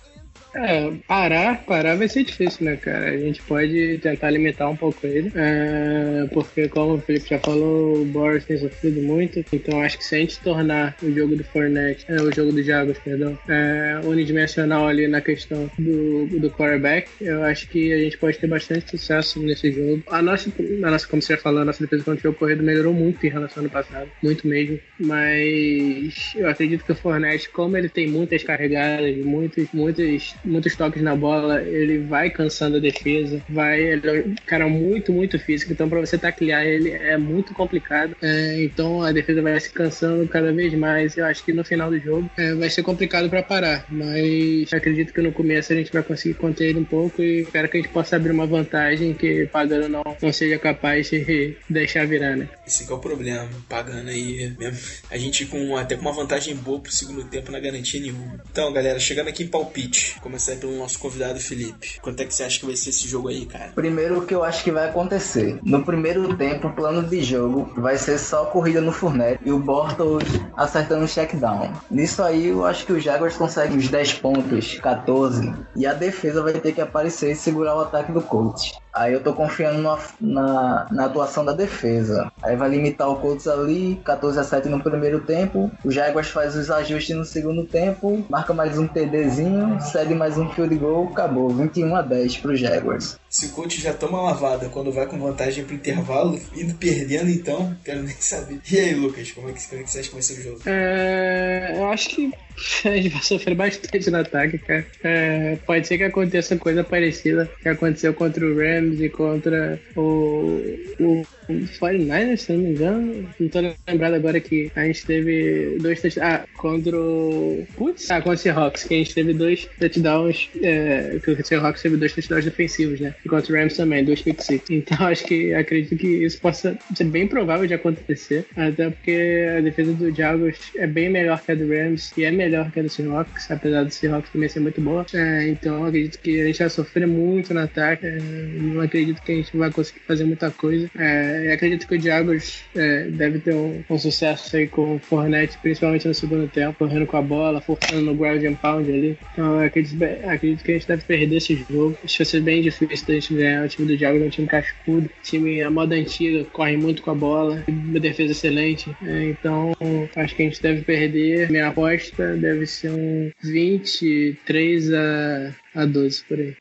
É, 0.56 0.92
parar, 1.08 1.63
parar 1.63 1.96
vai 1.96 2.08
ser 2.08 2.24
difícil, 2.24 2.66
né, 2.66 2.76
cara? 2.76 3.10
A 3.10 3.18
gente 3.18 3.42
pode 3.42 3.98
tentar 4.00 4.30
limitar 4.30 4.70
um 4.70 4.76
pouco 4.76 5.06
ele, 5.06 5.32
é, 5.36 6.28
porque 6.32 6.68
como 6.70 6.94
o 6.96 7.02
Felipe 7.02 7.30
já 7.30 7.39
falou, 7.39 8.02
o 8.02 8.06
Boris 8.06 8.46
tem 8.46 8.58
sofrido 8.58 9.02
muito, 9.02 9.44
então 9.52 9.82
acho 9.82 9.98
que 9.98 10.06
se 10.06 10.16
a 10.16 10.20
gente 10.20 10.39
tornar 10.42 10.96
o 11.02 11.12
jogo 11.12 11.36
do 11.36 11.44
Fortnite, 11.44 12.06
é, 12.08 12.22
o 12.22 12.34
jogo 12.34 12.52
do 12.52 12.62
Jagos, 12.62 12.98
perdão, 13.00 13.38
é, 13.48 14.00
unidimensional 14.04 14.88
ali 14.88 15.08
na 15.08 15.22
questão 15.22 15.70
do, 15.78 16.28
do 16.28 16.50
quarterback, 16.52 17.10
eu 17.20 17.44
acho 17.44 17.68
que 17.68 17.92
a 17.92 17.98
gente 17.98 18.18
pode 18.18 18.38
ter 18.38 18.48
bastante 18.48 18.92
sucesso 18.92 19.39
nesse 19.42 19.72
jogo. 19.72 20.04
A 20.08 20.22
nossa, 20.22 20.52
a 20.84 20.92
nossa 20.92 21.08
como 21.08 21.22
você 21.22 21.34
já 21.34 21.39
falou, 21.39 21.62
a 21.62 21.66
nossa 21.66 21.84
defesa 21.84 22.04
contra 22.04 22.20
o 22.20 22.24
jogo 22.24 22.38
corrido 22.38 22.62
melhorou 22.62 22.94
muito 22.94 23.26
em 23.26 23.30
relação 23.30 23.62
ao 23.62 23.66
ano 23.66 23.70
passado, 23.72 24.10
muito 24.22 24.48
mesmo, 24.48 24.80
mas 25.00 26.34
eu 26.36 26.48
acredito 26.48 26.86
que 26.86 26.92
o 26.92 26.96
Fortnite, 26.96 27.50
como 27.50 27.76
ele 27.76 27.89
tem 27.89 28.08
muitas 28.08 28.43
carregadas, 28.43 29.18
muitos, 29.18 29.68
muitos 29.74 30.36
muitos 30.44 30.76
toques 30.76 31.02
na 31.02 31.16
bola, 31.16 31.62
ele 31.62 32.00
vai 32.00 32.30
cansando 32.30 32.78
a 32.78 32.80
defesa, 32.80 33.41
vai. 33.50 33.82
Ele 33.82 34.08
é 34.08 34.24
um 34.26 34.36
cara 34.46 34.68
muito, 34.68 35.12
muito 35.12 35.39
físico, 35.39 35.72
então 35.72 35.89
para 35.89 36.00
você 36.00 36.18
taclear 36.18 36.66
ele 36.66 36.91
é 36.91 37.18
muito 37.18 37.54
complicado. 37.54 38.16
É, 38.22 38.64
então 38.64 39.02
a 39.02 39.12
defesa 39.12 39.41
vai 39.41 39.60
se 39.60 39.70
cansando 39.70 40.28
cada 40.28 40.52
vez 40.52 40.74
mais. 40.74 41.18
Eu 41.18 41.26
acho 41.26 41.44
que 41.44 41.54
no 41.54 41.64
final 41.64 41.89
do 41.89 42.00
jogo 42.00 42.30
é, 42.38 42.54
vai 42.54 42.70
ser 42.70 42.84
complicado 42.84 43.30
para 43.30 43.44
parar, 43.44 43.86
mas 43.89 44.72
acredito 44.74 45.14
que 45.14 45.22
no 45.22 45.32
começo 45.32 45.72
a 45.74 45.76
gente 45.76 45.91
vai 45.91 46.04
conseguir 46.04 46.36
conter 46.36 46.70
ele 46.70 46.80
um 46.80 46.86
pouco 46.86 47.22
e 47.22 47.41
espero 47.41 47.70
que 47.70 47.78
a 47.78 47.82
gente 47.82 47.91
possa 47.91 48.16
abrir 48.16 48.32
uma 48.32 48.46
vantagem 48.46 49.14
que 49.14 49.46
Pagano 49.48 49.88
não, 49.88 50.04
não 50.22 50.34
seja 50.34 50.58
capaz 50.58 51.10
de 51.10 51.56
deixar 51.70 52.06
virar, 52.06 52.36
né? 52.36 52.48
Esse 52.66 52.89
é 52.89 52.94
o 52.94 53.00
problema, 53.00 53.50
Pagano 53.68 54.10
aí 54.10 54.54
mesmo. 54.58 54.80
A 55.10 55.18
gente 55.18 55.46
com 55.46 55.76
até 55.78 55.96
com 55.96 56.02
uma 56.02 56.12
vantagem 56.12 56.56
boa 56.56 56.80
pro 56.80 56.91
segundo 56.91 57.24
tempo 57.26 57.52
na 57.52 57.60
garantia 57.60 58.00
nenhuma. 58.00 58.41
Então, 58.52 58.72
galera, 58.72 59.00
chegando 59.00 59.28
aqui 59.28 59.44
em 59.44 59.48
palpite, 59.48 60.16
começar 60.34 60.55
pelo 60.55 60.75
nosso 60.75 60.97
convidado 60.97 61.39
Felipe. 61.39 61.99
Quanto 62.01 62.19
é 62.19 62.25
que 62.25 62.34
você 62.34 62.41
acha 62.41 62.59
que 62.59 62.65
vai 62.65 62.75
ser 62.75 62.89
esse 62.89 63.07
jogo 63.07 63.27
aí, 63.27 63.45
cara? 63.45 63.71
Primeiro, 63.75 64.17
o 64.17 64.25
que 64.25 64.34
eu 64.34 64.43
acho 64.43 64.63
que 64.63 64.71
vai 64.71 64.89
acontecer. 64.89 65.59
No 65.61 65.86
primeiro 65.86 66.36
tempo, 66.36 66.69
o 66.69 66.73
plano 66.73 67.03
de 67.03 67.21
jogo 67.21 67.71
vai 67.77 67.97
ser 67.97 68.17
só 68.17 68.45
corrida 68.45 68.81
no 68.81 68.91
Fournette 68.91 69.43
e 69.45 69.51
o 69.51 69.59
Bortles 69.59 70.27
acertando 70.57 71.05
o 71.05 71.07
checkdown. 71.07 71.71
Nisso 71.91 72.23
aí, 72.23 72.47
eu 72.47 72.65
acho 72.65 72.84
que 72.84 72.93
os 72.93 73.03
Jaguars 73.03 73.38
conseguem 73.38 73.77
uns 73.77 73.89
10 73.89 74.13
pontos, 74.13 74.79
14, 74.79 75.53
e 75.75 75.86
a 75.86 75.93
defesa 75.93 76.41
vai 76.41 76.53
ter 76.53 76.71
que 76.71 76.81
aparecer 76.81 77.34
e 77.34 77.36
segurar 77.36 77.75
o 77.75 77.81
ataque 77.81 78.11
do 78.11 78.21
Colts. 78.21 78.73
Aí 78.93 79.11
eu 79.11 79.23
tô 79.23 79.34
confiando 79.34 79.81
na, 79.81 79.97
na, 80.21 80.88
na, 80.91 81.05
atuação 81.05 81.43
da 81.43 81.51
defesa. 81.51 82.31
Aí 82.43 82.55
vai 82.55 82.69
limitar 82.69 83.09
o 83.09 83.15
Colts 83.15 83.47
ali, 83.47 83.99
14 84.05 84.39
a 84.39 84.43
7 84.43 84.69
no 84.69 84.84
primeiro 84.84 85.21
tempo. 85.21 85.71
O 85.84 85.89
Jaguars 85.89 86.27
faz 86.27 86.55
os 86.55 86.69
ajustes 86.69 87.15
no 87.15 87.25
segundo 87.25 87.65
tempo, 87.65 88.23
marca 88.29 88.53
mais 88.53 88.77
um 88.77 88.88
TDzinho, 88.88 89.81
cede 89.81 90.13
mais 90.13 90.22
um 90.32 90.49
field 90.49 90.76
goal, 90.78 91.09
acabou. 91.11 91.49
21 91.49 91.95
a 91.95 92.01
10 92.01 92.38
pro 92.38 92.55
Jaguars. 92.55 93.19
Se 93.34 93.47
o 93.47 93.49
coach 93.49 93.81
já 93.81 93.91
toma 93.91 94.21
lavada 94.21 94.69
quando 94.69 94.91
vai 94.91 95.07
com 95.07 95.17
vantagem 95.17 95.65
pro 95.65 95.73
intervalo, 95.73 96.39
indo 96.55 96.75
perdendo 96.75 97.31
então, 97.31 97.75
quero 97.84 98.03
nem 98.03 98.13
saber. 98.21 98.59
E 98.71 98.77
aí, 98.77 98.93
Lucas, 98.93 99.31
como 99.31 99.49
é 99.49 99.53
que, 99.53 99.67
como 99.67 99.81
é 99.81 99.84
que 99.84 99.89
você 99.89 99.99
acha 100.01 100.09
que 100.09 100.13
vai 100.13 100.21
ser 100.21 100.34
o 100.34 100.43
jogo? 100.43 100.61
É, 100.67 101.73
eu 101.75 101.86
acho 101.88 102.09
que 102.09 102.31
a 102.86 102.95
gente 102.95 103.09
vai 103.09 103.21
sofrer 103.21 103.55
bastante 103.55 104.11
no 104.11 104.17
ataque, 104.17 104.57
cara. 104.59 104.86
É, 105.03 105.57
pode 105.65 105.88
ser 105.88 105.97
que 105.97 106.03
aconteça 106.03 106.55
coisa 106.57 106.84
parecida 106.84 107.49
que 107.61 107.69
aconteceu 107.69 108.13
contra 108.13 108.45
o 108.45 108.55
Rams 108.55 109.01
e 109.01 109.09
contra 109.09 109.79
o, 109.95 110.59
o, 110.99 111.21
o 111.49 111.53
49ers, 111.79 112.38
se 112.38 112.53
não 112.53 112.59
me 112.59 112.69
engano. 112.69 113.29
Não 113.39 113.49
tô 113.49 113.59
lembrado 113.88 114.13
agora 114.13 114.39
que 114.39 114.71
a 114.75 114.86
gente 114.86 115.05
teve 115.05 115.77
dois 115.79 116.01
touchdowns. 116.01 116.27
Ah, 116.27 116.45
contra 116.55 116.97
o. 116.97 117.65
Putz, 117.75 118.11
ah, 118.11 118.21
contra 118.21 118.34
o 118.34 118.38
Seahawks, 118.38 118.84
que 118.84 118.93
a 118.93 118.97
gente 118.97 119.13
teve 119.13 119.34
dois 119.34 119.67
touchdowns. 119.79 120.49
É, 120.61 121.19
que 121.23 121.31
o 121.31 121.45
Seahawks 121.45 121.81
teve 121.81 121.97
dois 121.97 122.13
touchdowns 122.13 122.45
defensivos, 122.45 122.99
né? 122.99 123.15
E 123.26 123.30
contra 123.30 123.53
o 123.53 123.57
Rams 123.57 123.76
também, 123.76 124.03
dois 124.03 124.21
pick 124.21 124.41
six. 124.41 124.69
Então 124.69 124.97
acho 125.07 125.26
que 125.26 125.53
acredito 125.53 125.95
que 125.95 126.07
isso 126.07 126.39
possa 126.39 126.78
ser 126.95 127.05
bem 127.05 127.28
provável 127.28 127.67
de 127.67 127.74
acontecer. 127.74 128.45
Até 128.55 128.89
porque 128.89 129.45
a 129.57 129.61
defesa 129.61 129.93
do 129.93 130.13
Jaguars 130.13 130.59
é 130.76 130.88
bem 130.88 131.09
melhor 131.09 131.41
que 131.41 131.51
a 131.51 131.55
do 131.55 131.67
Rams 131.67 132.11
e 132.17 132.24
é 132.24 132.32
melhor 132.32 132.71
que 132.71 132.80
a 132.80 132.84
do 132.84 132.89
Seahawks, 132.89 133.49
apesar 133.49 133.84
do 133.84 133.91
Seahawks 133.91 134.32
também 134.32 134.49
ser 134.49 134.59
muito 134.59 134.82
boa. 134.82 135.05
É, 135.13 135.47
então 135.47 135.86
acredito 135.86 136.19
que 136.19 136.41
a 136.41 136.45
gente 136.45 136.59
vai 136.59 136.69
sofrer 136.69 137.07
muito 137.07 137.53
no 137.53 137.61
ataque. 137.61 138.05
É, 138.05 138.17
não 138.19 138.82
acredito 138.82 139.21
que 139.21 139.32
a 139.32 139.36
gente 139.36 139.55
vai 139.55 139.71
conseguir 139.71 140.01
fazer 140.01 140.24
muita 140.26 140.51
coisa. 140.51 140.89
É, 140.97 141.51
acredito 141.53 141.88
que 141.88 141.95
o 141.95 142.01
Jaguars 142.01 142.63
é, 142.76 143.05
deve 143.05 143.39
ter 143.39 143.53
um, 143.53 143.84
um, 143.89 143.97
sucesso 143.97 144.55
aí 144.55 144.67
com 144.67 144.95
o 144.95 144.99
Fournette, 144.99 145.57
principalmente 145.61 146.07
no 146.07 146.13
segundo 146.13 146.47
tempo, 146.47 146.80
correndo 146.80 147.05
com 147.05 147.17
a 147.17 147.21
bola, 147.21 147.61
forçando 147.61 148.01
no 148.01 148.15
ground 148.15 148.43
and 148.43 148.55
pound 148.55 148.91
ali. 148.91 149.17
Então 149.32 149.59
acredito, 149.59 150.03
acredito 150.03 150.63
que 150.63 150.71
a 150.71 150.74
gente 150.76 150.88
deve 150.88 151.03
perder 151.03 151.38
esse 151.38 151.55
jogo. 151.69 151.97
Acho 152.03 152.17
que 152.17 152.24
vai 152.24 152.26
ser 152.26 152.41
bem 152.41 152.61
difícil 152.61 153.12
gente 153.20 153.34
ganhar. 153.34 153.66
O 153.66 153.70
time 153.70 153.88
do 153.88 153.97
Jaguars 153.97 154.24
é 154.24 154.28
um 154.28 154.30
time 154.30 154.47
cascudo, 154.47 155.09
time 155.24 155.61
a 155.61 155.70
moda 155.70 155.95
antiga, 155.95 156.45
corre 156.45 156.78
muito 156.78 157.01
com 157.01 157.11
a 157.11 157.16
bola, 157.16 157.64
uma 157.68 157.99
defesa 157.99 158.32
excelente. 158.32 158.95
É, 159.03 159.30
então 159.30 159.74
acho 160.16 160.36
que 160.36 160.41
a 160.41 160.45
gente 160.45 160.61
deve 160.61 160.82
perder. 160.82 161.49
Minha 161.49 161.68
aposta 161.68 162.36
deve 162.38 162.66
ser 162.66 162.91
um 162.91 163.32
23 163.43 164.93
a, 164.93 165.55
a 165.76 165.86
12 165.86 166.24
por 166.28 166.39
aí 166.39 166.55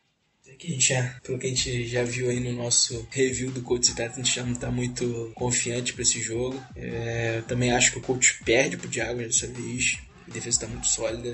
que 0.62 0.68
a 0.68 0.70
gente 0.70 0.88
já, 0.88 1.20
pelo 1.24 1.38
que 1.38 1.46
a 1.46 1.50
gente 1.50 1.86
já 1.88 2.04
viu 2.04 2.30
aí 2.30 2.38
no 2.38 2.52
nosso 2.52 3.06
review 3.10 3.50
do 3.50 3.62
Colts 3.62 3.88
e 3.88 3.94
Titans, 3.96 4.12
a 4.12 4.22
gente 4.22 4.34
já 4.34 4.44
não 4.44 4.54
tá 4.54 4.70
muito 4.70 5.32
confiante 5.34 5.92
para 5.92 6.02
esse 6.02 6.20
jogo. 6.20 6.62
É, 6.76 7.42
também 7.48 7.72
acho 7.72 7.90
que 7.90 7.98
o 7.98 8.00
Colts 8.00 8.38
perde 8.44 8.76
pro 8.76 8.90
Jaguars 8.90 9.26
dessa 9.26 9.48
vez. 9.48 9.98
A 10.28 10.32
defesa 10.32 10.60
tá 10.60 10.66
muito 10.66 10.86
sólida. 10.86 11.32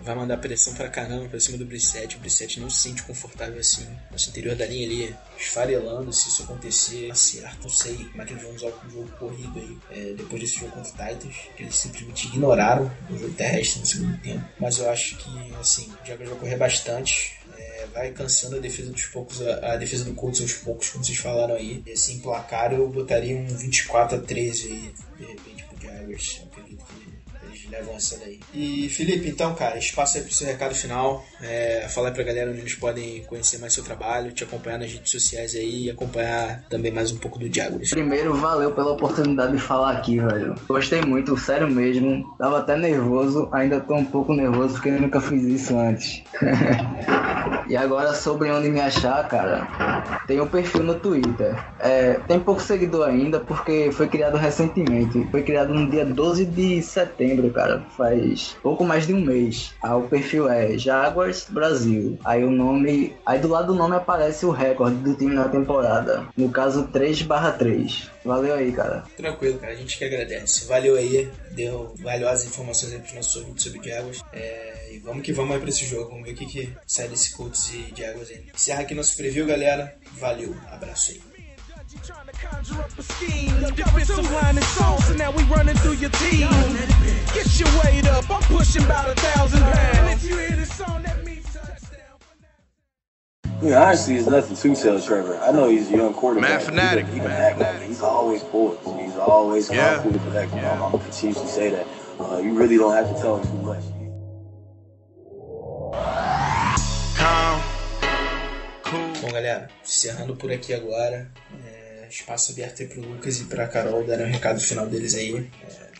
Vai 0.00 0.14
mandar 0.14 0.36
pressão 0.38 0.74
pra 0.74 0.88
caramba 0.88 1.28
pra 1.28 1.38
cima 1.38 1.58
do 1.58 1.64
Brissette. 1.64 2.16
O 2.16 2.20
Brissette 2.20 2.60
não 2.60 2.68
se 2.68 2.80
sente 2.80 3.02
confortável 3.02 3.58
assim. 3.58 3.86
Nosso 4.10 4.30
interior 4.30 4.56
da 4.56 4.66
linha 4.66 4.86
ali 4.86 5.16
esfarelando. 5.38 6.12
Se 6.12 6.28
isso 6.28 6.42
acontecer, 6.42 7.10
acerto. 7.10 7.62
Não 7.62 7.70
sei 7.70 7.96
como 7.96 8.22
é 8.22 8.24
que 8.24 8.32
eles 8.32 8.42
vão 8.42 8.54
usar 8.54 8.66
o 8.68 8.90
jogo 8.90 9.10
corrido 9.18 9.58
aí 9.58 9.78
é, 9.90 10.12
depois 10.14 10.40
desse 10.40 10.58
jogo 10.58 10.72
contra 10.72 10.90
o 10.90 11.14
Titans. 11.14 11.36
Que 11.56 11.62
eles 11.62 11.76
simplesmente 11.76 12.26
ignoraram 12.26 12.90
o 13.10 13.16
jogo 13.16 13.34
terrestre 13.34 13.80
no 13.80 13.86
segundo 13.86 14.18
tempo. 14.20 14.44
Mas 14.58 14.78
eu 14.78 14.90
acho 14.90 15.16
que, 15.18 15.54
assim, 15.54 15.92
o 16.02 16.06
Jaguars 16.06 16.30
vai 16.30 16.38
correr 16.38 16.56
bastante 16.56 17.42
vai 17.92 18.10
cansando 18.10 18.56
a 18.56 18.58
defesa 18.58 18.90
dos 18.90 19.04
poucos, 19.06 19.42
a, 19.42 19.72
a, 19.72 19.76
defesa 19.76 20.04
do 20.04 20.14
Colts 20.14 20.40
aos 20.40 20.54
poucos, 20.54 20.90
como 20.90 21.04
vocês 21.04 21.18
falaram 21.18 21.54
aí. 21.54 21.82
Esse 21.86 22.18
placar 22.18 22.72
eu 22.72 22.88
botaria 22.88 23.36
um 23.36 23.46
24 23.46 24.18
a 24.18 24.20
13 24.20 24.66
aí, 24.68 24.94
de 25.18 25.24
repente, 25.24 25.64
pro 25.64 25.80
Jaguars. 25.80 26.42
Acredito 26.50 26.84
que 26.84 27.21
eles 27.52 27.70
levam 27.70 27.94
essa 27.94 28.18
daí. 28.18 28.40
E 28.54 28.88
Felipe, 28.88 29.28
então, 29.28 29.54
cara, 29.54 29.78
espaço 29.78 30.16
aí 30.16 30.24
pro 30.24 30.32
seu 30.32 30.46
recado 30.46 30.74
final. 30.74 31.24
É, 31.40 31.86
fala 31.88 32.08
aí 32.08 32.14
pra 32.14 32.24
galera 32.24 32.50
onde 32.50 32.60
eles 32.60 32.74
podem 32.74 33.22
conhecer 33.24 33.58
mais 33.58 33.72
seu 33.72 33.84
trabalho, 33.84 34.32
te 34.32 34.44
acompanhar 34.44 34.78
nas 34.78 34.92
redes 34.92 35.10
sociais 35.10 35.54
aí 35.54 35.84
e 35.84 35.90
acompanhar 35.90 36.64
também 36.68 36.90
mais 36.90 37.12
um 37.12 37.18
pouco 37.18 37.38
do 37.38 37.52
Jaguars. 37.52 37.90
Primeiro, 37.90 38.34
valeu 38.34 38.72
pela 38.72 38.92
oportunidade 38.92 39.52
de 39.52 39.62
falar 39.62 39.92
aqui, 39.92 40.18
velho. 40.18 40.54
Gostei 40.66 41.02
muito, 41.02 41.36
sério 41.36 41.70
mesmo. 41.70 42.34
Tava 42.38 42.58
até 42.58 42.76
nervoso, 42.76 43.48
ainda 43.52 43.80
tô 43.80 43.94
um 43.94 44.04
pouco 44.04 44.32
nervoso 44.32 44.74
porque 44.74 44.88
eu 44.88 45.00
nunca 45.00 45.20
fiz 45.20 45.42
isso 45.42 45.78
antes. 45.78 46.22
E 47.68 47.76
agora 47.76 48.12
sobre 48.12 48.50
onde 48.50 48.68
me 48.68 48.80
achar, 48.80 49.26
cara, 49.28 50.22
tem 50.26 50.38
um 50.40 50.46
perfil 50.46 50.82
no 50.82 50.94
Twitter. 50.96 51.56
É, 51.78 52.20
tem 52.28 52.38
pouco 52.38 52.60
seguidor 52.60 53.08
ainda 53.08 53.40
porque 53.40 53.90
foi 53.92 54.08
criado 54.08 54.36
recentemente. 54.36 55.26
Foi 55.30 55.42
criado 55.42 55.72
no 55.72 55.88
dia 55.90 56.04
12 56.04 56.44
de 56.44 56.82
setembro, 56.82 57.41
cara. 57.50 57.84
Faz 57.96 58.56
pouco 58.62 58.84
mais 58.84 59.06
de 59.06 59.14
um 59.14 59.20
mês. 59.20 59.72
Aí 59.82 59.92
o 59.92 60.08
perfil 60.08 60.48
é 60.48 60.76
Jaguars 60.76 61.46
Brasil. 61.48 62.18
Aí 62.24 62.44
o 62.44 62.50
nome. 62.50 63.14
Aí 63.24 63.38
do 63.38 63.48
lado 63.48 63.68
do 63.68 63.78
nome 63.78 63.96
aparece 63.96 64.44
o 64.46 64.50
recorde 64.50 64.96
do 64.96 65.14
time 65.14 65.34
na 65.34 65.48
temporada. 65.48 66.26
No 66.36 66.50
caso 66.50 66.88
3/3. 66.88 68.10
Valeu 68.24 68.54
aí, 68.54 68.72
cara. 68.72 69.04
Tranquilo, 69.16 69.58
cara. 69.58 69.72
A 69.72 69.76
gente 69.76 69.98
que 69.98 70.04
agradece. 70.04 70.66
Valeu 70.66 70.96
aí. 70.96 71.28
Deu 71.50 71.92
valiosas 72.00 72.46
informações 72.46 72.92
aí 72.92 72.98
pros 72.98 73.14
nossos 73.14 73.36
ouvintes 73.36 73.64
sobre 73.64 73.88
Jaguars. 73.88 74.22
É 74.32 74.72
e 74.92 74.98
vamos 74.98 75.22
que 75.22 75.32
vamos 75.32 75.54
aí 75.54 75.60
pra 75.60 75.70
esse 75.70 75.86
jogo. 75.86 76.10
Vamos 76.10 76.24
ver 76.24 76.32
o 76.32 76.36
que, 76.36 76.44
que 76.44 76.76
sai 76.86 77.08
desse 77.08 77.32
Colts 77.32 77.72
e 77.72 77.94
Jaguars 77.96 78.28
aí. 78.28 78.44
Encerra 78.54 78.82
aqui 78.82 78.94
nosso 78.94 79.16
preview, 79.16 79.46
galera. 79.46 79.96
Valeu, 80.18 80.54
abraço 80.70 81.12
aí. 81.12 81.31
Trying 82.00 82.26
to 82.26 82.32
conjure 82.32 82.80
up 82.80 82.98
a 82.98 83.02
scheme. 83.02 83.54
You've 83.60 84.04
some 84.06 84.26
blinding 84.26 84.64
souls, 84.64 85.08
and 85.10 85.18
now 85.18 85.30
we 85.30 85.42
running 85.44 85.76
through 85.76 85.94
your 85.94 86.10
team. 86.10 86.48
Get 87.34 87.60
your 87.60 87.68
weight 87.84 88.08
up, 88.08 88.28
I'm 88.30 88.42
pushing 88.42 88.82
about 88.84 89.10
a 89.10 89.14
thousand 89.14 89.60
pounds. 89.60 90.24
if 90.24 90.30
you 90.30 90.38
hear 90.38 90.56
this 90.56 90.74
song, 90.74 91.02
that 91.02 91.22
means 91.24 91.46
I 93.62 93.64
mean, 93.64 93.74
honestly, 93.74 94.16
it's 94.16 94.26
nothing 94.26 94.56
to 94.74 94.82
tell 94.82 95.00
Trevor. 95.00 95.38
I 95.38 95.52
know 95.52 95.68
he's 95.68 95.88
a 95.92 95.96
young 95.96 96.14
quarterback. 96.14 96.50
Math 96.50 96.64
fanatic. 96.64 97.06
He, 97.06 97.20
Math 97.20 97.58
fanatic. 97.58 97.86
He's 97.86 98.02
always 98.02 98.42
poised. 98.42 98.80
He's 98.98 99.16
always 99.16 99.70
yeah. 99.70 100.02
cool 100.02 100.12
to 100.12 100.18
protect. 100.18 100.52
Yeah. 100.52 100.72
I'm, 100.72 100.94
I'm 100.94 100.98
continuously 100.98 101.46
say 101.46 101.70
that. 101.70 101.86
Uh, 102.18 102.38
you 102.38 102.54
really 102.54 102.76
don't 102.76 102.92
have 102.92 103.14
to 103.14 103.22
tell 103.22 103.36
him 103.36 103.46
too 103.46 103.62
much. 103.62 103.84
Bom, 109.22 109.30
galera, 109.30 109.68
encerrando 109.80 110.34
por 110.34 110.50
aqui 110.50 110.74
agora. 110.74 111.30
É, 111.64 111.81
espaço 112.12 112.52
aberto 112.52 112.82
aí 112.82 112.88
pro 112.88 113.00
Lucas 113.00 113.40
e 113.40 113.44
pra 113.44 113.66
Carol 113.66 114.04
darem 114.04 114.26
um 114.26 114.30
recado 114.30 114.60
final 114.60 114.86
deles 114.86 115.14
aí. 115.14 115.50
É, 115.62 115.91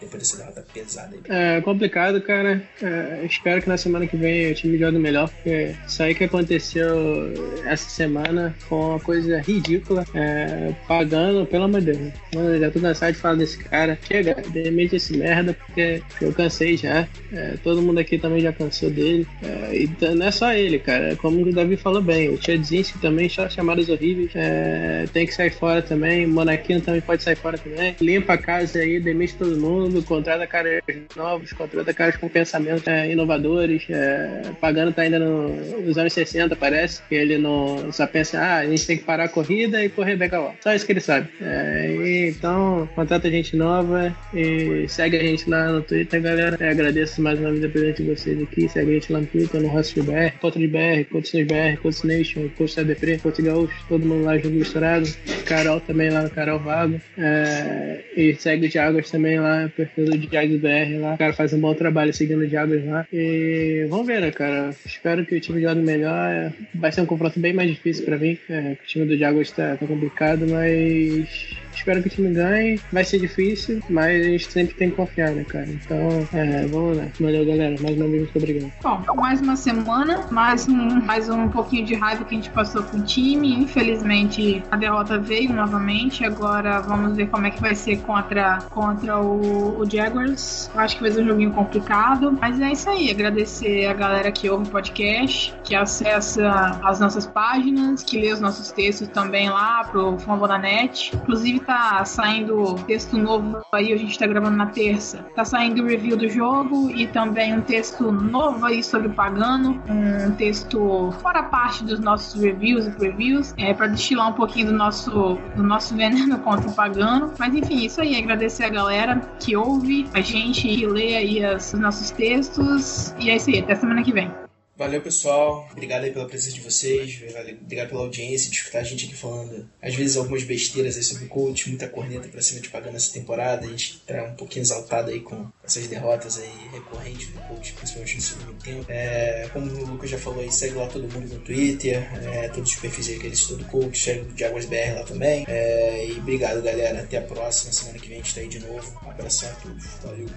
depois 0.00 0.22
dessa 0.22 0.36
derrota 0.36 0.64
pesada 0.72 1.16
aí. 1.16 1.22
É 1.28 1.60
complicado, 1.60 2.20
cara. 2.20 2.62
É, 2.80 3.24
espero 3.24 3.62
que 3.62 3.68
na 3.68 3.76
semana 3.76 4.06
que 4.06 4.16
vem 4.16 4.50
o 4.50 4.54
time 4.54 4.78
jogue 4.78 4.98
melhor, 4.98 5.28
porque 5.28 5.74
isso 5.86 6.02
aí 6.02 6.14
que 6.14 6.24
aconteceu 6.24 7.32
essa 7.64 7.88
semana 7.88 8.54
foi 8.68 8.78
uma 8.78 9.00
coisa 9.00 9.40
ridícula. 9.40 10.04
É, 10.14 10.72
pagando, 10.86 11.46
pelo 11.46 11.64
amor 11.64 11.80
de 11.80 11.92
Deus. 11.92 12.12
Mano, 12.34 12.58
já 12.58 12.70
tô 12.70 12.80
cansado 12.80 13.12
de 13.12 13.18
falar 13.18 13.34
desse 13.36 13.58
cara. 13.58 13.98
Chega, 14.06 14.34
demite 14.50 14.96
esse 14.96 15.16
merda, 15.16 15.54
porque 15.54 16.02
eu 16.20 16.32
cansei 16.32 16.76
já. 16.76 17.06
É, 17.32 17.56
todo 17.62 17.82
mundo 17.82 17.98
aqui 17.98 18.18
também 18.18 18.40
já 18.40 18.52
cansou 18.52 18.90
dele. 18.90 19.26
É, 19.42 19.76
e 19.76 20.14
não 20.14 20.26
é 20.26 20.30
só 20.30 20.52
ele, 20.52 20.78
cara. 20.78 21.16
Como 21.16 21.42
o 21.42 21.52
Davi 21.52 21.76
falou 21.76 22.02
bem, 22.02 22.30
o 22.30 22.38
Tchadzinski 22.38 22.98
também, 22.98 23.28
só 23.28 23.48
chamadas 23.48 23.88
horríveis. 23.88 24.30
É, 24.34 25.04
tem 25.12 25.26
que 25.26 25.34
sair 25.34 25.50
fora 25.50 25.82
também. 25.82 26.26
Monaquino 26.26 26.80
também 26.80 27.00
pode 27.00 27.22
sair 27.22 27.36
fora 27.36 27.58
também. 27.58 27.96
Limpa 28.00 28.34
a 28.34 28.38
casa 28.38 28.78
aí, 28.78 29.00
demite 29.00 29.34
todo 29.42 29.60
mundo, 29.60 30.02
contrata 30.02 30.46
caras 30.46 30.80
novos, 31.16 31.52
contrata 31.52 31.92
caras 31.92 32.16
com 32.16 32.28
pensamentos 32.28 32.86
é, 32.86 33.10
inovadores. 33.10 33.84
É, 33.90 34.42
Pagano 34.60 34.92
tá 34.92 35.02
ainda 35.02 35.18
no, 35.18 35.48
nos 35.82 35.98
anos 35.98 36.12
60, 36.12 36.54
parece. 36.56 37.02
Ele 37.10 37.38
não 37.38 37.92
só 37.92 38.06
pensa, 38.06 38.38
ah, 38.38 38.58
a 38.58 38.66
gente 38.66 38.86
tem 38.86 38.96
que 38.96 39.04
parar 39.04 39.24
a 39.24 39.28
corrida 39.28 39.84
e 39.84 39.88
correr 39.88 40.16
back 40.16 40.34
Só 40.60 40.72
isso 40.72 40.86
que 40.86 40.92
ele 40.92 41.00
sabe. 41.00 41.28
É, 41.40 41.88
e, 41.90 42.30
então, 42.30 42.88
contrata 42.94 43.30
gente 43.30 43.56
nova 43.56 44.14
e 44.32 44.86
segue 44.88 45.16
a 45.16 45.22
gente 45.22 45.48
lá 45.50 45.72
no 45.72 45.82
Twitter, 45.82 46.22
galera. 46.22 46.56
Agradeço 46.70 47.20
mais 47.20 47.38
uma 47.38 47.50
vez 47.50 47.64
a 47.64 47.68
presença 47.68 48.02
de 48.02 48.10
vocês 48.10 48.42
aqui. 48.42 48.68
Segue 48.68 48.90
a 48.90 48.94
gente 48.94 49.12
lá 49.12 49.20
no 49.20 49.26
Twitter, 49.26 49.60
no 49.60 49.68
Rossi 49.68 50.00
BR, 50.00 50.38
Contra 50.40 50.60
de 50.60 50.68
BR, 50.68 51.04
Coach 51.10 51.44
BR, 51.44 51.80
Coach 51.82 52.06
Nation, 52.06 52.48
Coach 52.56 52.74
CDP, 52.74 53.18
Coach 53.18 53.42
Gaúcho, 53.42 53.84
todo 53.88 54.06
mundo 54.06 54.24
lá 54.24 54.36
junto 54.36 54.50
misturado. 54.50 55.08
Carol 55.46 55.80
também 55.80 56.10
lá 56.10 56.22
no 56.22 56.30
Carol 56.30 56.58
Vago. 56.58 57.00
É, 57.18 58.00
e 58.16 58.34
segue 58.34 58.66
o 58.66 58.68
Diagos 58.68 59.10
também 59.10 59.31
lá, 59.40 59.70
perfil 59.74 60.06
do 60.06 60.18
Diagos 60.18 60.60
BR 60.60 61.00
lá. 61.00 61.14
O 61.14 61.18
cara 61.18 61.32
faz 61.32 61.52
um 61.52 61.60
bom 61.60 61.74
trabalho 61.74 62.12
seguindo 62.12 62.40
o 62.40 62.46
Diagos 62.46 62.84
lá. 62.84 63.06
E 63.12 63.86
vamos 63.88 64.06
ver, 64.06 64.20
né, 64.20 64.30
cara? 64.30 64.70
Espero 64.84 65.24
que 65.24 65.36
o 65.36 65.40
time 65.40 65.60
jogue 65.60 65.80
melhor. 65.80 66.52
Vai 66.74 66.92
ser 66.92 67.00
um 67.00 67.06
confronto 67.06 67.38
bem 67.38 67.52
mais 67.52 67.70
difícil 67.70 68.04
pra 68.04 68.18
mim. 68.18 68.38
É, 68.48 68.76
o 68.82 68.86
time 68.86 69.06
do 69.06 69.16
Diagos 69.16 69.50
tá, 69.50 69.76
tá 69.76 69.86
complicado, 69.86 70.46
mas 70.48 71.52
Espero 71.74 72.02
que 72.02 72.08
o 72.08 72.10
time 72.10 72.32
ganhe. 72.32 72.80
Vai 72.92 73.04
ser 73.04 73.18
difícil, 73.18 73.82
mas 73.88 74.26
a 74.26 74.28
gente 74.28 74.50
sempre 74.50 74.74
tem 74.74 74.90
que 74.90 74.96
confiar, 74.96 75.30
né, 75.32 75.44
cara? 75.44 75.66
Então, 75.66 76.28
é, 76.32 76.66
vamos 76.66 76.96
lá. 76.96 77.04
Valeu, 77.18 77.44
galera. 77.44 77.74
Mais 77.80 77.96
uma 77.96 78.08
vez, 78.08 78.22
muito 78.22 78.38
obrigado. 78.38 78.72
Bom, 78.82 79.16
mais 79.16 79.40
uma 79.40 79.56
semana, 79.56 80.26
mais 80.30 80.68
um, 80.68 81.00
mais 81.00 81.28
um 81.28 81.48
pouquinho 81.48 81.84
de 81.84 81.94
raiva 81.94 82.24
que 82.24 82.34
a 82.34 82.38
gente 82.38 82.50
passou 82.50 82.82
com 82.84 82.98
o 82.98 83.02
time. 83.02 83.54
Infelizmente, 83.54 84.62
a 84.70 84.76
derrota 84.76 85.18
veio 85.18 85.52
novamente. 85.52 86.24
Agora 86.24 86.80
vamos 86.80 87.16
ver 87.16 87.28
como 87.28 87.46
é 87.46 87.50
que 87.50 87.60
vai 87.60 87.74
ser 87.74 87.98
contra, 87.98 88.58
contra 88.70 89.18
o, 89.22 89.80
o 89.80 89.90
Jaguars. 89.90 90.70
Acho 90.74 90.96
que 90.96 91.02
vai 91.02 91.12
ser 91.12 91.22
um 91.22 91.26
joguinho 91.26 91.52
complicado. 91.52 92.36
Mas 92.40 92.60
é 92.60 92.72
isso 92.72 92.88
aí. 92.90 93.10
Agradecer 93.10 93.86
a 93.86 93.94
galera 93.94 94.30
que 94.32 94.48
ouve 94.48 94.68
o 94.68 94.70
podcast, 94.70 95.54
que 95.64 95.74
acessa 95.74 96.78
as 96.82 97.00
nossas 97.00 97.26
páginas, 97.26 98.02
que 98.02 98.18
lê 98.18 98.32
os 98.32 98.40
nossos 98.40 98.72
textos 98.72 99.08
também 99.08 99.48
lá 99.48 99.84
pro 99.84 100.18
Fambonanet. 100.18 101.14
Inclusive, 101.14 101.60
tá 101.60 102.04
saindo 102.04 102.74
texto 102.86 103.16
novo 103.16 103.62
aí, 103.72 103.92
a 103.92 103.96
gente 103.96 104.18
tá 104.18 104.26
gravando 104.26 104.56
na 104.56 104.66
terça. 104.66 105.24
Tá 105.34 105.44
saindo 105.44 105.82
o 105.82 105.86
review 105.86 106.16
do 106.16 106.28
jogo 106.28 106.90
e 106.90 107.06
também 107.06 107.54
um 107.54 107.60
texto 107.60 108.10
novo 108.10 108.64
aí 108.66 108.82
sobre 108.82 109.08
o 109.08 109.12
Pagano, 109.12 109.82
um 109.88 110.32
texto 110.32 111.12
fora 111.20 111.42
parte 111.42 111.84
dos 111.84 112.00
nossos 112.00 112.40
reviews 112.40 112.86
e 112.86 112.90
previews, 112.90 113.54
é 113.58 113.72
para 113.74 113.86
destilar 113.86 114.28
um 114.28 114.32
pouquinho 114.32 114.66
do 114.68 114.72
nosso 114.72 115.38
do 115.54 115.62
nosso 115.62 115.94
veneno 115.94 116.38
contra 116.40 116.68
o 116.68 116.74
Pagano. 116.74 117.32
Mas 117.38 117.54
enfim, 117.54 117.84
isso 117.84 118.00
aí, 118.00 118.16
agradecer 118.16 118.64
a 118.64 118.68
galera 118.68 119.01
que 119.40 119.56
ouve 119.56 120.06
a 120.14 120.20
gente 120.20 120.68
e 120.68 120.86
lê 120.86 121.16
aí 121.16 121.54
os 121.54 121.72
nossos 121.74 122.10
textos. 122.10 123.14
E 123.18 123.30
é 123.30 123.36
isso 123.36 123.50
aí, 123.50 123.60
até 123.60 123.74
semana 123.74 124.02
que 124.02 124.12
vem. 124.12 124.41
Valeu, 124.82 125.00
pessoal. 125.00 125.68
Obrigado 125.70 126.02
aí 126.02 126.10
pela 126.10 126.26
presença 126.26 126.56
de 126.56 126.60
vocês. 126.60 127.22
Obrigado 127.62 127.88
pela 127.88 128.00
audiência, 128.00 128.50
de 128.50 128.56
escutar 128.56 128.80
a 128.80 128.82
gente 128.82 129.04
aqui 129.06 129.14
falando, 129.14 129.70
às 129.80 129.94
vezes, 129.94 130.16
algumas 130.16 130.42
besteiras 130.42 130.96
aí 130.96 131.04
sobre 131.04 131.26
o 131.26 131.28
coach, 131.28 131.68
muita 131.68 131.86
corneta 131.86 132.26
pra 132.26 132.42
cima 132.42 132.60
de 132.60 132.68
pagando 132.68 132.96
essa 132.96 133.12
temporada. 133.12 133.64
A 133.64 133.68
gente 133.68 134.00
tá 134.00 134.24
um 134.24 134.34
pouquinho 134.34 134.64
exaltado 134.64 135.12
aí 135.12 135.20
com 135.20 135.46
essas 135.62 135.86
derrotas 135.86 136.36
aí 136.36 136.50
recorrentes 136.72 137.28
do 137.28 137.38
coach, 137.42 137.74
principalmente 137.74 138.16
no 138.16 138.22
segundo 138.22 138.54
tempo. 138.54 138.84
É, 138.88 139.48
como 139.52 139.70
o 139.70 139.86
Lucas 139.86 140.10
já 140.10 140.18
falou 140.18 140.40
aí, 140.40 140.50
segue 140.50 140.74
lá 140.74 140.88
todo 140.88 141.02
mundo 141.02 141.32
no 141.32 141.38
Twitter, 141.38 142.02
é, 142.26 142.48
todos 142.48 142.72
os 142.72 142.76
perfis 142.76 143.08
aí 143.08 143.20
que 143.20 143.26
ele 143.26 143.36
citou 143.36 143.58
do 143.58 143.64
coach, 143.66 143.96
segue 143.96 144.32
o 144.32 144.36
Jaguars 144.36 144.66
BR 144.66 144.94
lá 144.96 145.04
também. 145.04 145.44
É, 145.46 146.08
e 146.08 146.18
obrigado, 146.18 146.60
galera. 146.60 147.02
Até 147.02 147.18
a 147.18 147.22
próxima. 147.22 147.72
Semana 147.72 148.00
que 148.00 148.08
vem 148.08 148.18
a 148.18 148.20
gente 148.20 148.34
tá 148.34 148.40
aí 148.40 148.48
de 148.48 148.58
novo. 148.58 148.98
Um 149.06 149.10
abração 149.10 149.48
a 149.48 149.52
todos. 149.52 149.84
Valeu. 150.02 150.28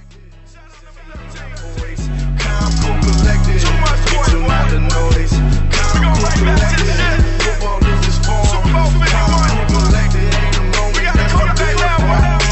Get 3.85 4.33
you 4.33 4.39
the 4.71 4.79
noise. 4.79 5.31
Come 5.93 6.05
on, 6.05 6.21
back 6.21 6.37
to 6.37 6.85
shit. 6.85 7.43
Football 7.43 7.79
is 7.85 8.05
this 8.05 8.17
form. 8.25 8.45
Super 8.45 8.73
Bowl 8.73 8.89
51. 8.89 10.93
We 10.95 11.01
got 11.03 11.19
a 11.19 11.29
quarterback 11.31 11.75
now. 11.77 12.44